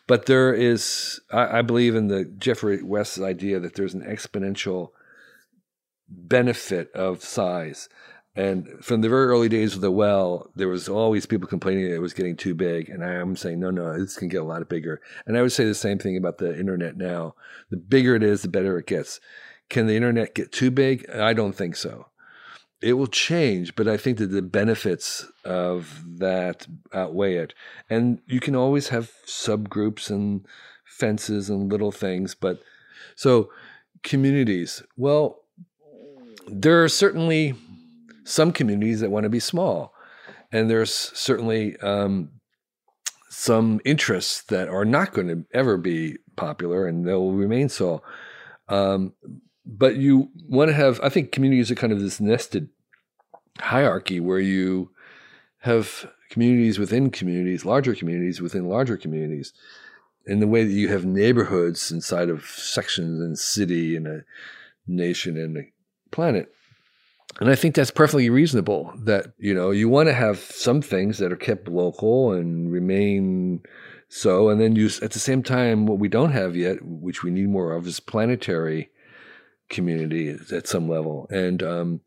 but 0.09 0.25
there 0.25 0.51
is. 0.51 1.21
I, 1.31 1.59
I 1.59 1.61
believe 1.61 1.93
in 1.93 2.07
the 2.07 2.25
Geoffrey 2.25 2.81
West's 2.81 3.21
idea 3.21 3.59
that 3.59 3.75
there's 3.75 3.93
an 3.93 4.01
exponential 4.01 4.89
benefit 6.09 6.91
of 6.93 7.23
size. 7.23 7.87
And 8.35 8.67
from 8.81 9.01
the 9.01 9.09
very 9.09 9.27
early 9.27 9.49
days 9.49 9.75
of 9.75 9.81
the 9.81 9.91
well, 9.91 10.49
there 10.55 10.67
was 10.67 10.89
always 10.89 11.27
people 11.27 11.47
complaining 11.47 11.85
it 11.85 12.01
was 12.01 12.13
getting 12.13 12.35
too 12.35 12.55
big. 12.55 12.89
And 12.89 13.03
I'm 13.03 13.35
saying, 13.35 13.59
no, 13.59 13.69
no, 13.69 13.99
this 13.99 14.17
can 14.17 14.29
get 14.29 14.41
a 14.41 14.45
lot 14.45 14.67
bigger. 14.67 14.99
And 15.27 15.37
I 15.37 15.43
would 15.43 15.51
say 15.51 15.65
the 15.65 15.75
same 15.75 15.99
thing 15.99 16.17
about 16.17 16.39
the 16.39 16.57
internet 16.57 16.97
now. 16.97 17.35
The 17.69 17.77
bigger 17.77 18.15
it 18.15 18.23
is, 18.23 18.41
the 18.41 18.47
better 18.47 18.79
it 18.79 18.87
gets. 18.87 19.19
Can 19.69 19.85
the 19.85 19.95
internet 19.95 20.33
get 20.33 20.51
too 20.51 20.71
big? 20.71 21.07
I 21.11 21.33
don't 21.33 21.53
think 21.53 21.75
so 21.75 22.07
it 22.81 22.93
will 22.93 23.07
change, 23.07 23.75
but 23.75 23.87
I 23.87 23.97
think 23.97 24.17
that 24.19 24.27
the 24.27 24.41
benefits 24.41 25.25
of 25.43 26.03
that 26.19 26.65
outweigh 26.93 27.35
it. 27.35 27.53
And 27.89 28.21
you 28.25 28.39
can 28.39 28.55
always 28.55 28.89
have 28.89 29.11
subgroups 29.25 30.09
and 30.09 30.45
fences 30.85 31.49
and 31.49 31.71
little 31.71 31.91
things, 31.91 32.35
but 32.35 32.61
so 33.15 33.49
communities, 34.03 34.81
well, 34.95 35.43
there 36.47 36.83
are 36.83 36.89
certainly 36.89 37.53
some 38.23 38.51
communities 38.51 39.01
that 39.01 39.11
want 39.11 39.23
to 39.23 39.29
be 39.29 39.39
small, 39.39 39.93
and 40.51 40.69
there's 40.69 40.93
certainly 40.93 41.77
um, 41.77 42.29
some 43.29 43.79
interests 43.85 44.41
that 44.43 44.67
are 44.67 44.85
not 44.85 45.13
going 45.13 45.27
to 45.27 45.45
ever 45.53 45.77
be 45.77 46.17
popular 46.35 46.87
and 46.87 47.05
they'll 47.05 47.31
remain 47.31 47.69
so. 47.69 48.01
Um, 48.67 49.13
but 49.65 49.95
you 49.95 50.29
want 50.47 50.69
to 50.69 50.73
have 50.73 50.99
i 51.03 51.09
think 51.09 51.31
communities 51.31 51.69
are 51.69 51.75
kind 51.75 51.93
of 51.93 51.99
this 51.99 52.19
nested 52.19 52.69
hierarchy 53.59 54.19
where 54.19 54.39
you 54.39 54.89
have 55.59 56.09
communities 56.29 56.79
within 56.79 57.09
communities 57.09 57.65
larger 57.65 57.93
communities 57.93 58.41
within 58.41 58.69
larger 58.69 58.97
communities. 58.97 59.53
In 60.25 60.39
the 60.39 60.47
way 60.47 60.63
that 60.63 60.71
you 60.71 60.89
have 60.89 61.05
neighborhoods 61.05 61.91
inside 61.91 62.29
of 62.29 62.45
sections 62.45 63.19
and 63.19 63.37
city 63.37 63.95
and 63.95 64.05
a 64.05 64.23
nation 64.85 65.37
and 65.37 65.57
a 65.57 65.61
planet. 66.11 66.53
And 67.39 67.49
i 67.49 67.55
think 67.55 67.75
that's 67.75 67.91
perfectly 67.91 68.29
reasonable 68.29 68.91
that 68.97 69.27
you 69.37 69.53
know 69.53 69.71
you 69.71 69.87
want 69.87 70.07
to 70.07 70.13
have 70.13 70.39
some 70.39 70.81
things 70.81 71.19
that 71.19 71.31
are 71.31 71.37
kept 71.37 71.67
local 71.67 72.31
and 72.31 72.71
remain 72.71 73.61
so 74.07 74.49
and 74.49 74.59
then 74.59 74.75
you 74.75 74.89
at 75.03 75.11
the 75.11 75.19
same 75.19 75.43
time 75.43 75.85
what 75.85 75.99
we 75.99 76.07
don't 76.07 76.31
have 76.31 76.55
yet 76.55 76.83
which 76.83 77.23
we 77.23 77.29
need 77.29 77.47
more 77.47 77.73
of 77.73 77.85
is 77.85 77.99
planetary 77.99 78.89
community 79.69 80.35
at 80.51 80.67
some 80.67 80.89
level. 80.89 81.27
And 81.29 81.63
um, 81.63 82.01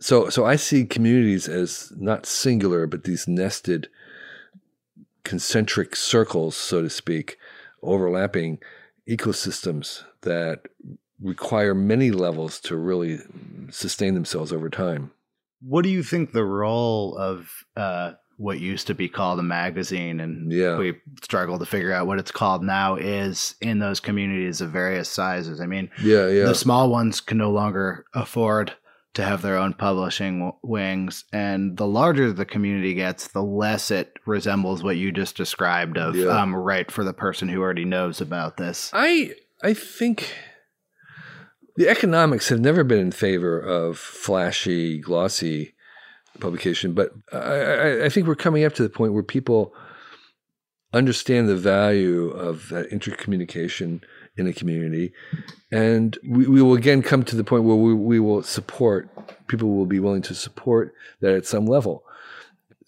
so 0.00 0.30
so 0.30 0.46
i 0.46 0.56
see 0.56 0.86
communities 0.86 1.46
as 1.46 1.92
not 1.98 2.24
singular 2.24 2.86
but 2.86 3.04
these 3.04 3.28
nested 3.28 3.86
concentric 5.24 5.94
circles 5.94 6.56
so 6.56 6.80
to 6.80 6.88
speak 6.88 7.36
overlapping 7.82 8.58
ecosystems 9.08 10.04
that 10.22 10.60
require 11.20 11.74
many 11.74 12.10
levels 12.10 12.60
to 12.60 12.76
really 12.76 13.18
sustain 13.70 14.14
themselves 14.14 14.52
over 14.52 14.70
time. 14.70 15.10
What 15.60 15.82
do 15.82 15.90
you 15.90 16.02
think 16.02 16.32
the 16.32 16.44
role 16.44 17.16
of 17.16 17.50
uh, 17.76 18.12
what 18.40 18.58
used 18.58 18.86
to 18.86 18.94
be 18.94 19.06
called 19.06 19.38
a 19.38 19.42
magazine 19.42 20.18
and 20.18 20.50
Yeah. 20.50 20.78
we 20.78 20.94
struggle 21.22 21.58
to 21.58 21.66
figure 21.66 21.92
out 21.92 22.06
what 22.06 22.18
it's 22.18 22.30
called 22.32 22.62
now 22.64 22.96
is 22.96 23.54
in 23.60 23.80
those 23.80 24.00
communities 24.00 24.62
of 24.62 24.70
various 24.70 25.10
sizes? 25.10 25.60
I 25.60 25.66
mean, 25.66 25.90
yeah 26.02 26.26
yeah 26.28 26.46
the 26.46 26.54
small 26.54 26.88
ones 26.90 27.20
can 27.20 27.36
no 27.38 27.50
longer 27.50 28.06
afford 28.14 28.72
to 29.12 29.22
have 29.24 29.42
their 29.42 29.56
own 29.58 29.74
publishing 29.74 30.38
w- 30.38 30.56
wings 30.62 31.24
and 31.32 31.76
the 31.76 31.86
larger 31.86 32.32
the 32.32 32.44
community 32.46 32.94
gets 32.94 33.26
the 33.28 33.42
less 33.42 33.90
it 33.90 34.16
resembles 34.24 34.82
what 34.82 34.96
you 34.96 35.12
just 35.12 35.36
described 35.36 35.98
of 35.98 36.16
Yeah. 36.16 36.28
um, 36.40 36.54
right 36.56 36.90
for 36.90 37.04
the 37.04 37.12
person 37.12 37.48
who 37.48 37.60
already 37.60 37.84
knows 37.84 38.20
about 38.22 38.56
this 38.56 38.90
I 38.94 39.34
I 39.62 39.74
think 39.74 40.32
the 41.76 41.88
economics 41.88 42.48
have 42.48 42.60
never 42.60 42.84
been 42.84 42.98
in 42.98 43.12
favor 43.12 43.58
of 43.60 43.98
flashy, 43.98 44.98
glossy 45.00 45.74
publication, 46.40 46.92
but 46.92 47.12
I, 47.32 48.04
I, 48.04 48.08
think 48.08 48.26
we're 48.26 48.34
coming 48.34 48.64
up 48.64 48.74
to 48.74 48.82
the 48.82 48.88
point 48.88 49.12
where 49.12 49.22
people 49.22 49.74
understand 50.92 51.48
the 51.48 51.56
value 51.56 52.30
of 52.30 52.68
that 52.70 52.90
intercommunication 52.90 54.02
in 54.36 54.46
a 54.46 54.52
community, 54.52 55.12
and 55.70 56.18
we, 56.26 56.46
we 56.46 56.62
will 56.62 56.74
again 56.74 57.02
come 57.02 57.24
to 57.24 57.36
the 57.36 57.44
point 57.44 57.64
where 57.64 57.76
we, 57.76 57.94
we 57.94 58.20
will 58.20 58.42
support 58.42 59.08
people 59.46 59.70
will 59.70 59.86
be 59.86 60.00
willing 60.00 60.22
to 60.22 60.34
support 60.34 60.94
that 61.20 61.34
at 61.34 61.46
some 61.46 61.66
level. 61.66 62.04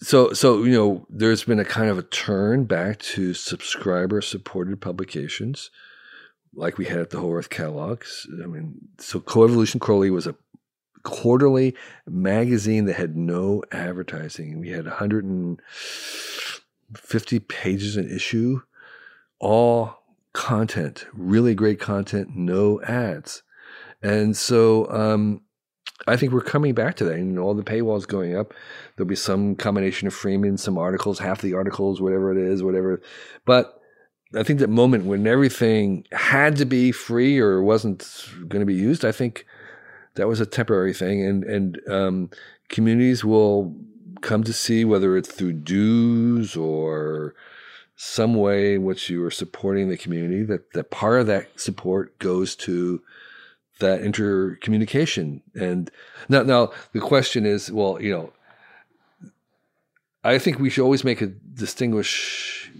So, 0.00 0.32
so 0.32 0.64
you 0.64 0.72
know, 0.72 1.06
there's 1.10 1.44
been 1.44 1.60
a 1.60 1.64
kind 1.64 1.90
of 1.90 1.98
a 1.98 2.02
turn 2.02 2.64
back 2.64 2.98
to 3.00 3.34
subscriber-supported 3.34 4.80
publications 4.80 5.70
like 6.54 6.78
we 6.78 6.86
had 6.86 6.98
at 6.98 7.10
the 7.10 7.20
Whole 7.20 7.34
Earth 7.34 7.50
catalogs. 7.50 8.26
I 8.42 8.46
mean, 8.46 8.74
so 8.98 9.20
CoEvolution 9.20 9.80
Quarterly 9.80 10.10
was 10.10 10.26
a 10.26 10.34
quarterly 11.02 11.74
magazine 12.06 12.84
that 12.86 12.96
had 12.96 13.16
no 13.16 13.62
advertising. 13.72 14.60
We 14.60 14.70
had 14.70 14.86
150 14.86 17.38
pages 17.40 17.96
an 17.96 18.08
issue, 18.10 18.62
all 19.38 20.02
content, 20.32 21.06
really 21.12 21.54
great 21.54 21.80
content, 21.80 22.30
no 22.34 22.80
ads. 22.82 23.42
And 24.02 24.36
so 24.36 24.90
um, 24.90 25.42
I 26.06 26.16
think 26.16 26.32
we're 26.32 26.40
coming 26.40 26.74
back 26.74 26.96
to 26.96 27.04
that. 27.04 27.14
And 27.14 27.38
all 27.38 27.54
the 27.54 27.62
paywalls 27.62 28.06
going 28.06 28.36
up. 28.36 28.54
There'll 28.96 29.08
be 29.08 29.16
some 29.16 29.54
combination 29.54 30.08
of 30.08 30.14
freemium, 30.14 30.58
some 30.58 30.78
articles, 30.78 31.18
half 31.18 31.40
the 31.40 31.54
articles, 31.54 32.00
whatever 32.00 32.32
it 32.32 32.38
is, 32.38 32.62
whatever. 32.62 33.00
But 33.44 33.78
I 34.36 34.42
think 34.42 34.60
that 34.60 34.68
moment 34.68 35.04
when 35.04 35.26
everything 35.26 36.06
had 36.12 36.56
to 36.56 36.64
be 36.64 36.90
free 36.90 37.38
or 37.38 37.62
wasn't 37.62 38.26
going 38.48 38.60
to 38.60 38.66
be 38.66 38.74
used, 38.74 39.04
I 39.04 39.12
think 39.12 39.46
that 40.14 40.28
was 40.28 40.40
a 40.40 40.46
temporary 40.46 40.94
thing, 40.94 41.24
and 41.24 41.44
and 41.44 41.80
um, 41.88 42.30
communities 42.68 43.24
will 43.24 43.74
come 44.20 44.44
to 44.44 44.52
see 44.52 44.84
whether 44.84 45.16
it's 45.16 45.32
through 45.32 45.52
dues 45.52 46.56
or 46.56 47.34
some 47.96 48.34
way 48.34 48.74
in 48.74 48.84
which 48.84 49.10
you 49.10 49.22
are 49.24 49.30
supporting 49.30 49.88
the 49.88 49.96
community 49.96 50.42
that 50.42 50.72
that 50.72 50.90
part 50.90 51.20
of 51.20 51.26
that 51.26 51.60
support 51.60 52.18
goes 52.18 52.56
to 52.56 53.02
that 53.78 54.00
intercommunication. 54.00 55.42
And 55.54 55.90
now, 56.28 56.42
now 56.42 56.72
the 56.92 57.00
question 57.00 57.44
is, 57.44 57.70
well, 57.70 58.00
you 58.00 58.12
know, 58.12 58.32
I 60.24 60.38
think 60.38 60.58
we 60.58 60.70
should 60.70 60.84
always 60.84 61.04
make 61.04 61.20
a 61.20 61.26
distinguish 61.26 62.70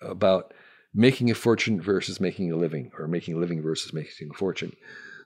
about 0.00 0.54
making 0.94 1.30
a 1.30 1.34
fortune 1.34 1.80
versus 1.80 2.18
making 2.18 2.50
a 2.50 2.56
living, 2.56 2.90
or 2.98 3.06
making 3.06 3.34
a 3.34 3.38
living 3.38 3.62
versus 3.62 3.92
making 3.92 4.30
a 4.30 4.34
fortune. 4.34 4.74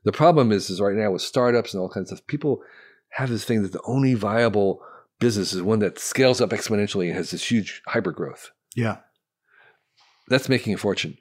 The 0.04 0.12
problem 0.12 0.52
is, 0.52 0.70
is 0.70 0.80
right 0.80 0.94
now 0.94 1.10
with 1.10 1.22
startups 1.22 1.72
and 1.72 1.80
all 1.80 1.88
kinds 1.88 2.12
of 2.12 2.18
stuff, 2.18 2.26
people 2.26 2.62
have 3.10 3.30
this 3.30 3.44
thing 3.44 3.62
that 3.62 3.72
the 3.72 3.82
only 3.86 4.14
viable 4.14 4.80
business 5.18 5.52
is 5.52 5.62
one 5.62 5.78
that 5.78 5.98
scales 5.98 6.40
up 6.40 6.50
exponentially 6.50 7.06
and 7.06 7.16
has 7.16 7.30
this 7.30 7.50
huge 7.50 7.82
hyper 7.86 8.12
growth. 8.12 8.50
yeah 8.74 8.98
That's 10.28 10.48
making 10.48 10.74
a 10.74 10.78
fortune. 10.78 11.16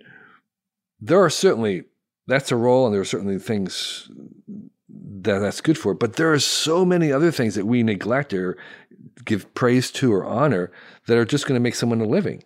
There 1.00 1.22
are 1.24 1.30
certainly 1.30 1.84
that's 2.28 2.52
a 2.52 2.56
role, 2.56 2.86
and 2.86 2.94
there 2.94 3.02
are 3.02 3.06
certainly 3.06 3.38
things 3.38 4.10
that 4.90 5.40
that's 5.40 5.62
good 5.62 5.78
for. 5.78 5.94
But 5.94 6.14
there 6.14 6.32
are 6.32 6.40
so 6.40 6.86
many 6.86 7.12
other 7.12 7.32
things 7.32 7.56
that 7.56 7.66
we 7.66 7.84
neglect 7.84 8.34
or 8.34 8.58
give 9.26 9.54
praise 9.54 9.92
to 9.92 10.14
or 10.14 10.26
honor 10.26 10.72
that 11.08 11.18
are 11.18 11.26
just 11.26 11.46
going 11.46 11.56
to 11.56 11.64
make 11.64 11.76
someone 11.76 12.02
a 12.02 12.06
living. 12.06 12.44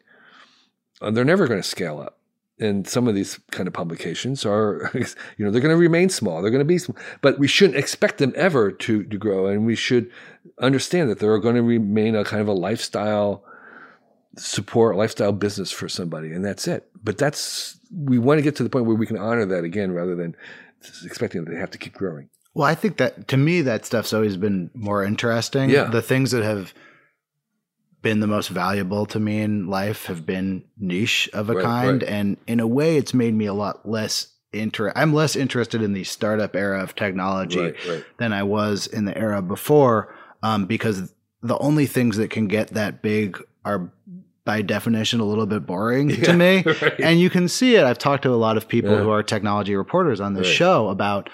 And 1.01 1.15
they're 1.15 1.25
never 1.25 1.47
going 1.47 1.61
to 1.61 1.67
scale 1.67 1.99
up. 1.99 2.19
And 2.59 2.87
some 2.87 3.07
of 3.07 3.13
these 3.13 3.39
kind 3.51 3.67
of 3.67 3.73
publications 3.73 4.45
are, 4.45 4.89
you 5.37 5.45
know, 5.45 5.51
they're 5.51 5.61
going 5.61 5.75
to 5.75 5.79
remain 5.79 6.09
small. 6.09 6.41
They're 6.41 6.51
going 6.51 6.59
to 6.59 6.65
be 6.65 6.79
small, 6.79 6.97
but 7.21 7.37
we 7.37 7.47
shouldn't 7.47 7.77
expect 7.77 8.17
them 8.17 8.33
ever 8.35 8.71
to 8.71 9.03
to 9.03 9.17
grow. 9.17 9.47
And 9.47 9.65
we 9.65 9.75
should 9.75 10.11
understand 10.59 11.09
that 11.09 11.19
they're 11.19 11.37
going 11.37 11.55
to 11.55 11.61
remain 11.61 12.15
a 12.15 12.23
kind 12.23 12.41
of 12.41 12.47
a 12.47 12.53
lifestyle 12.53 13.43
support, 14.37 14.95
lifestyle 14.95 15.31
business 15.31 15.71
for 15.71 15.87
somebody, 15.87 16.31
and 16.31 16.43
that's 16.43 16.67
it. 16.67 16.89
But 17.03 17.17
that's 17.17 17.79
we 17.91 18.17
want 18.17 18.39
to 18.39 18.41
get 18.41 18.55
to 18.57 18.63
the 18.63 18.69
point 18.69 18.85
where 18.85 18.95
we 18.95 19.05
can 19.05 19.17
honor 19.17 19.45
that 19.45 19.63
again, 19.63 19.91
rather 19.91 20.15
than 20.15 20.35
expecting 21.03 21.43
that 21.43 21.51
they 21.51 21.59
have 21.59 21.71
to 21.71 21.77
keep 21.77 21.93
growing. 21.93 22.29
Well, 22.53 22.67
I 22.67 22.73
think 22.73 22.97
that 22.97 23.27
to 23.27 23.37
me 23.37 23.61
that 23.61 23.85
stuff's 23.85 24.13
always 24.13 24.35
been 24.35 24.71
more 24.73 25.03
interesting. 25.03 25.69
Yeah. 25.69 25.85
The 25.85 26.01
things 26.01 26.31
that 26.31 26.43
have 26.43 26.73
been 28.07 28.19
the 28.21 28.27
most 28.37 28.47
valuable 28.49 29.05
to 29.05 29.19
me 29.19 29.35
in 29.41 29.67
life 29.67 30.05
have 30.05 30.25
been 30.25 30.63
niche 30.77 31.29
of 31.33 31.49
a 31.49 31.53
Right, 31.55 31.63
kind 31.63 32.01
right. 32.03 32.11
and 32.11 32.37
in 32.47 32.59
a 32.59 32.67
way 32.67 32.95
it's 32.97 33.13
made 33.13 33.33
me 33.41 33.45
a 33.47 33.53
lot 33.53 33.75
less 33.97 34.15
inter 34.53 34.93
I'm 34.95 35.13
less 35.13 35.35
interested 35.35 35.81
in 35.81 35.91
the 35.93 36.03
startup 36.05 36.55
era 36.55 36.81
of 36.81 36.95
technology 36.95 37.59
Right, 37.59 37.75
than 38.19 38.31
I 38.33 38.43
was 38.43 38.87
in 38.87 39.03
the 39.05 39.17
era 39.17 39.41
before 39.41 40.15
um, 40.41 40.65
because 40.65 41.13
the 41.41 41.57
only 41.57 41.85
things 41.85 42.15
that 42.17 42.29
can 42.29 42.47
get 42.47 42.69
that 42.69 43.01
big 43.01 43.37
are 43.65 43.91
by 44.45 44.61
definition 44.61 45.19
a 45.19 45.25
little 45.25 45.45
bit 45.45 45.65
boring 45.65 46.09
Yeah, 46.19 46.23
to 46.31 46.33
me. 46.33 46.63
And 47.03 47.19
you 47.19 47.29
can 47.29 47.49
see 47.49 47.75
it. 47.75 47.83
I've 47.83 47.97
talked 47.97 48.23
to 48.23 48.29
a 48.31 48.39
lot 48.47 48.55
of 48.55 48.67
people 48.69 48.91
Yeah. 48.91 49.03
who 49.03 49.09
are 49.09 49.21
technology 49.21 49.75
reporters 49.75 50.21
on 50.21 50.33
this 50.33 50.47
show 50.47 50.87
about 50.87 51.29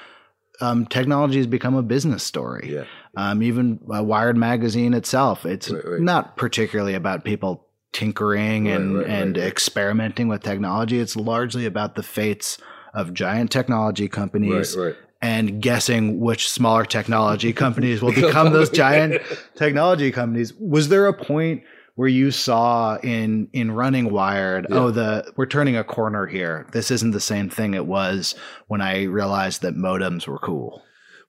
um, 0.62 0.86
technology 0.88 1.38
has 1.38 1.48
become 1.48 1.76
a 1.76 1.84
business 1.84 2.24
story. 2.24 2.72
Yeah. 2.74 2.86
Um, 3.16 3.44
even 3.44 3.80
uh, 3.94 4.04
Wired 4.04 4.38
magazine 4.38 4.94
itself, 4.94 5.46
it's 5.46 5.70
Right, 5.70 5.86
right. 5.86 6.02
not 6.02 6.36
particularly 6.36 6.96
about 6.96 7.24
people 7.24 7.68
tinkering 7.92 8.68
and 8.68 8.98
right, 8.98 9.08
and 9.08 9.38
experimenting 9.38 10.28
with 10.28 10.42
technology. 10.42 11.00
It's 11.00 11.16
largely 11.16 11.66
about 11.66 11.96
the 11.96 12.02
fates 12.04 12.58
of 12.94 13.14
giant 13.14 13.52
technology 13.52 14.08
companies 14.08 14.76
and 15.22 15.62
guessing 15.62 16.20
which 16.20 16.50
smaller 16.50 16.86
technology 16.86 17.54
companies 17.64 18.02
will 18.02 18.14
become 18.14 18.52
those 18.52 18.70
giant 18.70 19.22
technology 19.56 20.12
companies. 20.12 20.54
Was 20.60 20.90
there 20.90 21.06
a 21.08 21.14
point 21.14 21.64
where 21.96 22.08
you 22.10 22.32
saw 22.32 22.98
in 23.04 23.48
in 23.54 23.70
running 23.72 24.12
Wired, 24.12 24.66
Yeah. 24.70 24.76
oh 24.78 24.92
the 24.92 25.32
we're 25.38 25.46
turning 25.46 25.76
a 25.78 25.84
corner 25.84 26.26
here. 26.26 26.66
This 26.72 26.90
isn't 26.90 27.12
the 27.12 27.20
same 27.20 27.50
thing 27.50 27.76
it 27.76 27.86
was 27.86 28.34
when 28.68 28.82
I 28.82 29.04
realized 29.04 29.62
that 29.62 29.76
modems 29.76 30.28
were 30.28 30.40
cool. 30.40 30.82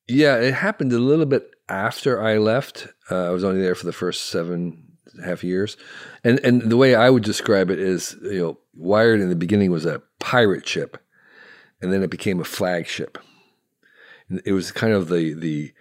Yeah, 0.09 0.37
it 0.37 0.55
happened 0.55 0.93
a 0.93 0.99
little 0.99 1.26
bit 1.26 1.51
after 1.69 2.23
I 2.23 2.39
left. 2.39 2.89
Uh, 3.11 3.29
I 3.29 3.31
was 3.31 3.45
only 3.45 3.61
there 3.61 3.75
for 3.75 3.87
the 3.87 3.93
first 3.93 4.27
seven 4.27 4.85
half 5.25 5.45
years, 5.45 5.77
and 6.23 6.41
and 6.41 6.62
the 6.62 6.77
way 6.77 6.95
I 6.95 7.11
would 7.11 7.25
describe 7.25 7.71
it 7.71 7.79
is, 7.79 8.17
you 8.23 8.41
know, 8.41 8.59
Wired 8.77 9.21
in 9.21 9.29
the 9.29 9.37
beginning 9.37 9.71
was 9.71 9.85
a 9.85 10.03
pirate 10.19 10.67
ship, 10.67 10.99
and 11.81 11.93
then 11.93 12.03
it 12.03 12.11
became 12.11 12.41
a 12.41 12.45
flagship. 12.45 13.19
It 14.45 14.53
was 14.53 14.73
kind 14.73 14.93
of 14.93 15.09
the 15.09 15.33
the 15.35 15.73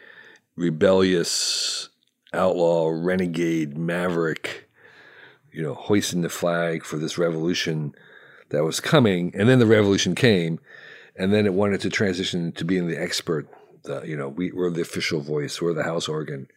rebellious 0.55 1.89
outlaw, 2.33 2.89
renegade, 2.89 3.77
maverick, 3.77 4.69
you 5.51 5.63
know, 5.63 5.73
hoisting 5.73 6.21
the 6.21 6.29
flag 6.29 6.83
for 6.83 6.97
this 6.97 7.17
revolution 7.17 7.95
that 8.49 8.63
was 8.63 8.79
coming, 8.79 9.33
and 9.35 9.49
then 9.49 9.59
the 9.59 9.65
revolution 9.65 10.13
came, 10.13 10.59
and 11.15 11.33
then 11.33 11.45
it 11.45 11.53
wanted 11.53 11.81
to 11.81 11.89
transition 11.89 12.51
to 12.51 12.65
being 12.65 12.87
the 12.87 13.01
expert. 13.01 13.47
The, 13.83 14.01
you 14.03 14.15
know, 14.15 14.29
we, 14.29 14.51
we're 14.51 14.69
the 14.69 14.81
official 14.81 15.21
voice, 15.21 15.61
we're 15.61 15.73
the 15.73 15.83
house 15.83 16.07
organ, 16.07 16.47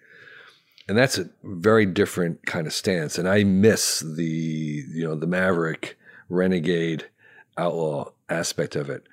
and 0.88 0.96
that's 0.96 1.18
a 1.18 1.28
very 1.42 1.86
different 1.86 2.46
kind 2.46 2.66
of 2.66 2.72
stance. 2.72 3.18
And 3.18 3.28
I 3.28 3.44
miss 3.44 4.00
the 4.00 4.24
you 4.24 5.04
know 5.04 5.14
the 5.14 5.26
maverick, 5.26 5.98
renegade, 6.28 7.06
outlaw 7.58 8.12
aspect 8.28 8.76
of 8.76 8.90
it. 8.90 9.04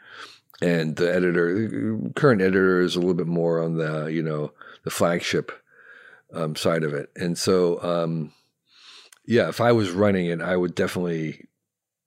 And 0.61 0.95
the 0.95 1.14
editor, 1.14 1.99
current 2.16 2.41
editor, 2.41 2.82
is 2.82 2.95
a 2.95 2.99
little 2.99 3.16
bit 3.16 3.28
more 3.28 3.61
on 3.61 3.78
the 3.78 4.05
you 4.05 4.22
know 4.22 4.53
the 4.84 4.91
flagship 4.91 5.51
um, 6.34 6.55
side 6.55 6.84
of 6.84 6.93
it. 6.93 7.09
And 7.16 7.38
so, 7.38 7.82
um, 7.82 8.34
yeah, 9.26 9.49
if 9.49 9.61
I 9.61 9.72
was 9.72 9.91
running 9.91 10.26
it, 10.26 10.41
I 10.41 10.57
would 10.57 10.76
definitely 10.76 11.47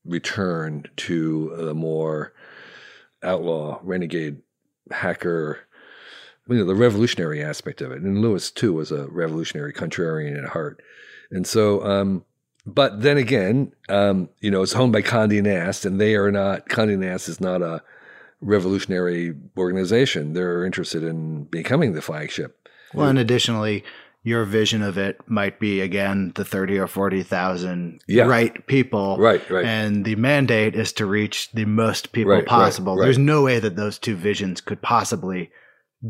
return 0.04 0.84
to 0.96 1.54
the 1.56 1.74
more 1.74 2.32
outlaw, 3.22 3.80
renegade, 3.82 4.42
hacker, 4.90 5.60
you 6.48 6.56
know, 6.56 6.64
the 6.64 6.74
revolutionary 6.74 7.42
aspect 7.42 7.80
of 7.80 7.90
it. 7.92 8.02
And 8.02 8.20
Louis 8.22 8.50
too 8.50 8.72
was 8.72 8.92
a 8.92 9.06
revolutionary 9.08 9.72
contrarian 9.72 10.38
at 10.42 10.50
heart. 10.50 10.80
And 11.30 11.46
so, 11.46 11.84
um, 11.84 12.24
but 12.64 13.02
then 13.02 13.16
again, 13.16 13.72
um, 13.88 14.28
you 14.40 14.50
know, 14.50 14.62
it's 14.62 14.74
owned 14.74 14.92
by 14.92 15.02
Condé 15.02 15.42
Nast, 15.42 15.84
and 15.84 16.00
they 16.00 16.14
are 16.16 16.30
not. 16.32 16.68
Condé 16.68 16.98
Nast 16.98 17.28
is 17.28 17.40
not 17.40 17.62
a 17.62 17.82
revolutionary 18.40 19.34
organization. 19.56 20.32
They're 20.32 20.64
interested 20.64 21.02
in 21.02 21.44
becoming 21.44 21.92
the 21.92 22.02
flagship. 22.02 22.68
Well, 22.94 23.08
and 23.08 23.18
additionally, 23.18 23.84
your 24.22 24.44
vision 24.44 24.82
of 24.82 24.98
it 24.98 25.18
might 25.26 25.58
be 25.60 25.80
again 25.80 26.32
the 26.34 26.44
thirty 26.44 26.78
or 26.78 26.86
forty 26.86 27.22
thousand 27.22 28.00
Yeah. 28.06 28.24
right 28.24 28.66
people, 28.66 29.16
Right, 29.18 29.48
right. 29.50 29.64
And 29.64 30.04
the 30.04 30.16
mandate 30.16 30.74
is 30.74 30.92
to 30.94 31.06
reach 31.06 31.50
the 31.52 31.64
most 31.64 32.12
people 32.12 32.32
Right, 32.32 32.38
right, 32.38 32.46
possible. 32.46 32.96
right. 32.96 33.04
There's 33.04 33.18
no 33.18 33.42
way 33.42 33.58
that 33.60 33.76
those 33.76 33.98
two 33.98 34.16
visions 34.16 34.60
could 34.60 34.82
possibly 34.82 35.50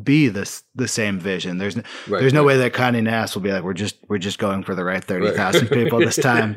be 0.03 0.28
this 0.28 0.62
the 0.74 0.89
same 0.89 1.18
vision. 1.18 1.59
There's 1.59 1.76
no, 1.76 1.82
Right, 2.09 2.20
there's 2.20 2.32
no 2.32 2.41
right. 2.41 2.47
way 2.49 2.57
that 2.59 2.72
Condé 2.72 3.03
Nast 3.03 3.34
will 3.34 3.43
be 3.43 3.53
like 3.53 3.62
we're 3.62 3.72
just 3.74 3.97
we're 4.09 4.18
just 4.18 4.39
going 4.39 4.62
for 4.64 4.74
the 4.74 4.84
right 4.84 5.03
thirty 5.03 5.30
thousand 5.30 5.68
people 5.68 5.99
this 6.01 6.16
time. 6.32 6.57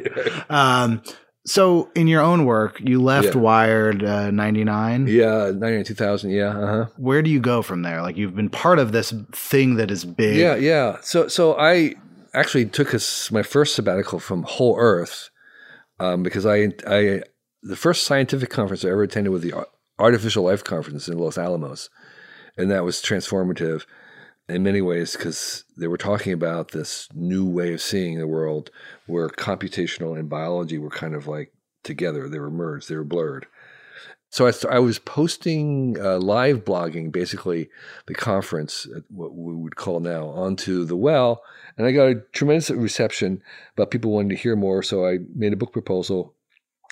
Um, 0.49 1.01
so 1.45 1.89
in 1.95 2.07
your 2.07 2.21
own 2.21 2.45
work, 2.45 2.79
you 2.81 3.01
left 3.01 3.33
Yeah. 3.33 3.41
Wired 3.41 4.03
uh, 4.03 4.31
ninety 4.31 4.63
nine. 4.63 5.07
Yeah, 5.07 5.51
ninety 5.55 5.83
two 5.83 5.93
thousand. 5.95 6.31
Yeah, 6.31 6.49
uh 6.49 6.67
huh. 6.67 6.85
Where 6.97 7.21
do 7.21 7.29
you 7.29 7.39
go 7.39 7.61
from 7.61 7.81
there? 7.81 8.01
Like 8.01 8.17
you've 8.17 8.35
been 8.35 8.49
part 8.49 8.77
of 8.79 8.91
this 8.91 9.13
thing 9.31 9.75
that 9.75 9.89
is 9.89 10.05
big. 10.05 10.35
Yeah, 10.37 10.55
yeah. 10.55 10.97
So, 11.01 11.27
so 11.27 11.57
I 11.57 11.95
actually 12.33 12.65
took 12.65 12.93
a 12.93 12.99
my 13.31 13.41
first 13.43 13.75
sabbatical 13.75 14.19
from 14.19 14.43
Whole 14.43 14.75
Earth 14.77 15.29
um, 15.99 16.23
because 16.23 16.45
I, 16.45 16.71
I, 16.87 17.21
the 17.63 17.75
first 17.75 18.03
scientific 18.05 18.49
conference 18.49 18.83
I 18.85 18.89
ever 18.89 19.03
attended 19.03 19.31
was 19.31 19.41
the 19.41 19.53
Artificial 19.97 20.43
Life 20.43 20.63
Conference 20.63 21.07
in 21.07 21.17
Los 21.17 21.37
Alamos, 21.37 21.89
and 22.59 22.69
that 22.69 22.83
was 22.83 23.01
transformative 23.01 23.85
in 24.49 24.63
many 24.63 24.81
ways 24.81 25.13
because 25.15 25.63
they 25.77 25.87
were 25.87 25.97
talking 25.97 26.33
about 26.33 26.71
this 26.71 27.07
new 27.13 27.47
way 27.47 27.73
of 27.73 27.81
seeing 27.81 28.19
the 28.19 28.27
world 28.27 28.69
where 29.07 29.29
computational 29.29 30.19
and 30.19 30.29
biology 30.29 30.77
were 30.77 30.89
kind 30.89 31.15
of 31.15 31.25
like 31.25 31.53
together. 31.83 32.27
They 32.27 32.39
were 32.39 32.51
merged. 32.51 32.89
They 32.89 32.95
were 32.95 33.05
blurred. 33.05 33.47
So 34.31 34.45
I, 34.45 34.75
I 34.75 34.79
was 34.79 34.99
posting 34.99 35.97
uh, 35.99 36.19
live 36.19 36.65
blogging, 36.65 37.11
basically 37.11 37.69
the 38.07 38.13
conference, 38.13 38.85
what 39.07 39.33
we 39.33 39.55
would 39.55 39.77
call 39.77 40.01
now, 40.01 40.27
onto 40.27 40.83
the 40.83 40.97
well, 40.97 41.41
and 41.77 41.87
I 41.87 41.91
got 41.91 42.09
a 42.09 42.21
tremendous 42.33 42.69
reception. 42.69 43.41
But 43.75 43.89
people 43.89 44.11
wanted 44.11 44.29
to 44.29 44.41
hear 44.41 44.55
more, 44.55 44.83
so 44.83 45.07
I 45.07 45.19
made 45.33 45.53
a 45.53 45.57
book 45.57 45.71
proposal 45.71 46.35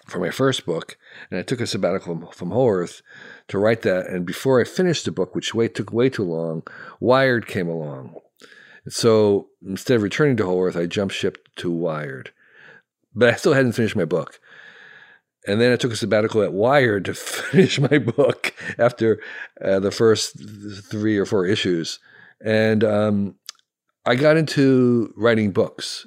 for 0.07 0.19
my 0.19 0.31
first 0.31 0.65
book, 0.65 0.97
and 1.29 1.39
I 1.39 1.43
took 1.43 1.59
a 1.59 1.67
sabbatical 1.67 2.15
from, 2.15 2.31
from 2.31 2.51
Whole 2.51 2.71
Earth 2.71 3.01
to 3.47 3.57
write 3.57 3.81
that. 3.83 4.07
And 4.07 4.25
before 4.25 4.59
I 4.59 4.63
finished 4.63 5.05
the 5.05 5.11
book, 5.11 5.35
which 5.35 5.53
way, 5.53 5.67
took 5.67 5.91
way 5.91 6.09
too 6.09 6.23
long, 6.23 6.63
Wired 6.99 7.47
came 7.47 7.67
along. 7.67 8.15
And 8.83 8.93
So 8.93 9.49
instead 9.65 9.95
of 9.95 10.03
returning 10.03 10.37
to 10.37 10.45
Whole 10.45 10.63
Earth, 10.63 10.77
I 10.77 10.85
jumped 10.85 11.15
ship 11.15 11.37
to 11.57 11.71
Wired, 11.71 12.31
but 13.15 13.29
I 13.29 13.35
still 13.37 13.53
hadn't 13.53 13.73
finished 13.73 13.95
my 13.95 14.05
book. 14.05 14.39
And 15.47 15.61
then 15.61 15.71
I 15.71 15.77
took 15.77 15.93
a 15.93 15.95
sabbatical 15.95 16.41
at 16.41 16.53
Wired 16.53 17.05
to 17.05 17.13
finish 17.13 17.79
my 17.79 17.97
book 17.99 18.53
after 18.77 19.21
uh, 19.63 19.79
the 19.79 19.91
first 19.91 20.37
three 20.89 21.17
or 21.17 21.25
four 21.25 21.45
issues. 21.45 21.99
And 22.43 22.83
um, 22.83 23.35
I 24.05 24.15
got 24.15 24.37
into 24.37 25.13
writing 25.15 25.51
books. 25.51 26.05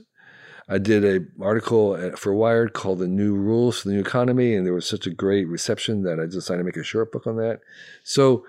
I 0.70 0.78
did 0.78 1.04
an 1.04 1.32
article 1.40 2.12
for 2.16 2.32
Wired 2.32 2.74
called 2.74 3.00
The 3.00 3.08
New 3.08 3.34
Rules 3.34 3.80
for 3.80 3.88
the 3.88 3.94
New 3.94 4.00
Economy, 4.00 4.54
and 4.54 4.64
there 4.64 4.72
was 4.72 4.88
such 4.88 5.04
a 5.04 5.10
great 5.10 5.48
reception 5.48 6.04
that 6.04 6.20
I 6.20 6.26
decided 6.26 6.58
to 6.58 6.64
make 6.64 6.76
a 6.76 6.84
short 6.84 7.10
book 7.10 7.26
on 7.26 7.36
that. 7.36 7.60
So 8.04 8.46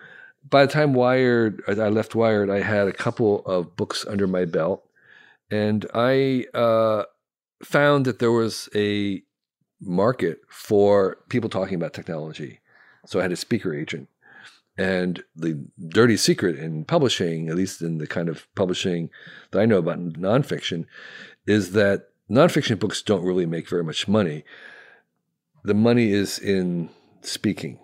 by 0.48 0.66
the 0.66 0.72
time 0.72 0.94
Wired, 0.94 1.64
I 1.68 1.90
left 1.90 2.14
Wired, 2.14 2.52
I 2.52 2.62
had 2.62 2.88
a 2.88 2.94
couple 2.94 3.44
of 3.48 3.76
books 3.76 4.06
under 4.08 4.28
my 4.28 4.46
belt. 4.46 4.88
And 5.50 5.88
I 5.96 6.46
uh, 6.54 7.06
found 7.64 8.06
that 8.06 8.20
there 8.20 8.32
was 8.32 8.70
a 8.76 9.24
market 9.82 10.42
for 10.48 11.18
people 11.28 11.50
talking 11.50 11.76
about 11.76 11.94
technology. 11.94 12.60
So 13.08 13.20
I 13.20 13.24
had 13.24 13.32
a 13.32 13.36
speaker 13.36 13.74
agent. 13.74 14.10
And 14.78 15.24
the 15.36 15.66
dirty 15.90 16.18
secret 16.18 16.58
in 16.58 16.86
publishing, 16.86 17.50
at 17.50 17.56
least 17.56 17.82
in 17.82 17.98
the 17.98 18.08
kind 18.08 18.30
of 18.30 18.48
publishing 18.56 19.10
that 19.52 19.60
I 19.60 19.66
know 19.66 19.80
about 19.80 20.00
nonfiction, 20.00 20.86
is 21.46 21.72
that 21.74 22.11
nonfiction 22.32 22.80
books 22.80 23.02
don't 23.02 23.26
really 23.26 23.46
make 23.46 23.68
very 23.68 23.84
much 23.84 24.08
money. 24.08 24.44
The 25.64 25.74
money 25.74 26.12
is 26.12 26.40
in 26.40 26.90
speaking. 27.22 27.78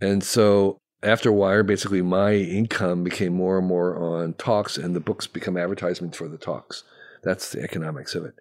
And 0.00 0.24
so 0.24 0.78
after 1.02 1.32
Wire, 1.32 1.62
basically 1.62 2.02
my 2.02 2.34
income 2.34 3.04
became 3.04 3.32
more 3.32 3.58
and 3.58 3.66
more 3.66 3.96
on 3.96 4.34
talks, 4.34 4.76
and 4.76 4.94
the 4.94 5.00
books 5.00 5.26
become 5.26 5.56
advertisements 5.56 6.18
for 6.18 6.28
the 6.28 6.36
talks. 6.36 6.82
That's 7.22 7.52
the 7.52 7.62
economics 7.62 8.14
of 8.14 8.24
it. 8.24 8.34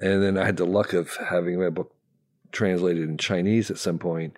And 0.00 0.22
then 0.22 0.36
I 0.36 0.44
had 0.44 0.56
the 0.56 0.66
luck 0.66 0.92
of 0.92 1.16
having 1.16 1.60
my 1.60 1.70
book 1.70 1.94
translated 2.52 3.08
in 3.08 3.16
Chinese 3.16 3.70
at 3.70 3.78
some 3.78 3.98
point, 3.98 4.36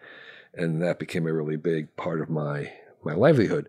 and 0.55 0.83
that 0.83 0.99
became 0.99 1.27
a 1.27 1.33
really 1.33 1.57
big 1.57 1.95
part 1.97 2.21
of 2.21 2.31
my 2.31 2.73
my 3.05 3.15
livelihood. 3.15 3.69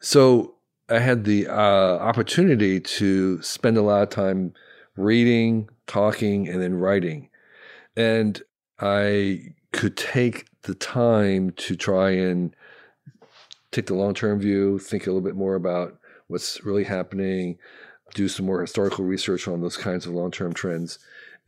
So 0.00 0.54
I 0.88 0.98
had 0.98 1.24
the 1.24 1.46
uh, 1.46 1.98
opportunity 1.98 2.80
to 2.80 3.40
spend 3.42 3.76
a 3.76 3.82
lot 3.82 4.02
of 4.02 4.10
time 4.10 4.54
reading, 4.96 5.68
talking, 5.86 6.48
and 6.48 6.60
then 6.60 6.74
writing, 6.74 7.28
and 7.96 8.42
I 8.78 9.54
could 9.72 9.96
take 9.96 10.46
the 10.62 10.74
time 10.74 11.50
to 11.52 11.76
try 11.76 12.10
and 12.10 12.54
take 13.70 13.86
the 13.86 13.94
long 13.94 14.14
term 14.14 14.38
view, 14.38 14.78
think 14.78 15.06
a 15.06 15.10
little 15.10 15.22
bit 15.22 15.36
more 15.36 15.54
about 15.54 15.98
what's 16.28 16.64
really 16.64 16.84
happening, 16.84 17.58
do 18.14 18.28
some 18.28 18.46
more 18.46 18.60
historical 18.60 19.04
research 19.04 19.48
on 19.48 19.60
those 19.60 19.76
kinds 19.76 20.06
of 20.06 20.12
long 20.12 20.30
term 20.30 20.52
trends. 20.52 20.98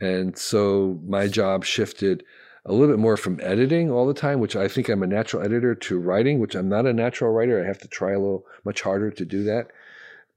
And 0.01 0.37
so 0.39 1.01
my 1.07 1.29
job 1.29 1.65
shifted. 1.65 2.25
a 2.67 2.73
little 2.73 2.89
bit 2.89 2.99
more 2.99 3.17
from 3.17 3.39
editing 3.43 3.91
all 3.91 4.07
the 4.07 4.15
time, 4.15 4.41
which 4.41 4.57
I 4.57 4.69
think 4.69 4.89
I'm 4.89 5.03
a 5.03 5.07
natural 5.07 5.43
editor, 5.45 5.75
to 5.75 5.99
writing, 5.99 6.39
which 6.39 6.55
I'm 6.55 6.69
not 6.69 6.87
a 6.87 6.93
natural 6.93 7.31
writer. 7.31 7.63
I 7.63 7.67
have 7.67 7.79
to 7.81 7.89
try 7.89 8.13
a 8.13 8.19
little 8.19 8.47
much 8.65 8.81
harder 8.83 9.11
to 9.11 9.25
do 9.25 9.45
that. 9.45 9.71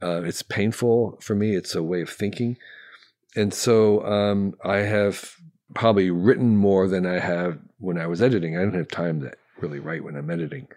Uh, 0.02 0.24
it's 0.24 0.42
painful 0.42 1.18
for 1.22 1.36
me. 1.36 1.56
It's 1.56 1.74
a 1.74 1.82
way 1.82 2.02
of 2.02 2.10
thinking, 2.10 2.58
and 3.38 3.54
so 3.54 4.06
um, 4.06 4.56
I 4.64 4.78
have 4.78 5.36
probably 5.74 6.10
written 6.10 6.58
more 6.58 6.88
than 6.88 7.06
I 7.06 7.20
have 7.20 7.60
when 7.80 7.98
I 7.98 8.08
was 8.08 8.22
editing. 8.22 8.58
I 8.58 8.62
don't 8.62 8.74
have 8.74 8.88
time 8.88 9.22
to 9.22 9.32
really 9.60 9.80
write 9.80 10.04
when 10.04 10.16
I'm 10.16 10.30
editing. 10.30 10.68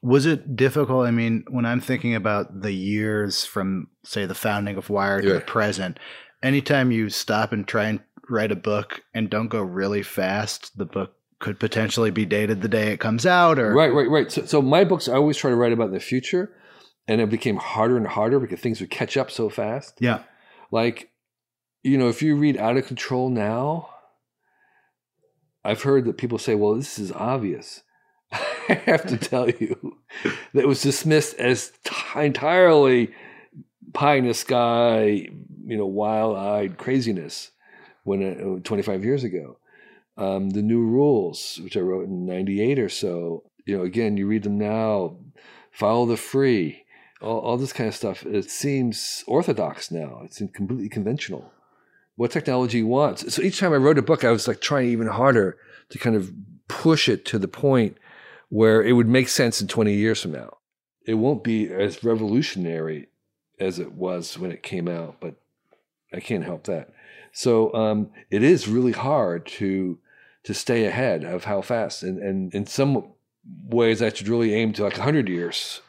Was 0.00 0.26
it 0.26 0.54
difficult? 0.54 1.06
I 1.06 1.10
mean, 1.10 1.44
when 1.48 1.66
I'm 1.66 1.80
thinking 1.80 2.14
about 2.14 2.60
the 2.60 2.72
years 2.72 3.44
from, 3.44 3.88
say, 4.04 4.26
the 4.26 4.34
founding 4.34 4.76
of 4.76 4.90
Wired 4.90 5.24
to 5.24 5.32
the 5.32 5.40
present, 5.40 5.98
anytime 6.42 6.92
you 6.92 7.10
stop 7.10 7.52
and 7.52 7.66
try 7.66 7.86
and 7.86 8.00
write 8.28 8.52
a 8.52 8.56
book 8.56 9.02
and 9.14 9.30
don't 9.30 9.48
go 9.48 9.62
really 9.62 10.02
fast, 10.02 10.76
the 10.76 10.84
book 10.84 11.14
could 11.38 11.58
potentially 11.58 12.10
be 12.10 12.24
dated 12.26 12.62
the 12.62 12.68
day 12.68 12.92
it 12.92 13.00
comes 13.00 13.26
out. 13.26 13.58
Or 13.58 13.72
Right, 13.72 13.92
right, 13.92 14.08
right. 14.08 14.30
So, 14.30 14.44
so 14.44 14.62
my 14.62 14.84
books, 14.84 15.08
I 15.08 15.14
always 15.14 15.36
try 15.36 15.50
to 15.50 15.56
write 15.56 15.72
about 15.72 15.90
the 15.90 16.00
future, 16.00 16.54
and 17.08 17.20
it 17.20 17.30
became 17.30 17.56
harder 17.56 17.96
and 17.96 18.06
harder 18.06 18.38
because 18.38 18.60
things 18.60 18.80
would 18.80 18.90
catch 18.90 19.16
up 19.16 19.30
so 19.30 19.48
fast. 19.48 19.94
yeah, 20.00 20.22
Like, 20.70 21.10
you 21.84 21.98
know, 21.98 22.08
if 22.08 22.22
you 22.22 22.34
read 22.34 22.56
Out 22.56 22.78
of 22.78 22.86
Control 22.86 23.28
now, 23.28 23.90
I've 25.62 25.82
heard 25.82 26.06
that 26.06 26.16
people 26.16 26.38
say, 26.38 26.54
well, 26.54 26.74
this 26.74 26.98
is 26.98 27.12
obvious. 27.12 27.82
I 28.32 28.74
have 28.86 29.06
to 29.06 29.18
tell 29.18 29.48
you 29.50 29.98
that 30.54 30.66
was 30.66 30.82
dismissed 30.82 31.34
as 31.34 31.72
t- 31.84 31.94
entirely 32.16 33.14
pie 33.92 34.16
in 34.16 34.26
the 34.26 34.34
sky, 34.34 35.28
you 35.66 35.76
know, 35.76 35.86
wild 35.86 36.36
eyed 36.36 36.78
craziness 36.78 37.50
when 38.02 38.58
uh, 38.58 38.60
25 38.64 39.04
years 39.04 39.22
ago. 39.22 39.58
Um, 40.16 40.50
the 40.50 40.62
new 40.62 40.80
rules, 40.80 41.60
which 41.62 41.76
I 41.76 41.80
wrote 41.80 42.06
in 42.06 42.24
98 42.24 42.78
or 42.78 42.88
so, 42.88 43.44
you 43.66 43.76
know, 43.76 43.84
again, 43.84 44.16
you 44.16 44.26
read 44.26 44.44
them 44.44 44.58
now, 44.58 45.16
follow 45.70 46.06
the 46.06 46.16
free, 46.16 46.84
all, 47.20 47.40
all 47.40 47.56
this 47.56 47.72
kind 47.72 47.88
of 47.88 47.94
stuff. 47.94 48.24
It 48.24 48.50
seems 48.50 49.24
orthodox 49.26 49.90
now. 49.90 50.22
It's 50.24 50.40
completely 50.54 50.88
conventional. 50.88 51.53
What 52.16 52.30
technology 52.30 52.82
wants. 52.82 53.34
So 53.34 53.42
each 53.42 53.58
time 53.58 53.72
I 53.72 53.76
wrote 53.76 53.98
a 53.98 54.02
book, 54.02 54.24
I 54.24 54.30
was 54.30 54.46
like 54.46 54.60
trying 54.60 54.88
even 54.88 55.08
harder 55.08 55.58
to 55.90 55.98
kind 55.98 56.14
of 56.14 56.32
push 56.68 57.08
it 57.08 57.24
to 57.26 57.38
the 57.38 57.48
point 57.48 57.98
where 58.48 58.82
it 58.82 58.92
would 58.92 59.08
make 59.08 59.28
sense 59.28 59.60
in 59.60 59.66
20 59.66 59.92
years 59.92 60.22
from 60.22 60.32
now. 60.32 60.58
It 61.06 61.14
won't 61.14 61.42
be 61.42 61.72
as 61.72 62.04
revolutionary 62.04 63.08
as 63.58 63.78
it 63.78 63.92
was 63.92 64.38
when 64.38 64.52
it 64.52 64.62
came 64.62 64.88
out, 64.88 65.16
but 65.20 65.34
I 66.12 66.20
can't 66.20 66.44
help 66.44 66.64
that. 66.64 66.90
So 67.32 67.74
um, 67.74 68.10
it 68.30 68.42
is 68.42 68.68
really 68.68 68.92
hard 68.92 69.46
to 69.46 69.98
to 70.44 70.54
stay 70.54 70.84
ahead 70.84 71.24
of 71.24 71.44
how 71.44 71.62
fast, 71.62 72.02
and 72.02 72.18
and 72.18 72.54
in 72.54 72.66
some 72.66 73.12
ways 73.66 74.02
I 74.02 74.12
should 74.12 74.28
really 74.28 74.54
aim 74.54 74.72
to 74.74 74.84
like 74.84 74.92
100 74.92 75.28
years, 75.28 75.80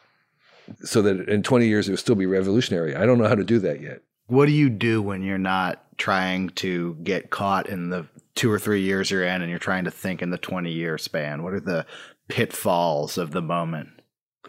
so 0.83 1.01
that 1.03 1.29
in 1.29 1.43
20 1.43 1.67
years 1.67 1.87
it 1.87 1.91
would 1.91 1.99
still 1.99 2.15
be 2.15 2.25
revolutionary. 2.25 2.95
I 2.95 3.05
don't 3.05 3.17
know 3.17 3.27
how 3.27 3.35
to 3.35 3.43
do 3.43 3.59
that 3.59 3.81
yet. 3.81 4.01
what 4.27 4.47
do 4.47 4.51
you 4.51 4.69
do 4.69 5.01
when 5.01 5.23
you're 5.23 5.37
not 5.37 5.84
trying 5.97 6.49
to 6.49 6.95
get 7.03 7.29
caught 7.29 7.67
in 7.67 7.89
the 7.89 8.07
two 8.35 8.51
or 8.51 8.59
three 8.59 8.81
years 8.81 9.09
you're 9.09 9.23
in 9.23 9.41
and 9.41 9.49
you're 9.49 9.59
trying 9.59 9.85
to 9.85 9.91
think 9.91 10.21
in 10.21 10.29
the 10.29 10.37
20 10.37 10.71
year 10.71 10.97
span? 10.97 11.43
What 11.43 11.53
are 11.53 11.59
the 11.59 11.85
pitfalls 12.27 13.17
of 13.17 13.31
the 13.31 13.41
moment? 13.41 13.89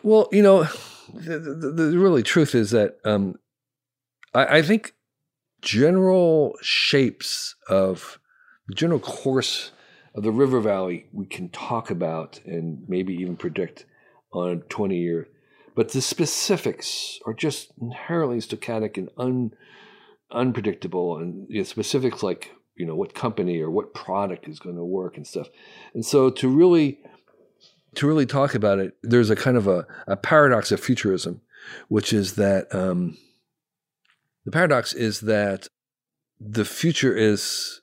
Well, 0.03 0.28
you 0.32 0.42
know, 0.42 0.64
the, 1.12 1.38
the, 1.38 1.72
the 1.72 1.99
really 1.99 2.22
truth 2.22 2.55
is 2.55 2.70
that 2.70 2.99
um, 3.05 3.36
I, 4.34 4.59
I 4.59 4.62
think 4.62 4.94
general 5.62 6.57
shapes 6.62 7.55
of 7.68 8.18
the 8.68 8.74
general 8.74 9.01
course 9.01 9.72
of 10.14 10.22
the 10.22 10.32
river 10.32 10.61
valley 10.61 11.07
we 11.12 11.26
can 11.26 11.49
talk 11.49 11.90
about 11.90 12.40
and 12.44 12.84
maybe 12.88 13.14
even 13.14 13.36
predict 13.36 13.84
on 14.32 14.51
a 14.51 14.57
20 14.57 14.97
year 14.97 15.28
but 15.76 15.90
the 15.90 16.01
specifics 16.01 17.20
are 17.26 17.34
just 17.34 17.70
inherently 17.80 18.38
stochastic 18.38 18.97
and 18.97 19.11
un, 19.18 19.53
unpredictable 20.30 21.18
and 21.18 21.46
you 21.48 21.58
know, 21.58 21.64
specifics 21.64 22.22
like 22.22 22.50
you 22.74 22.84
know 22.84 22.94
what 22.94 23.14
company 23.14 23.60
or 23.60 23.70
what 23.70 23.94
product 23.94 24.48
is 24.48 24.58
going 24.58 24.76
to 24.76 24.84
work 24.84 25.16
and 25.16 25.26
stuff 25.26 25.48
and 25.94 26.04
so 26.04 26.30
to 26.30 26.48
really 26.48 26.98
to 27.96 28.06
really 28.06 28.26
talk 28.26 28.54
about 28.54 28.78
it, 28.78 28.96
there's 29.02 29.30
a 29.30 29.36
kind 29.36 29.56
of 29.56 29.66
a, 29.66 29.86
a 30.06 30.16
paradox 30.16 30.70
of 30.70 30.80
futurism, 30.80 31.40
which 31.88 32.12
is 32.12 32.34
that 32.34 32.72
um, 32.74 33.18
the 34.44 34.52
paradox 34.52 34.92
is 34.92 35.20
that 35.22 35.68
the 36.38 36.64
future 36.64 37.14
is 37.14 37.80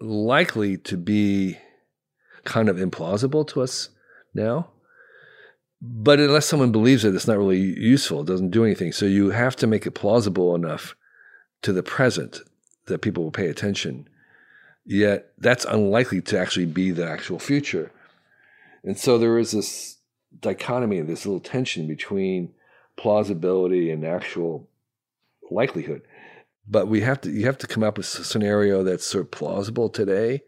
likely 0.00 0.76
to 0.78 0.96
be 0.96 1.58
kind 2.44 2.68
of 2.68 2.76
implausible 2.76 3.46
to 3.48 3.60
us 3.60 3.90
now. 4.32 4.70
But 5.80 6.18
unless 6.18 6.46
someone 6.46 6.72
believes 6.72 7.04
it, 7.04 7.14
it's 7.14 7.26
not 7.26 7.36
really 7.36 7.60
useful. 7.60 8.22
It 8.22 8.26
doesn't 8.26 8.50
do 8.50 8.64
anything. 8.64 8.92
So 8.92 9.06
you 9.06 9.30
have 9.30 9.54
to 9.56 9.66
make 9.66 9.86
it 9.86 9.92
plausible 9.92 10.54
enough 10.54 10.96
to 11.62 11.72
the 11.72 11.82
present 11.82 12.40
that 12.86 13.00
people 13.00 13.24
will 13.24 13.30
pay 13.30 13.48
attention. 13.48 14.08
Yet 14.84 15.32
that's 15.38 15.64
unlikely 15.64 16.22
to 16.22 16.38
actually 16.38 16.66
be 16.66 16.90
the 16.90 17.08
actual 17.08 17.38
future. 17.38 17.92
And 18.84 18.98
so 18.98 19.18
there 19.18 19.38
is 19.38 19.50
this 19.50 19.98
dichotomy, 20.40 21.00
this 21.02 21.26
little 21.26 21.40
tension 21.40 21.86
between 21.86 22.52
plausibility 22.96 23.90
and 23.90 24.04
actual 24.04 24.68
likelihood. 25.50 26.02
But 26.66 26.88
we 26.88 27.00
have 27.02 27.20
to 27.22 27.30
you 27.30 27.46
have 27.46 27.58
to 27.58 27.66
come 27.66 27.82
up 27.82 27.96
with 27.96 28.06
a 28.06 28.24
scenario 28.24 28.82
that's 28.82 29.06
sort 29.06 29.24
of 29.24 29.30
plausible 29.30 29.88
today 29.88 30.42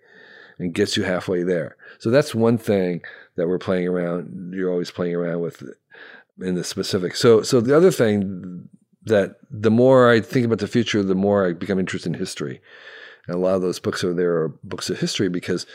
and 0.59 0.75
gets 0.75 0.97
you 0.97 1.05
halfway 1.05 1.43
there. 1.43 1.77
So 1.99 2.11
that's 2.11 2.35
one 2.35 2.59
thing 2.59 3.03
that 3.37 3.49
we're 3.49 3.59
playing 3.59 3.89
around. 3.89 4.53
You're 4.55 4.71
always 4.71 4.91
playing 4.91 5.15
around 5.15 5.41
with 5.41 5.63
in 6.41 6.55
the 6.55 6.65
specific. 6.65 7.17
So 7.17 7.43
so 7.43 7.61
the 7.61 7.77
other 7.77 7.91
thing 7.91 8.69
that 9.05 9.37
the 9.51 9.71
more 9.71 10.11
I 10.11 10.21
think 10.21 10.47
about 10.47 10.59
the 10.59 10.69
future, 10.69 11.03
the 11.03 11.15
more 11.15 11.47
I 11.47 11.53
become 11.53 11.79
interested 11.79 12.13
in 12.13 12.19
history. 12.19 12.61
And 13.27 13.37
a 13.37 13.39
lot 13.39 13.55
of 13.55 13.63
those 13.63 13.79
books 13.79 14.05
are 14.05 14.15
there 14.15 14.37
are 14.37 14.49
books 14.63 14.91
of 14.91 15.01
history 15.01 15.29
because 15.29 15.67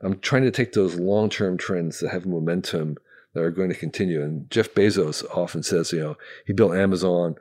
I'm 0.00 0.18
trying 0.20 0.42
to 0.42 0.50
take 0.50 0.72
those 0.72 0.94
long 0.94 1.28
term 1.28 1.58
trends 1.58 2.00
that 2.00 2.10
have 2.10 2.26
momentum 2.26 2.96
that 3.34 3.42
are 3.42 3.50
going 3.50 3.68
to 3.68 3.76
continue. 3.76 4.22
And 4.22 4.50
Jeff 4.50 4.74
Bezos 4.74 5.24
often 5.36 5.62
says, 5.62 5.92
you 5.92 6.00
know, 6.00 6.16
he 6.46 6.52
built 6.52 6.74
Amazon 6.74 7.36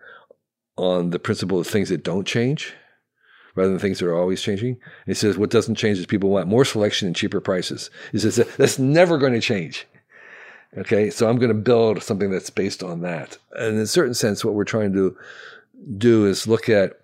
on 0.78 1.10
the 1.10 1.20
principle 1.20 1.60
of 1.60 1.68
things 1.68 1.90
that 1.90 2.04
don't 2.04 2.28
change 2.28 2.74
rather 3.56 3.72
than 3.72 3.80
things 3.80 4.00
that 4.00 4.08
are 4.08 4.18
always 4.18 4.42
changing. 4.42 4.70
And 4.70 5.08
he 5.08 5.14
says, 5.14 5.38
what 5.38 5.50
doesn't 5.50 5.76
change 5.76 5.98
is 5.98 6.06
people 6.06 6.30
want 6.30 6.48
more 6.48 6.66
selection 6.66 7.08
and 7.08 7.16
cheaper 7.16 7.42
prices. 7.42 7.90
He 8.12 8.20
says, 8.20 8.36
that's 8.58 8.80
never 8.80 9.18
going 9.18 9.34
to 9.34 9.42
change. 9.42 9.88
Okay, 10.78 11.10
so 11.10 11.28
I'm 11.28 11.38
going 11.38 11.50
to 11.50 11.56
build 11.56 12.04
something 12.04 12.30
that's 12.30 12.52
based 12.52 12.84
on 12.84 13.02
that. 13.02 13.38
And 13.54 13.76
in 13.76 13.82
a 13.82 13.88
certain 13.88 14.14
sense, 14.14 14.46
what 14.46 14.54
we're 14.54 14.66
trying 14.66 14.94
to 14.94 15.18
do 15.98 16.26
is 16.26 16.48
look 16.48 16.70
at 16.70 17.00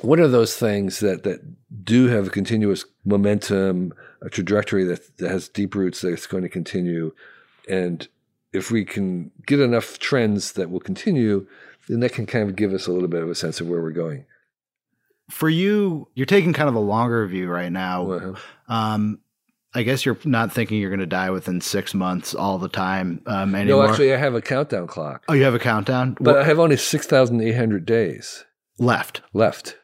what 0.00 0.18
are 0.18 0.28
those 0.28 0.56
things 0.56 1.00
that, 1.00 1.22
that 1.24 1.40
do 1.84 2.06
have 2.08 2.26
a 2.26 2.30
continuous 2.30 2.84
momentum, 3.04 3.92
a 4.22 4.30
trajectory 4.30 4.84
that, 4.84 5.18
that 5.18 5.30
has 5.30 5.48
deep 5.48 5.74
roots 5.74 6.00
that's 6.00 6.26
going 6.26 6.42
to 6.42 6.48
continue. 6.48 7.12
And 7.68 8.06
if 8.52 8.70
we 8.70 8.84
can 8.84 9.30
get 9.46 9.60
enough 9.60 9.98
trends 9.98 10.52
that 10.52 10.70
will 10.70 10.80
continue, 10.80 11.46
then 11.88 12.00
that 12.00 12.12
can 12.12 12.26
kind 12.26 12.48
of 12.48 12.56
give 12.56 12.72
us 12.72 12.86
a 12.86 12.92
little 12.92 13.08
bit 13.08 13.22
of 13.22 13.28
a 13.28 13.34
sense 13.34 13.60
of 13.60 13.68
where 13.68 13.82
we're 13.82 13.90
going. 13.90 14.24
For 15.30 15.48
you, 15.48 16.08
you're 16.14 16.26
taking 16.26 16.52
kind 16.52 16.68
of 16.68 16.74
a 16.74 16.80
longer 16.80 17.26
view 17.26 17.48
right 17.48 17.72
now. 17.72 18.04
Well, 18.04 18.36
Um, 18.68 19.20
I 19.76 19.82
guess 19.82 20.06
you're 20.06 20.16
not 20.24 20.52
thinking 20.52 20.80
you're 20.80 20.88
going 20.90 21.00
to 21.00 21.06
die 21.06 21.30
within 21.30 21.60
six 21.60 21.92
months 21.92 22.34
all 22.34 22.56
the 22.58 22.68
time 22.68 23.20
um, 23.26 23.52
no, 23.52 23.82
actually, 23.82 24.14
I 24.14 24.16
have 24.16 24.34
a 24.34 24.40
countdown 24.40 24.86
clock, 24.86 25.24
oh, 25.28 25.34
you 25.34 25.44
have 25.44 25.54
a 25.54 25.58
countdown 25.58 26.16
but 26.18 26.34
What- 26.36 26.42
I 26.42 26.44
have 26.44 26.58
only 26.58 26.76
6,800 26.78 27.84
days 27.84 28.44
left. 28.78 29.20
left. 29.34 29.76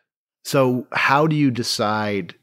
So, 0.44 0.86
how 0.92 1.26
do 1.26 1.36
you 1.36 1.50
decide 1.50 2.34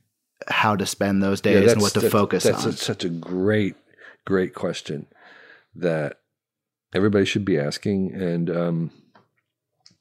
how 0.48 0.76
to 0.76 0.86
spend 0.86 1.22
those 1.22 1.42
days 1.42 1.72
and 1.72 1.82
what 1.82 1.94
to 1.94 2.00
that's- 2.00 2.12
focus 2.12 2.44
that's 2.44 2.64
on? 2.64 2.70
That's 2.70 2.86
such 2.86 3.04
a 3.04 3.10
great, 3.10 3.76
great 4.26 4.54
question 4.54 5.08
that 5.76 6.20
everybody 6.94 7.26
should 7.26 7.46
be 7.46 7.58
asking. 7.60 8.14
And 8.14 8.50
um, 8.50 8.92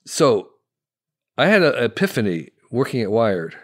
so 0.07 0.51
I 1.36 1.46
had 1.46 1.62
an 1.62 1.74
epiphany 1.82 2.51
working 2.70 3.01
at 3.03 3.11
Wired. 3.11 3.57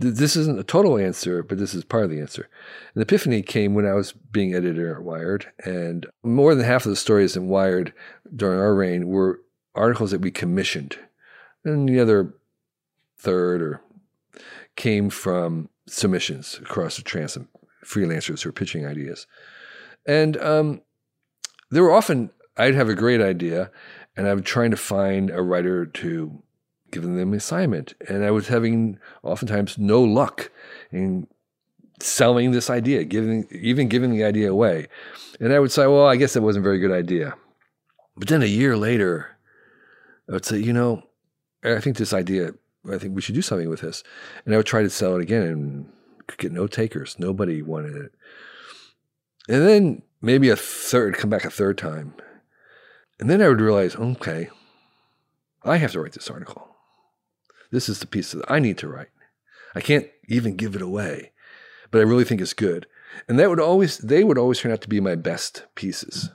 Th- 0.00 0.14
This 0.14 0.36
isn't 0.36 0.58
a 0.58 0.64
total 0.64 0.98
answer, 0.98 1.42
but 1.42 1.58
this 1.58 1.74
is 1.74 1.84
part 1.84 2.04
of 2.04 2.10
the 2.10 2.20
answer. 2.20 2.48
An 2.94 3.02
epiphany 3.02 3.42
came 3.42 3.74
when 3.74 3.86
I 3.86 3.92
was 3.92 4.12
being 4.12 4.54
editor 4.54 4.94
at 4.96 5.02
Wired, 5.02 5.52
and 5.64 6.06
more 6.22 6.54
than 6.54 6.64
half 6.64 6.86
of 6.86 6.90
the 6.90 6.96
stories 6.96 7.36
in 7.36 7.48
Wired 7.48 7.92
during 8.34 8.58
our 8.58 8.74
reign 8.74 9.08
were 9.08 9.40
articles 9.74 10.10
that 10.10 10.20
we 10.20 10.30
commissioned, 10.30 10.98
and 11.64 11.88
the 11.88 12.00
other 12.00 12.34
third 13.18 13.62
or 13.62 13.80
came 14.76 15.10
from 15.10 15.68
submissions 15.86 16.58
across 16.62 16.96
the 16.96 17.02
transom, 17.02 17.48
freelancers 17.84 18.42
who 18.42 18.48
were 18.48 18.52
pitching 18.54 18.86
ideas. 18.86 19.26
And 20.06 20.36
um, 20.38 20.80
there 21.70 21.82
were 21.82 21.92
often, 21.92 22.30
I'd 22.56 22.74
have 22.74 22.88
a 22.88 22.94
great 22.94 23.20
idea, 23.20 23.70
and 24.16 24.26
I'm 24.26 24.42
trying 24.42 24.70
to 24.70 24.76
find 24.76 25.30
a 25.30 25.42
writer 25.42 25.86
to 25.86 26.42
give 26.92 27.02
them 27.02 27.18
an 27.18 27.34
assignment. 27.34 27.94
And 28.08 28.24
I 28.24 28.30
was 28.30 28.48
having 28.48 28.98
oftentimes 29.22 29.78
no 29.78 30.02
luck 30.02 30.50
in 30.92 31.26
selling 31.98 32.52
this 32.52 32.70
idea, 32.70 33.04
giving 33.04 33.48
even 33.50 33.88
giving 33.88 34.10
the 34.10 34.24
idea 34.24 34.50
away. 34.50 34.86
And 35.40 35.52
I 35.52 35.58
would 35.58 35.72
say, 35.72 35.86
well, 35.86 36.06
I 36.06 36.16
guess 36.16 36.34
that 36.34 36.42
wasn't 36.42 36.64
a 36.64 36.68
very 36.68 36.78
good 36.78 36.92
idea. 36.92 37.34
But 38.16 38.28
then 38.28 38.42
a 38.42 38.46
year 38.46 38.76
later, 38.76 39.36
I 40.28 40.32
would 40.32 40.44
say, 40.44 40.58
you 40.58 40.72
know, 40.72 41.02
I 41.64 41.80
think 41.80 41.96
this 41.96 42.12
idea, 42.12 42.52
I 42.92 42.98
think 42.98 43.14
we 43.14 43.22
should 43.22 43.34
do 43.34 43.42
something 43.42 43.68
with 43.68 43.80
this. 43.80 44.04
And 44.44 44.54
I 44.54 44.58
would 44.58 44.66
try 44.66 44.82
to 44.82 44.90
sell 44.90 45.16
it 45.16 45.22
again 45.22 45.42
and 45.42 45.92
could 46.26 46.38
get 46.38 46.52
no 46.52 46.66
takers. 46.66 47.18
Nobody 47.18 47.62
wanted 47.62 47.96
it. 47.96 48.12
And 49.48 49.66
then 49.66 50.02
maybe 50.20 50.50
a 50.50 50.56
third, 50.56 51.16
come 51.16 51.30
back 51.30 51.44
a 51.44 51.50
third 51.50 51.78
time. 51.78 52.14
And 53.18 53.30
then 53.30 53.40
I 53.40 53.48
would 53.48 53.60
realize, 53.60 53.96
okay, 53.96 54.50
I 55.64 55.76
have 55.76 55.92
to 55.92 56.00
write 56.00 56.12
this 56.12 56.30
article. 56.30 56.71
This 57.72 57.88
is 57.88 57.98
the 57.98 58.06
piece 58.06 58.32
that 58.32 58.44
I 58.48 58.60
need 58.60 58.78
to 58.78 58.88
write. 58.88 59.08
I 59.74 59.80
can't 59.80 60.06
even 60.28 60.56
give 60.56 60.76
it 60.76 60.82
away, 60.82 61.32
but 61.90 61.98
I 61.98 62.04
really 62.04 62.24
think 62.24 62.40
it's 62.40 62.52
good. 62.52 62.86
And 63.28 63.38
that 63.38 63.48
would 63.48 63.60
always, 63.60 63.98
they 63.98 64.22
would 64.22 64.38
always 64.38 64.60
turn 64.60 64.72
out 64.72 64.82
to 64.82 64.88
be 64.88 65.00
my 65.00 65.14
best 65.14 65.64
pieces. 65.74 66.30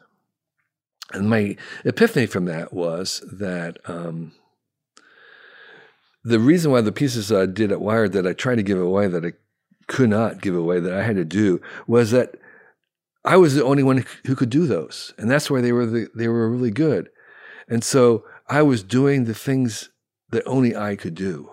And 1.13 1.29
my 1.29 1.55
epiphany 1.85 2.25
from 2.25 2.45
that 2.45 2.73
was 2.73 3.23
that 3.31 3.77
um, 3.85 4.33
the 6.23 6.39
reason 6.39 6.71
why 6.71 6.81
the 6.81 6.91
pieces 6.91 7.31
I 7.31 7.45
did 7.45 7.71
at 7.71 7.79
Wired 7.79 8.11
that 8.13 8.27
I 8.27 8.33
tried 8.33 8.55
to 8.55 8.63
give 8.63 8.79
away 8.79 9.07
that 9.07 9.25
I 9.25 9.33
could 9.87 10.09
not 10.09 10.41
give 10.41 10.55
away 10.55 10.79
that 10.79 10.93
I 10.93 11.03
had 11.03 11.15
to 11.15 11.23
do 11.23 11.61
was 11.87 12.11
that 12.11 12.35
I 13.23 13.37
was 13.37 13.55
the 13.55 13.63
only 13.63 13.83
one 13.83 14.05
who 14.25 14.35
could 14.35 14.49
do 14.49 14.67
those, 14.67 15.13
and 15.17 15.29
that's 15.29 15.49
why 15.49 15.61
they 15.61 15.71
were 15.71 15.85
the, 15.85 16.07
they 16.15 16.27
were 16.27 16.49
really 16.49 16.71
good. 16.71 17.09
And 17.67 17.83
so 17.83 18.25
I 18.47 18.61
was 18.61 18.83
doing 18.83 19.25
the 19.25 19.33
things 19.33 19.89
that 20.31 20.45
only 20.45 20.75
I 20.75 20.95
could 20.95 21.15
do, 21.15 21.51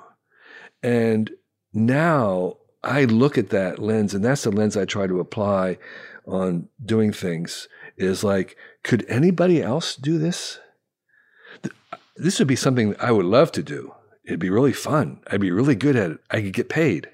and 0.82 1.30
now 1.72 2.56
I 2.82 3.04
look 3.04 3.38
at 3.38 3.50
that 3.50 3.78
lens, 3.78 4.14
and 4.14 4.24
that's 4.24 4.44
the 4.44 4.50
lens 4.50 4.76
I 4.76 4.84
try 4.84 5.06
to 5.06 5.20
apply 5.20 5.78
on 6.26 6.68
doing 6.84 7.12
things. 7.12 7.68
Is 7.96 8.24
like, 8.24 8.56
could 8.82 9.04
anybody 9.08 9.62
else 9.62 9.94
do 9.96 10.18
this? 10.18 10.58
This 12.16 12.38
would 12.38 12.48
be 12.48 12.56
something 12.56 12.94
I 13.00 13.12
would 13.12 13.26
love 13.26 13.52
to 13.52 13.62
do. 13.62 13.94
It'd 14.24 14.40
be 14.40 14.50
really 14.50 14.72
fun. 14.72 15.20
I'd 15.30 15.40
be 15.40 15.50
really 15.50 15.74
good 15.74 15.96
at 15.96 16.10
it. 16.12 16.18
I 16.30 16.40
could 16.40 16.52
get 16.52 16.68
paid, 16.68 17.10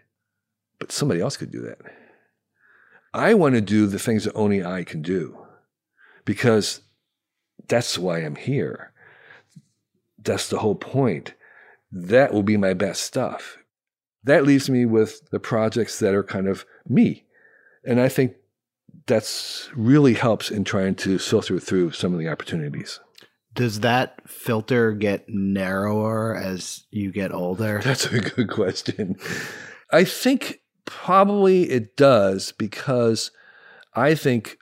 but 0.78 0.92
somebody 0.92 1.20
else 1.20 1.36
could 1.36 1.50
do 1.50 1.62
that. 1.62 1.78
I 3.12 3.34
want 3.34 3.54
to 3.56 3.60
do 3.60 3.86
the 3.86 3.98
things 3.98 4.24
that 4.24 4.34
only 4.34 4.64
I 4.64 4.84
can 4.84 5.02
do 5.02 5.46
because 6.24 6.80
that's 7.68 7.98
why 7.98 8.18
I'm 8.18 8.36
here. 8.36 8.92
That's 10.22 10.48
the 10.48 10.58
whole 10.58 10.76
point. 10.76 11.34
That 11.92 12.32
will 12.32 12.42
be 12.42 12.56
my 12.56 12.74
best 12.74 13.02
stuff. 13.02 13.58
That 14.24 14.44
leaves 14.44 14.68
me 14.68 14.84
with 14.84 15.30
the 15.30 15.40
projects 15.40 15.98
that 15.98 16.14
are 16.14 16.22
kind 16.22 16.46
of 16.46 16.64
me. 16.88 17.24
And 17.84 18.00
I 18.00 18.08
think 18.08 18.34
that's 19.06 19.70
really 19.74 20.14
helps 20.14 20.50
in 20.50 20.64
trying 20.64 20.94
to 20.96 21.18
filter 21.18 21.58
through 21.58 21.92
some 21.92 22.12
of 22.12 22.18
the 22.18 22.28
opportunities. 22.28 23.00
Does 23.54 23.80
that 23.80 24.28
filter 24.28 24.92
get 24.92 25.24
narrower 25.28 26.36
as 26.36 26.84
you 26.90 27.10
get 27.10 27.32
older? 27.32 27.80
That's 27.84 28.06
a 28.06 28.20
good 28.20 28.48
question. 28.48 29.16
I 29.90 30.04
think 30.04 30.60
probably 30.84 31.70
it 31.70 31.96
does 31.96 32.52
because 32.52 33.32
I 33.94 34.14
think 34.14 34.58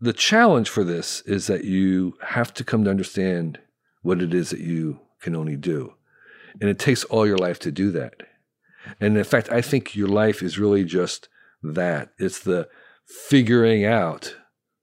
the 0.00 0.12
challenge 0.12 0.68
for 0.68 0.84
this 0.84 1.22
is 1.22 1.46
that 1.46 1.64
you 1.64 2.14
have 2.22 2.52
to 2.54 2.64
come 2.64 2.84
to 2.84 2.90
understand 2.90 3.58
what 4.02 4.20
it 4.20 4.34
is 4.34 4.50
that 4.50 4.60
you 4.60 5.00
can 5.20 5.34
only 5.34 5.56
do. 5.56 5.94
And 6.60 6.70
it 6.70 6.78
takes 6.78 7.04
all 7.04 7.26
your 7.26 7.38
life 7.38 7.58
to 7.60 7.72
do 7.72 7.90
that. 7.92 8.22
And 9.00 9.16
in 9.16 9.24
fact, 9.24 9.50
I 9.50 9.60
think 9.60 9.96
your 9.96 10.08
life 10.08 10.42
is 10.42 10.58
really 10.58 10.84
just 10.84 11.28
that 11.62 12.10
it's 12.18 12.40
the 12.40 12.68
figuring 13.06 13.84
out 13.84 14.36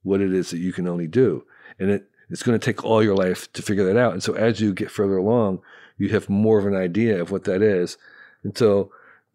what 0.03 0.22
it 0.22 0.34
is 0.34 0.49
that 0.51 0.59
you 0.59 0.74
can 0.74 0.88
only 0.88 1.07
do. 1.07 1.45
And 1.80 1.89
it 1.89 2.07
it's 2.32 2.43
going 2.43 2.57
to 2.57 2.65
take 2.65 2.86
all 2.86 3.03
your 3.03 3.15
life 3.15 3.51
to 3.53 3.61
figure 3.61 3.84
that 3.84 3.99
out. 3.99 4.13
And 4.13 4.24
so 4.24 4.34
as 4.34 4.61
you 4.61 4.74
get 4.74 4.89
further 4.89 5.17
along, 5.17 5.59
you 5.97 6.09
have 6.09 6.30
more 6.30 6.57
of 6.57 6.65
an 6.65 6.76
idea 6.76 7.22
of 7.22 7.30
what 7.30 7.43
that 7.43 7.61
is. 7.61 7.97
And 8.43 8.57
so 8.57 8.89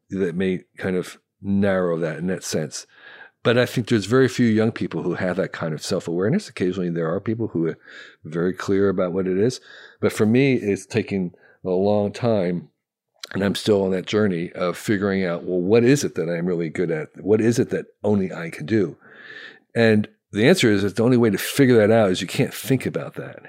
that 0.09 0.35
may 0.35 0.65
kind 0.79 0.97
of 0.97 1.19
narrow 1.43 1.99
that 1.99 2.17
in 2.17 2.27
that 2.29 2.43
sense. 2.43 2.87
But 3.43 3.59
I 3.59 3.67
think 3.67 3.89
there's 3.89 4.07
very 4.07 4.29
few 4.29 4.47
young 4.47 4.73
people 4.73 5.03
who 5.03 5.15
have 5.15 5.37
that 5.37 5.53
kind 5.53 5.75
of 5.75 5.83
self 5.83 6.09
awareness. 6.09 6.49
Occasionally, 6.49 6.91
there 6.91 7.09
are 7.09 7.21
people 7.21 7.49
who 7.49 7.67
are 7.67 7.79
very 8.25 8.53
clear 8.55 8.89
about 8.89 9.13
what 9.13 9.29
it 9.29 9.37
is. 9.37 9.61
But 10.01 10.13
for 10.13 10.27
me, 10.27 10.55
it's 10.55 10.87
taking 10.87 11.33
a 11.67 11.71
long 11.71 12.13
time. 12.13 12.71
And 13.33 13.43
I'm 13.43 13.57
still 13.57 13.83
on 13.85 13.91
that 13.91 14.07
journey 14.07 14.53
of 14.53 14.79
figuring 14.79 15.25
out, 15.25 15.45
well, 15.45 15.61
what 15.61 15.85
is 15.85 16.05
it 16.05 16.15
that 16.15 16.29
I'm 16.29 16.47
really 16.47 16.69
good 16.69 16.91
at? 16.91 17.09
What 17.23 17.41
is 17.41 17.59
it 17.59 17.71
that 17.71 17.87
only 18.05 18.33
I 18.33 18.51
can 18.51 18.67
do? 18.67 18.97
And 19.75 20.09
the 20.31 20.49
answer 20.49 20.71
is 20.71 20.83
that 20.83 20.97
the 20.97 21.03
only 21.03 21.17
way 21.17 21.31
to 21.31 21.39
figure 21.39 21.77
that 21.79 21.91
out 21.91 22.11
is 22.11 22.21
you 22.21 22.27
can't 22.27 22.55
think 22.55 22.87
about 22.87 23.15
that. 23.15 23.43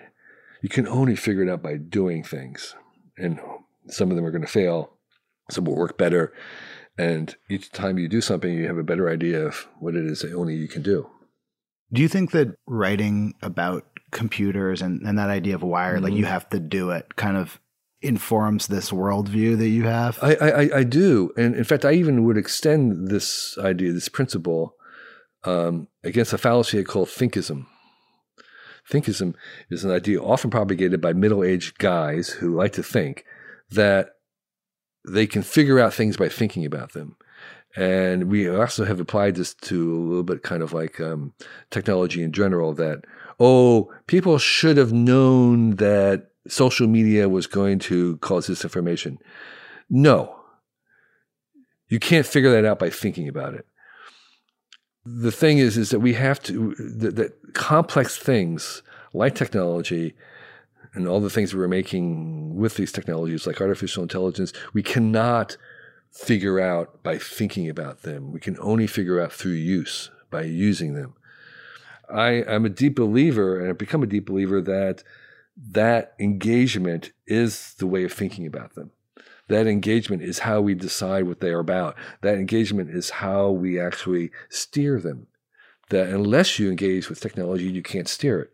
You 0.61 0.69
can 0.69 0.87
only 0.87 1.15
figure 1.15 1.43
it 1.43 1.49
out 1.49 1.61
by 1.61 1.77
doing 1.77 2.23
things. 2.23 2.75
And 3.17 3.39
some 3.87 4.09
of 4.09 4.15
them 4.15 4.25
are 4.25 4.31
going 4.31 4.41
to 4.41 4.47
fail, 4.47 4.93
some 5.51 5.65
will 5.65 5.75
work 5.75 5.97
better. 5.97 6.33
And 6.97 7.35
each 7.49 7.71
time 7.71 7.99
you 7.99 8.07
do 8.07 8.21
something, 8.21 8.51
you 8.51 8.67
have 8.67 8.77
a 8.77 8.83
better 8.83 9.09
idea 9.09 9.45
of 9.45 9.67
what 9.79 9.95
it 9.95 10.05
is 10.05 10.21
that 10.21 10.33
only 10.33 10.55
you 10.55 10.67
can 10.67 10.81
do. 10.81 11.09
Do 11.93 12.01
you 12.01 12.07
think 12.07 12.31
that 12.31 12.55
writing 12.65 13.35
about 13.41 13.85
computers 14.11 14.81
and, 14.81 15.01
and 15.01 15.17
that 15.19 15.29
idea 15.29 15.55
of 15.55 15.63
wire, 15.63 15.95
mm-hmm. 15.95 16.05
like 16.05 16.13
you 16.13 16.25
have 16.25 16.49
to 16.49 16.59
do 16.59 16.89
it, 16.89 17.15
kind 17.15 17.37
of 17.37 17.59
informs 18.07 18.67
this 18.67 18.91
worldview 18.91 19.57
that 19.57 19.69
you 19.69 19.83
have? 19.83 20.17
I, 20.21 20.35
I, 20.35 20.77
I 20.77 20.83
do. 20.83 21.31
And 21.37 21.55
in 21.55 21.63
fact, 21.63 21.85
I 21.85 21.91
even 21.93 22.23
would 22.23 22.37
extend 22.37 23.09
this 23.09 23.57
idea, 23.59 23.91
this 23.91 24.09
principle 24.09 24.75
um, 25.43 25.87
against 26.03 26.33
a 26.33 26.37
fallacy 26.37 26.79
I 26.79 26.83
call 26.83 27.05
thinkism. 27.05 27.65
Thinkism 28.89 29.35
is 29.69 29.83
an 29.83 29.91
idea 29.91 30.21
often 30.21 30.49
propagated 30.49 31.01
by 31.01 31.13
middle 31.13 31.43
aged 31.43 31.77
guys 31.77 32.29
who 32.29 32.55
like 32.55 32.73
to 32.73 32.83
think 32.83 33.25
that 33.69 34.11
they 35.07 35.27
can 35.27 35.43
figure 35.43 35.79
out 35.79 35.93
things 35.93 36.17
by 36.17 36.29
thinking 36.29 36.65
about 36.65 36.93
them. 36.93 37.17
And 37.75 38.31
we 38.31 38.49
also 38.49 38.85
have 38.85 38.99
applied 38.99 39.35
this 39.35 39.53
to 39.53 39.93
a 39.93 39.99
little 39.99 40.23
bit 40.23 40.41
kind 40.41 40.63
of 40.63 40.73
like 40.73 40.99
um, 40.99 41.33
technology 41.69 42.23
in 42.23 42.31
general 42.31 42.73
that, 42.73 43.03
oh, 43.39 43.91
people 44.07 44.37
should 44.37 44.77
have 44.77 44.93
known 44.93 45.75
that 45.75 46.29
social 46.49 46.87
media 46.87 47.29
was 47.29 47.47
going 47.47 47.79
to 47.79 48.17
cause 48.17 48.47
disinformation. 48.47 49.17
No. 49.89 50.35
You 51.89 51.99
can't 51.99 52.25
figure 52.25 52.51
that 52.51 52.65
out 52.65 52.79
by 52.79 52.89
thinking 52.89 53.27
about 53.27 53.53
it 53.53 53.65
the 55.07 55.31
thing 55.31 55.57
is, 55.57 55.77
is 55.77 55.89
that 55.91 55.99
we 55.99 56.13
have 56.13 56.41
to 56.43 56.75
that, 56.75 57.15
that 57.15 57.53
complex 57.53 58.17
things 58.17 58.83
like 59.13 59.35
technology 59.35 60.13
and 60.93 61.07
all 61.07 61.21
the 61.21 61.29
things 61.29 61.55
we're 61.55 61.67
making 61.67 62.55
with 62.55 62.75
these 62.75 62.91
technologies, 62.91 63.47
like 63.47 63.61
artificial 63.61 64.03
intelligence, 64.03 64.51
we 64.73 64.83
cannot 64.83 65.55
figure 66.11 66.59
out 66.59 67.03
by 67.03 67.17
thinking 67.17 67.69
about 67.69 68.01
them. 68.01 68.31
We 68.31 68.39
can 68.39 68.57
only 68.59 68.87
figure 68.87 69.21
out 69.21 69.31
through 69.31 69.53
use 69.53 70.09
by 70.29 70.43
using 70.43 70.93
them. 70.93 71.13
I 72.09 72.29
am 72.29 72.65
a 72.65 72.69
deep 72.69 72.95
believer, 72.95 73.59
and 73.59 73.69
I've 73.69 73.77
become 73.77 74.03
a 74.03 74.07
deep 74.07 74.25
believer 74.25 74.61
that 74.61 75.03
that 75.71 76.13
engagement 76.19 77.11
is 77.25 77.73
the 77.75 77.87
way 77.87 78.03
of 78.03 78.13
thinking 78.13 78.45
about 78.45 78.75
them. 78.75 78.91
That 79.49 79.67
engagement 79.67 80.21
is 80.21 80.39
how 80.39 80.61
we 80.61 80.75
decide 80.75 81.23
what 81.23 81.39
they 81.39 81.49
are 81.49 81.59
about. 81.59 81.95
That 82.21 82.35
engagement 82.35 82.89
is 82.89 83.09
how 83.09 83.49
we 83.49 83.79
actually 83.79 84.31
steer 84.49 84.99
them. 84.99 85.27
That 85.89 86.09
unless 86.09 86.59
you 86.59 86.69
engage 86.69 87.09
with 87.09 87.21
technology, 87.21 87.65
you 87.65 87.81
can't 87.81 88.09
steer 88.09 88.41
it. 88.41 88.51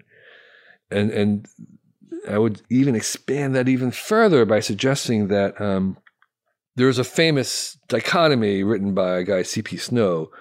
And 0.91 1.09
and 1.11 1.47
I 2.29 2.37
would 2.37 2.61
even 2.69 2.95
expand 2.95 3.55
that 3.55 3.67
even 3.67 3.91
further 3.91 4.45
by 4.45 4.59
suggesting 4.59 5.27
that 5.27 5.59
um, 5.59 5.97
there 6.75 6.89
is 6.89 6.99
a 6.99 7.03
famous 7.03 7.77
dichotomy 7.87 8.63
written 8.63 8.93
by 8.93 9.17
a 9.17 9.23
guy 9.23 9.41
C.P. 9.41 9.77
Snow, 9.77 10.31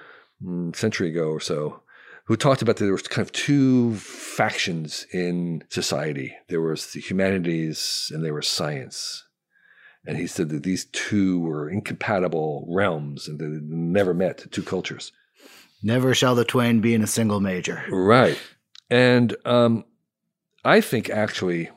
mm, 0.44 0.74
a 0.74 0.76
century 0.76 1.10
ago 1.10 1.28
or 1.28 1.40
so, 1.40 1.81
who 2.26 2.36
talked 2.36 2.62
about 2.62 2.76
that 2.76 2.84
there 2.84 2.92
was 2.92 3.02
kind 3.02 3.26
of 3.26 3.32
two 3.32 3.94
factions 3.96 5.06
in 5.12 5.64
society. 5.68 6.34
There 6.48 6.60
was 6.60 6.92
the 6.92 7.00
humanities 7.00 8.10
and 8.14 8.24
there 8.24 8.34
was 8.34 8.46
science. 8.46 9.24
And 10.06 10.16
he 10.16 10.26
said 10.26 10.48
that 10.50 10.62
these 10.62 10.86
two 10.86 11.40
were 11.40 11.70
incompatible 11.70 12.66
realms 12.68 13.28
and 13.28 13.38
they 13.38 13.46
never 13.46 14.14
met, 14.14 14.50
two 14.50 14.62
cultures. 14.62 15.12
Never 15.82 16.14
shall 16.14 16.34
the 16.34 16.44
twain 16.44 16.80
be 16.80 16.94
in 16.94 17.02
a 17.02 17.08
single 17.08 17.40
major. 17.40 17.84
Right. 17.90 18.38
And 18.88 19.36
um, 19.44 19.84
I 20.64 20.80
think 20.80 21.10
actually 21.10 21.70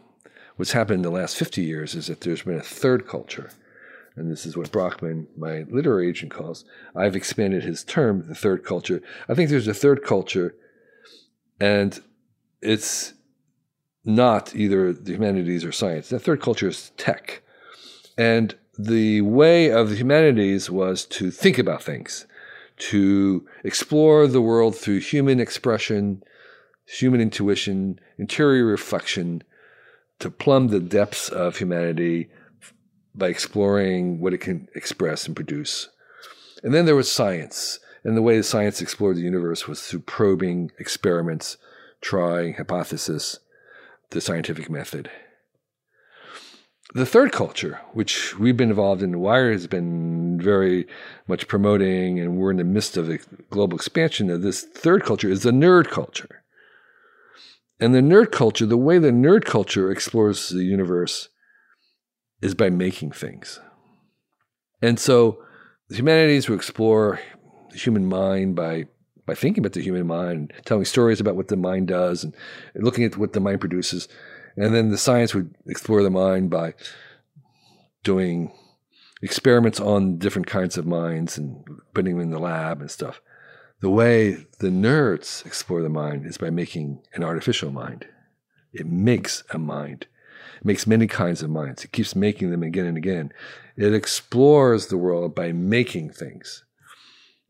what's 0.58 0.74
happened 0.74 0.98
in 0.98 1.12
the 1.12 1.18
last 1.18 1.36
50 1.38 1.64
years 1.64 1.96
is 1.96 2.08
that 2.08 2.22
there's 2.22 2.44
been 2.44 2.58
a 2.58 2.62
third 2.62 3.08
culture. 3.08 3.52
And 4.16 4.32
this 4.32 4.46
is 4.46 4.56
what 4.56 4.72
Brockman, 4.72 5.28
my 5.38 5.66
literary 5.70 6.10
agent, 6.10 6.32
calls. 6.32 6.64
I've 6.96 7.16
expanded 7.16 7.64
his 7.64 7.84
term, 7.84 8.26
the 8.28 8.36
third 8.36 8.64
culture. 8.64 9.02
I 9.28 9.34
think 9.34 9.50
there's 9.50 9.68
a 9.68 9.74
third 9.74 10.04
culture, 10.04 10.56
and 11.60 12.00
it's 12.62 13.14
not 14.06 14.56
either 14.56 14.94
the 14.94 15.14
humanities 15.14 15.66
or 15.66 15.72
science. 15.72 16.10
The 16.10 16.20
third 16.20 16.42
culture 16.42 16.70
is 16.70 16.92
tech. 16.96 17.42
And 18.18 18.56
the 18.78 19.22
way 19.22 19.72
of 19.72 19.90
the 19.90 19.96
humanities 19.96 20.70
was 20.70 21.06
to 21.06 21.32
think 21.32 21.58
about 21.58 21.84
things, 21.84 22.26
to 22.78 23.46
explore 23.64 24.28
the 24.28 24.42
world 24.42 24.76
through 24.76 25.00
human 25.00 25.40
expression, 25.40 26.24
human 26.86 27.20
intuition, 27.20 28.00
interior 28.18 28.66
reflection, 28.66 29.44
to 30.20 30.30
plumb 30.30 30.68
the 30.70 30.80
depths 30.80 31.28
of 31.30 31.58
humanity 31.58 32.30
by 33.18 33.28
exploring 33.28 34.20
what 34.20 34.34
it 34.34 34.40
can 34.40 34.68
express 34.76 35.26
and 35.26 35.36
produce. 35.36 35.90
And 36.64 36.74
then 36.74 36.86
there 36.86 36.96
was 36.96 37.12
science. 37.12 37.80
And 38.04 38.16
the 38.16 38.22
way 38.22 38.42
science 38.42 38.82
explored 38.82 39.18
the 39.18 39.22
universe 39.22 39.68
was 39.68 39.82
through 39.82 40.02
probing 40.02 40.72
experiments, 40.78 41.58
trying 42.02 42.54
hypothesis, 42.54 43.40
the 44.12 44.22
scientific 44.22 44.70
method. 44.70 45.10
The 46.94 47.06
third 47.06 47.32
culture, 47.32 47.82
which 47.94 48.38
we've 48.38 48.56
been 48.56 48.70
involved 48.70 49.02
in, 49.02 49.20
Wired 49.20 49.54
has 49.54 49.68
been 49.68 50.40
very 50.40 50.88
much 51.28 51.48
promoting, 51.48 52.20
and 52.20 52.38
we're 52.38 52.52
in 52.52 52.58
the 52.58 52.64
midst 52.64 52.96
of 52.96 53.10
a 53.10 53.20
global 53.50 53.76
expansion 53.76 54.30
of 54.30 54.44
this 54.44 54.62
third 54.62 55.04
culture, 55.04 55.30
is 55.30 55.44
the 55.44 55.52
nerd 55.52 55.90
culture. 55.90 56.44
And 57.80 57.94
the 57.94 58.00
nerd 58.00 58.32
culture, 58.32 58.66
the 58.66 58.78
way 58.78 59.00
the 59.00 59.10
nerd 59.10 59.44
culture 59.46 59.92
explores 59.92 60.50
the 60.50 60.64
universe 60.64 61.30
is 62.42 62.56
by 62.56 62.70
making 62.70 63.12
things. 63.12 63.60
And 64.82 65.00
so 65.00 65.44
the 65.90 65.96
humanities 65.96 66.48
will 66.48 66.56
explore 66.56 67.20
the 67.72 67.78
human 67.78 68.06
mind 68.06 68.56
by 68.56 68.88
by 69.26 69.34
thinking 69.34 69.62
about 69.62 69.74
the 69.74 69.82
human 69.82 70.06
mind, 70.06 70.54
telling 70.66 70.86
stories 70.86 71.20
about 71.20 71.36
what 71.36 71.48
the 71.48 71.58
mind 71.58 71.88
does 71.88 72.24
and, 72.24 72.36
and 72.76 72.84
looking 72.84 73.04
at 73.04 73.18
what 73.18 73.34
the 73.34 73.40
mind 73.40 73.60
produces. 73.60 74.08
And 74.56 74.74
then 74.74 74.92
the 74.92 74.98
science 74.98 75.34
would 75.34 75.56
explore 75.66 76.04
the 76.04 76.12
mind 76.12 76.52
by 76.52 76.76
doing 78.04 78.52
experiments 79.22 79.80
on 79.80 80.20
different 80.20 80.48
kinds 80.48 80.78
of 80.78 80.86
minds 80.86 81.38
and 81.38 81.66
putting 81.94 82.16
them 82.16 82.22
in 82.22 82.30
the 82.30 82.40
lab 82.40 82.82
and 82.82 82.92
stuff. 82.92 83.20
The 83.82 83.90
way 83.90 84.46
the 84.60 84.70
nerds 84.70 85.46
explore 85.46 85.82
the 85.82 85.90
mind 85.90 86.26
is 86.26 86.38
by 86.38 86.50
making 86.50 87.02
an 87.14 87.24
artificial 87.24 87.72
mind. 87.72 88.08
It 88.72 88.86
makes 88.86 89.44
a 89.50 89.58
mind. 89.58 90.08
Makes 90.66 90.88
many 90.88 91.06
kinds 91.06 91.44
of 91.44 91.50
minds. 91.50 91.84
It 91.84 91.92
keeps 91.92 92.16
making 92.16 92.50
them 92.50 92.64
again 92.64 92.88
and 92.88 92.98
again. 92.98 93.32
It 93.78 93.94
explores 93.94 94.88
the 94.88 94.98
world 94.98 95.36
by 95.36 95.52
making 95.52 96.10
things. 96.10 96.66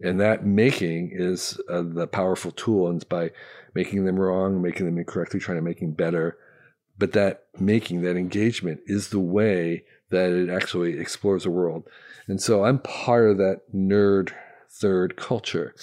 And 0.01 0.19
that 0.19 0.45
making 0.45 1.11
is 1.13 1.57
uh, 1.69 1.81
the 1.81 2.07
powerful 2.07 2.51
tool, 2.51 2.87
and 2.87 2.97
it's 2.97 3.05
by 3.05 3.31
making 3.73 4.03
them 4.03 4.19
wrong, 4.19 4.61
making 4.61 4.85
them 4.85 4.97
incorrectly, 4.97 5.39
trying 5.39 5.57
to 5.57 5.63
make 5.63 5.79
them 5.79 5.93
better. 5.93 6.37
But 6.97 7.13
that 7.13 7.45
making, 7.57 8.01
that 8.01 8.17
engagement, 8.17 8.81
is 8.85 9.07
the 9.07 9.19
way 9.19 9.85
that 10.09 10.31
it 10.31 10.49
actually 10.49 10.99
explores 10.99 11.43
the 11.43 11.51
world. 11.51 11.87
And 12.27 12.41
so 12.41 12.65
I'm 12.65 12.79
part 12.79 13.29
of 13.29 13.37
that 13.37 13.61
nerd 13.73 14.33
third 14.69 15.15
culture. 15.15 15.73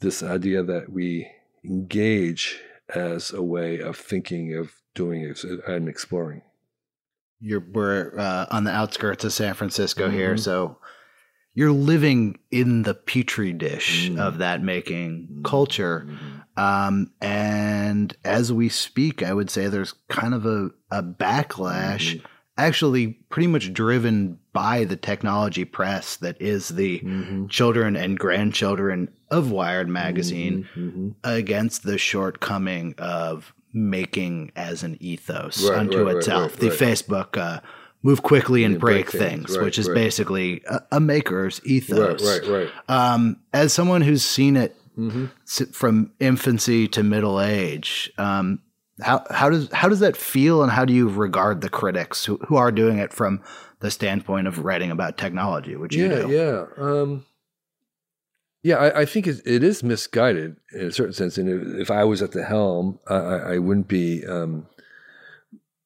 This 0.00 0.22
idea 0.22 0.62
that 0.62 0.90
we 0.90 1.30
engage 1.64 2.60
as 2.94 3.30
a 3.30 3.42
way 3.42 3.78
of 3.78 3.96
thinking, 3.98 4.56
of 4.56 4.72
doing, 4.94 5.34
and 5.66 5.88
exploring. 5.88 6.42
You're 7.42 7.64
we're 7.72 8.12
uh, 8.18 8.46
on 8.50 8.64
the 8.64 8.70
outskirts 8.70 9.24
of 9.24 9.32
San 9.32 9.54
Francisco 9.54 10.08
here, 10.08 10.34
Mhm. 10.34 10.40
so 10.40 10.78
you're 11.54 11.72
living 11.72 12.38
in 12.50 12.82
the 12.82 12.94
petri 12.94 13.52
dish 13.52 14.08
Mm. 14.08 14.18
of 14.18 14.38
that 14.38 14.62
making 14.62 15.42
culture. 15.44 16.06
Um, 16.56 17.10
and 17.20 18.16
as 18.24 18.52
we 18.52 18.68
speak, 18.68 19.22
I 19.22 19.34
would 19.34 19.50
say 19.50 19.66
there's 19.66 19.94
kind 20.08 20.34
of 20.34 20.46
a, 20.46 20.70
a 20.90 21.02
backlash, 21.02 22.14
Mm-hmm. 22.16 22.26
actually, 22.58 23.06
pretty 23.28 23.48
much 23.48 23.72
driven 23.72 24.38
by 24.52 24.84
the 24.84 24.96
technology 24.96 25.64
press 25.64 26.16
that 26.18 26.40
is 26.40 26.68
the 26.68 27.00
Mm-hmm. 27.00 27.46
children 27.48 27.96
and 27.96 28.18
grandchildren 28.18 29.08
of 29.30 29.50
Wired 29.50 29.88
magazine 29.88 30.68
Mm-hmm. 30.76 31.08
against 31.24 31.82
the 31.82 31.98
shortcoming 31.98 32.94
of 32.98 33.52
making 33.72 34.52
as 34.56 34.82
an 34.82 34.96
ethos 35.00 35.68
Right, 35.68 35.78
unto 35.78 36.04
right, 36.06 36.16
itself. 36.16 36.52
right, 36.52 36.60
the. 36.60 36.68
Facebook 36.68 37.36
uh, 37.36 37.60
move 38.02 38.22
quickly 38.22 38.64
and 38.64 38.74
Yeah, 38.74 38.78
break, 38.80 39.10
break 39.10 39.20
things, 39.22 39.46
things, 39.52 39.58
which 39.58 39.78
is 39.78 39.88
basically 39.88 40.62
a, 40.68 40.80
a 40.92 41.00
maker's 41.00 41.60
ethos. 41.64 42.22
Right, 42.22 42.48
right, 42.48 42.68
right. 42.88 43.14
Um, 43.14 43.36
as 43.52 43.72
someone 43.72 44.02
who's 44.02 44.24
seen 44.24 44.56
it 44.56 44.76
Mm-hmm. 44.98 45.64
from 45.72 46.12
infancy 46.20 46.86
to 46.88 47.02
middle 47.02 47.40
age, 47.40 48.12
um, 48.18 48.58
how 49.00 49.24
how 49.30 49.48
does 49.48 49.72
how 49.72 49.88
does 49.88 50.00
that 50.00 50.18
feel, 50.18 50.62
and 50.62 50.70
how 50.70 50.84
do 50.84 50.92
you 50.92 51.08
regard 51.08 51.62
the 51.62 51.70
critics 51.70 52.26
who, 52.26 52.36
who 52.46 52.56
are 52.56 52.70
doing 52.70 52.98
it 52.98 53.10
from 53.10 53.40
the 53.80 53.90
standpoint 53.90 54.46
of 54.46 54.58
writing 54.66 54.90
about 54.90 55.16
technology, 55.16 55.76
which 55.76 55.96
you 55.96 56.08
yeah, 56.10 56.26
do? 56.26 56.28
yeah, 56.28 56.64
um, 56.76 57.24
yeah. 58.62 58.76
I, 58.76 59.00
I 59.00 59.04
think 59.04 59.26
it, 59.26 59.40
it 59.44 59.62
is 59.62 59.82
misguided 59.82 60.56
in 60.72 60.86
a 60.86 60.92
certain 60.92 61.12
sense. 61.12 61.38
And 61.38 61.80
if, 61.80 61.90
I 61.90 62.04
was 62.04 62.22
at 62.22 62.32
the 62.32 62.44
helm, 62.44 62.98
I, 63.08 63.16
I, 63.16 63.58
wouldn't 63.58 63.88
be. 63.88 64.24
Um, 64.26 64.66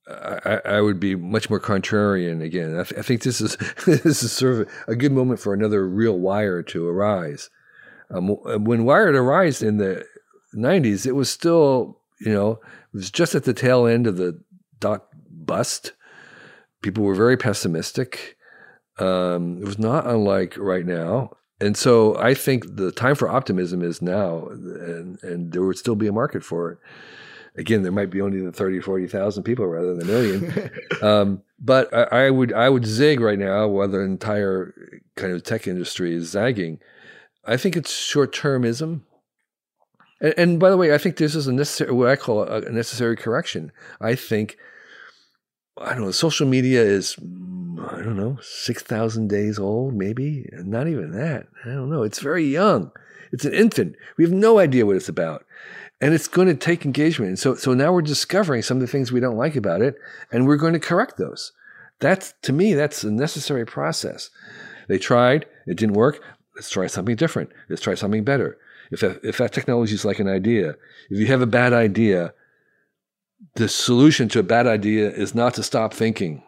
I, 0.09 0.61
I 0.65 0.81
would 0.81 1.01
be 1.01 1.17
much 1.17 1.51
more 1.51 1.61
contrarian 1.61 2.43
again. 2.43 2.79
I, 2.79 2.85
th- 2.85 2.99
I 2.99 3.03
think 3.03 3.23
this 3.23 3.41
is 3.41 3.57
this 3.87 4.23
is 4.23 4.33
sort 4.33 4.61
of 4.61 4.69
a 4.87 4.95
good 4.95 5.13
moment 5.13 5.41
for 5.41 5.53
another 5.53 5.87
real 5.89 6.19
Wired 6.19 6.69
to 6.69 6.87
arise. 6.89 7.51
Um, 8.11 8.29
when 8.65 8.85
Wired 8.85 9.17
arose 9.17 9.63
in 9.63 9.79
the 9.79 10.05
'90s, 10.55 11.07
it 11.07 11.13
was 11.13 11.29
still, 11.29 12.01
you 12.21 12.33
know, 12.33 12.53
it 12.53 12.95
was 12.95 13.11
just 13.11 13.35
at 13.35 13.45
the 13.45 13.55
tail 13.55 13.87
end 13.87 14.07
of 14.07 14.17
the 14.17 14.41
dot 14.79 15.09
bust. 15.29 15.93
People 16.83 17.05
were 17.05 17.15
very 17.15 17.37
pessimistic. 17.37 18.37
Um, 18.99 19.59
it 19.61 19.67
was 19.67 19.79
not 19.79 20.07
unlike 20.07 20.57
right 20.57 20.87
now. 20.87 21.37
And 21.61 21.77
so 21.77 22.17
I 22.19 22.35
think 22.35 22.77
the 22.77 22.93
time 22.93 23.15
for 23.15 23.29
optimism 23.29 23.83
is 23.83 24.03
now, 24.03 24.47
and, 24.49 25.23
and 25.23 25.53
there 25.53 25.63
would 25.63 25.79
still 25.79 25.95
be 25.95 26.07
a 26.07 26.13
market 26.13 26.45
for 26.45 26.73
it. 26.73 26.79
Again, 27.59 27.83
there 27.83 27.93
might 27.93 28.11
be 28.11 28.21
only 28.21 28.41
the 28.41 28.53
30, 28.53 28.81
40,000 28.81 29.43
people 29.43 29.67
rather 29.67 29.95
than 29.95 30.03
a 30.03 30.13
million. 30.13 30.71
um, 31.03 31.43
but 31.59 31.93
I, 31.95 32.27
I 32.27 32.31
would 32.31 32.53
I 32.53 32.69
would 32.69 32.85
zig 32.85 33.21
right 33.21 33.39
now 33.39 33.67
while 33.67 33.89
the 33.89 34.01
entire 34.01 34.75
kind 35.15 35.33
of 35.33 35.43
tech 35.43 35.67
industry 35.67 36.15
is 36.15 36.29
zagging. 36.29 36.81
I 37.47 37.57
think 37.57 37.75
it's 37.75 37.97
short 37.97 38.35
termism. 38.35 39.03
And, 40.21 40.35
and 40.37 40.61
by 40.61 40.69
the 40.69 40.77
way, 40.77 40.93
I 40.93 40.99
think 40.99 41.17
this 41.17 41.35
is 41.35 41.47
a 41.47 41.53
necessary 41.53 41.93
what 41.93 42.11
I 42.11 42.17
call 42.17 42.43
a, 42.43 42.61
a 42.61 42.71
necessary 42.71 43.17
correction. 43.17 43.73
I 44.03 44.15
think 44.15 44.59
I 45.79 45.93
don't 45.95 46.03
know. 46.03 46.11
Social 46.11 46.47
media 46.47 46.83
is 46.83 47.17
I 47.19 48.03
don't 48.03 48.17
know 48.17 48.39
six 48.43 48.83
thousand 48.83 49.29
days 49.29 49.59
old, 49.59 49.95
maybe 49.95 50.49
not 50.53 50.89
even 50.89 51.13
that. 51.13 51.47
I 51.65 51.69
don't 51.69 51.91
know. 51.91 52.03
It's 52.03 52.21
very 52.21 52.45
young. 52.45 52.91
It's 53.33 53.45
an 53.45 53.55
infant. 53.55 53.97
We 54.17 54.25
have 54.25 54.33
no 54.33 54.59
idea 54.59 54.87
what 54.87 54.97
it's 54.97 55.09
about, 55.09 55.45
and 56.01 56.15
it's 56.15 56.29
going 56.29 56.49
to 56.49 56.55
take 56.55 56.85
engagement. 56.85 57.29
And 57.31 57.39
so, 57.39 57.55
so 57.55 57.75
now 57.75 57.93
we're 57.93 58.03
discovering 58.03 58.63
some 58.63 58.79
of 58.79 58.81
the 58.81 58.87
things 58.87 59.13
we 59.13 59.21
don't 59.21 59.37
like 59.37 59.57
about 59.57 59.83
it, 59.83 59.97
and 60.33 60.47
we're 60.47 60.57
going 60.57 60.73
to 60.73 60.81
correct 60.81 61.19
those. 61.19 61.53
That's 62.01 62.35
to 62.43 62.53
me, 62.53 62.75
that's 62.75 63.05
a 63.05 63.11
necessary 63.11 63.67
process. 63.67 64.31
They 64.89 64.99
tried, 64.99 65.47
it 65.67 65.77
didn't 65.77 65.95
work. 65.97 66.21
Let's 66.55 66.71
try 66.71 66.87
something 66.87 67.17
different. 67.17 67.51
Let's 67.69 67.83
try 67.83 67.95
something 67.95 68.25
better. 68.25 68.57
If 68.91 69.03
if 69.03 69.39
that 69.39 69.53
technology 69.53 69.95
is 69.95 70.05
like 70.05 70.21
an 70.21 70.29
idea, 70.29 70.77
if 71.11 71.19
you 71.19 71.27
have 71.27 71.43
a 71.43 71.47
bad 71.47 71.73
idea, 71.73 72.33
the 73.55 73.69
solution 73.69 74.29
to 74.31 74.39
a 74.39 74.45
bad 74.45 74.67
idea 74.67 75.11
is 75.11 75.35
not 75.35 75.55
to 75.55 75.63
stop 75.63 75.93
thinking. 75.93 76.43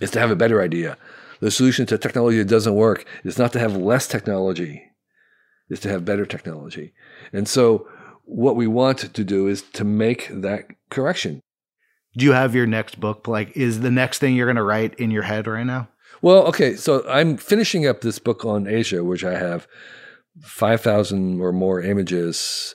It's 0.00 0.12
to 0.12 0.20
have 0.20 0.30
a 0.30 0.36
better 0.36 0.62
idea. 0.62 0.96
The 1.40 1.50
solution 1.50 1.86
to 1.86 1.98
technology 1.98 2.38
that 2.38 2.48
doesn't 2.48 2.74
work 2.74 3.04
is 3.24 3.38
not 3.38 3.52
to 3.52 3.58
have 3.58 3.76
less 3.76 4.06
technology. 4.06 4.82
Is 5.68 5.80
to 5.80 5.88
have 5.88 6.04
better 6.04 6.26
technology. 6.26 6.92
And 7.32 7.46
so 7.46 7.86
what 8.24 8.56
we 8.56 8.66
want 8.66 8.98
to 8.98 9.24
do 9.24 9.46
is 9.46 9.62
to 9.72 9.84
make 9.84 10.28
that 10.30 10.64
correction. 10.90 11.40
Do 12.16 12.24
you 12.24 12.32
have 12.32 12.54
your 12.54 12.66
next 12.66 12.98
book? 12.98 13.28
Like, 13.28 13.56
is 13.56 13.80
the 13.80 13.90
next 13.90 14.18
thing 14.18 14.34
you're 14.34 14.46
going 14.46 14.56
to 14.56 14.62
write 14.62 14.94
in 14.98 15.10
your 15.10 15.22
head 15.22 15.46
right 15.46 15.64
now? 15.64 15.88
Well, 16.22 16.44
okay, 16.48 16.74
so 16.74 17.08
I'm 17.08 17.36
finishing 17.36 17.86
up 17.86 18.00
this 18.00 18.18
book 18.18 18.44
on 18.44 18.66
Asia, 18.66 19.04
which 19.04 19.24
I 19.24 19.38
have 19.38 19.68
5,000 20.42 21.40
or 21.40 21.52
more 21.52 21.80
images 21.80 22.74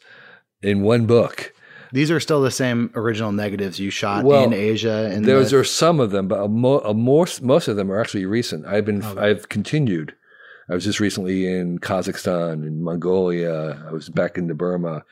in 0.61 0.81
one 0.81 1.05
book. 1.05 1.53
These 1.95 2.11
are 2.11 2.19
still 2.19 2.41
the 2.41 2.51
same 2.51 2.91
original 2.93 3.31
negatives 3.31 3.79
you 3.79 3.89
shot 3.89 4.25
Well, 4.25 4.43
in 4.43 4.51
Asia. 4.51 5.09
And 5.13 5.23
Those 5.23 5.51
the, 5.51 5.59
are 5.59 5.63
some 5.63 6.01
of 6.01 6.11
them, 6.11 6.27
but 6.27 6.41
a 6.41 6.49
mo- 6.49 6.79
a 6.79 6.93
most 6.93 7.41
most 7.41 7.69
of 7.69 7.77
them 7.77 7.89
are 7.89 8.01
actually 8.01 8.25
recent. 8.25 8.65
I've 8.65 8.83
been. 8.83 9.01
I've 9.01 9.47
continued. 9.47 10.13
I 10.69 10.73
was 10.73 10.83
just 10.83 10.99
recently 10.99 11.47
in 11.47 11.79
Kazakhstan 11.79 12.67
and 12.67 12.83
Mongolia. 12.83 13.81
I 13.87 13.93
was 13.93 14.09
back 14.09 14.37
into 14.37 14.53
Burma. 14.53 15.05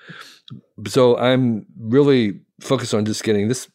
So 0.86 1.18
I'm 1.18 1.66
really 1.80 2.42
focused 2.60 2.94
on 2.94 3.06
just 3.06 3.24
getting 3.24 3.48
this 3.48 3.70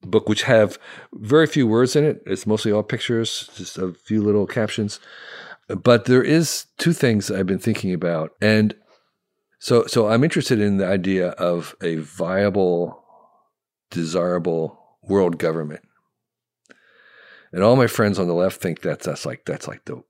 book, 0.00 0.26
which 0.26 0.44
have 0.44 0.78
very 1.12 1.46
few 1.46 1.66
words 1.66 1.94
in 1.94 2.04
it. 2.04 2.22
It's 2.24 2.46
mostly 2.46 2.72
all 2.72 2.82
pictures, 2.82 3.50
just 3.54 3.76
a 3.76 3.92
few 3.92 4.22
little 4.22 4.46
captions. 4.46 4.98
But 5.68 6.06
there 6.06 6.22
is 6.22 6.64
two 6.78 6.94
things 6.94 7.30
I've 7.30 7.46
been 7.46 7.58
thinking 7.58 7.92
about, 7.92 8.30
and 8.40 8.74
so 9.66 9.84
so 9.88 10.06
I'm 10.06 10.22
interested 10.22 10.60
in 10.60 10.76
the 10.76 10.86
idea 10.86 11.30
of 11.30 11.74
a 11.82 11.96
viable, 11.96 13.02
desirable 13.90 14.78
world 15.02 15.40
government. 15.40 15.82
And 17.50 17.64
all 17.64 17.74
my 17.74 17.88
friends 17.88 18.20
on 18.20 18.28
the 18.28 18.32
left 18.32 18.60
think 18.60 18.80
that's 18.80 19.06
that's 19.06 19.26
like 19.26 19.44
that's 19.44 19.66
like 19.66 19.84
the 19.86 20.04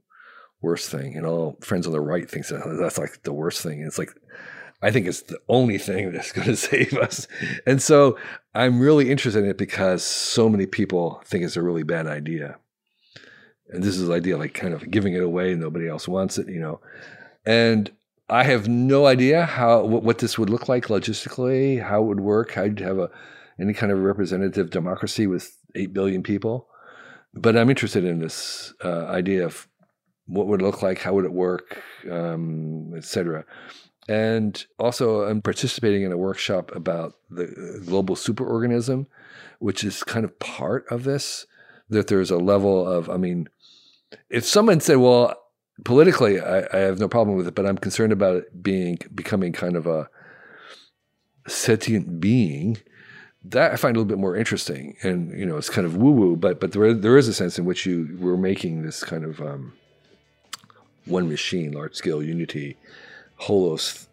worst 0.60 0.90
thing, 0.90 1.16
and 1.16 1.24
all 1.24 1.56
friends 1.62 1.86
on 1.86 1.94
the 1.94 2.02
right 2.02 2.30
thinks 2.30 2.50
that 2.50 2.76
that's 2.78 2.98
like 2.98 3.22
the 3.22 3.32
worst 3.32 3.62
thing. 3.62 3.78
And 3.78 3.86
it's 3.86 3.96
like 3.96 4.10
I 4.82 4.90
think 4.90 5.06
it's 5.06 5.22
the 5.22 5.40
only 5.48 5.78
thing 5.78 6.12
that's 6.12 6.32
going 6.32 6.48
to 6.48 6.56
save 6.56 6.92
us. 6.92 7.26
And 7.66 7.80
so 7.80 8.18
I'm 8.54 8.78
really 8.78 9.10
interested 9.10 9.42
in 9.42 9.48
it 9.48 9.56
because 9.56 10.02
so 10.02 10.50
many 10.50 10.66
people 10.66 11.22
think 11.24 11.44
it's 11.44 11.56
a 11.56 11.62
really 11.62 11.82
bad 11.82 12.06
idea. 12.06 12.58
And 13.70 13.82
this 13.82 13.96
is 13.96 14.06
the 14.06 14.12
idea, 14.12 14.36
like 14.36 14.52
kind 14.52 14.74
of 14.74 14.90
giving 14.90 15.14
it 15.14 15.22
away, 15.22 15.54
nobody 15.54 15.88
else 15.88 16.06
wants 16.06 16.36
it, 16.36 16.46
you 16.46 16.60
know. 16.60 16.82
And 17.46 17.90
I 18.28 18.44
have 18.44 18.68
no 18.68 19.06
idea 19.06 19.44
how 19.44 19.84
what, 19.84 20.18
this 20.18 20.38
would 20.38 20.50
look 20.50 20.68
like 20.68 20.86
logistically, 20.86 21.82
how 21.82 22.02
it 22.02 22.06
would 22.06 22.20
work, 22.20 22.56
you'd 22.56 22.80
have 22.80 22.98
a 22.98 23.10
any 23.58 23.72
kind 23.72 23.90
of 23.90 24.00
representative 24.00 24.70
democracy 24.70 25.26
with 25.26 25.56
eight 25.74 25.92
billion 25.92 26.22
people. 26.22 26.68
But 27.32 27.56
I'm 27.56 27.70
interested 27.70 28.04
in 28.04 28.18
this 28.18 28.74
uh, 28.84 29.06
idea 29.06 29.46
of 29.46 29.68
what 30.26 30.46
would 30.46 30.60
it 30.60 30.64
look 30.64 30.82
like, 30.82 31.00
how 31.00 31.14
would 31.14 31.24
it 31.24 31.32
work, 31.32 31.82
um, 32.10 32.92
etc. 32.96 33.44
And 34.08 34.64
also, 34.78 35.22
I'm 35.22 35.42
participating 35.42 36.02
in 36.02 36.12
a 36.12 36.16
workshop 36.16 36.74
about 36.74 37.14
the 37.30 37.82
global 37.86 38.14
superorganism, 38.14 39.06
which 39.58 39.82
is 39.84 40.02
kind 40.02 40.24
of 40.24 40.38
part 40.38 40.84
of 40.90 41.04
this. 41.04 41.46
That 41.88 42.08
there's 42.08 42.32
a 42.32 42.38
level 42.38 42.86
of, 42.86 43.08
I 43.08 43.16
mean, 43.16 43.48
if 44.28 44.44
someone 44.44 44.80
said, 44.80 44.96
well, 44.96 45.36
politically, 45.84 46.40
I, 46.40 46.66
I 46.72 46.78
have 46.78 46.98
no 46.98 47.08
problem 47.08 47.36
with 47.36 47.46
it, 47.46 47.54
but 47.54 47.66
I'm 47.66 47.78
concerned 47.78 48.12
about 48.12 48.36
it 48.36 48.62
being 48.62 48.98
becoming 49.14 49.52
kind 49.52 49.76
of 49.76 49.86
a 49.86 50.08
sentient 51.46 52.20
being, 52.20 52.78
that 53.44 53.72
I 53.72 53.76
find 53.76 53.96
a 53.96 54.00
little 54.00 54.08
bit 54.08 54.18
more 54.18 54.36
interesting. 54.36 54.96
And 55.02 55.38
you 55.38 55.46
know, 55.46 55.56
it's 55.56 55.70
kind 55.70 55.86
of 55.86 55.96
woo 55.96 56.12
woo, 56.12 56.36
but 56.36 56.60
but 56.60 56.72
there 56.72 56.92
there 56.94 57.18
is 57.18 57.28
a 57.28 57.34
sense 57.34 57.58
in 57.58 57.64
which 57.64 57.86
you 57.86 58.16
were 58.18 58.36
making 58.36 58.82
this 58.82 59.04
kind 59.04 59.24
of 59.24 59.40
um, 59.40 59.72
one 61.04 61.28
machine, 61.28 61.72
large 61.72 61.94
scale 61.94 62.22
unity, 62.22 62.76
holos, 63.42 64.06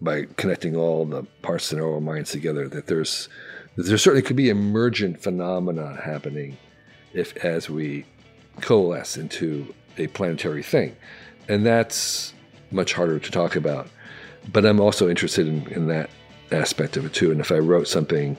by 0.00 0.24
connecting 0.36 0.76
all 0.76 1.04
the 1.04 1.22
parts 1.42 1.72
of 1.72 1.80
our 1.80 2.00
minds 2.00 2.30
together. 2.30 2.68
That 2.68 2.86
there's 2.86 3.28
that 3.76 3.84
there 3.84 3.98
certainly 3.98 4.22
could 4.22 4.36
be 4.36 4.50
emergent 4.50 5.22
phenomena 5.22 6.00
happening 6.02 6.58
if 7.12 7.36
as 7.38 7.70
we 7.70 8.04
coalesce 8.60 9.16
into 9.16 9.74
a 9.98 10.06
planetary 10.08 10.62
thing, 10.62 10.96
and 11.48 11.64
that's 11.64 12.32
much 12.70 12.92
harder 12.92 13.18
to 13.18 13.30
talk 13.30 13.56
about. 13.56 13.88
But 14.52 14.64
I'm 14.64 14.80
also 14.80 15.08
interested 15.08 15.46
in, 15.46 15.66
in 15.68 15.86
that 15.88 16.10
aspect 16.52 16.96
of 16.96 17.04
it 17.04 17.12
too. 17.12 17.30
And 17.30 17.40
if 17.40 17.52
I 17.52 17.58
wrote 17.58 17.88
something, 17.88 18.36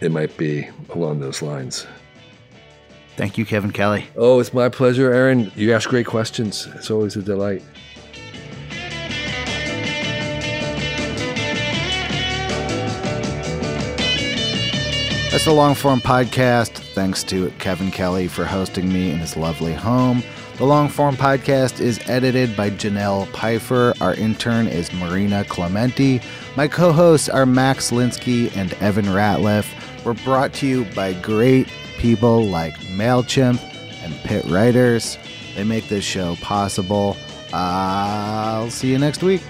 it 0.00 0.10
might 0.10 0.36
be 0.36 0.68
along 0.90 1.20
those 1.20 1.42
lines. 1.42 1.86
Thank 3.16 3.36
you, 3.36 3.44
Kevin 3.44 3.72
Kelly. 3.72 4.06
Oh, 4.16 4.40
it's 4.40 4.54
my 4.54 4.68
pleasure, 4.68 5.12
Aaron. 5.12 5.52
You 5.54 5.72
ask 5.74 5.88
great 5.88 6.06
questions. 6.06 6.66
It's 6.74 6.90
always 6.90 7.16
a 7.16 7.22
delight. 7.22 7.62
That's 15.30 15.44
the 15.46 15.52
long 15.52 15.74
form 15.74 16.00
podcast. 16.00 16.70
Thanks 16.94 17.22
to 17.24 17.50
Kevin 17.58 17.90
Kelly 17.90 18.28
for 18.28 18.44
hosting 18.44 18.92
me 18.92 19.10
in 19.10 19.18
his 19.18 19.36
lovely 19.36 19.72
home. 19.72 20.22
The 20.62 20.68
long 20.68 20.88
form 20.88 21.16
podcast 21.16 21.80
is 21.80 21.98
edited 22.08 22.56
by 22.56 22.70
Janelle 22.70 23.26
Pfeiffer. 23.32 23.94
Our 24.00 24.14
intern 24.14 24.68
is 24.68 24.92
Marina 24.92 25.42
Clementi. 25.42 26.20
My 26.56 26.68
co 26.68 26.92
hosts 26.92 27.28
are 27.28 27.44
Max 27.44 27.90
Linsky 27.90 28.56
and 28.56 28.72
Evan 28.74 29.06
Ratliff. 29.06 29.66
We're 30.04 30.12
brought 30.12 30.52
to 30.52 30.68
you 30.68 30.84
by 30.94 31.14
great 31.14 31.66
people 31.98 32.44
like 32.44 32.76
MailChimp 32.94 33.60
and 34.04 34.14
Pitt 34.22 34.44
Writers. 34.44 35.18
They 35.56 35.64
make 35.64 35.88
this 35.88 36.04
show 36.04 36.36
possible. 36.36 37.16
I'll 37.52 38.70
see 38.70 38.88
you 38.88 38.98
next 38.98 39.24
week. 39.24 39.42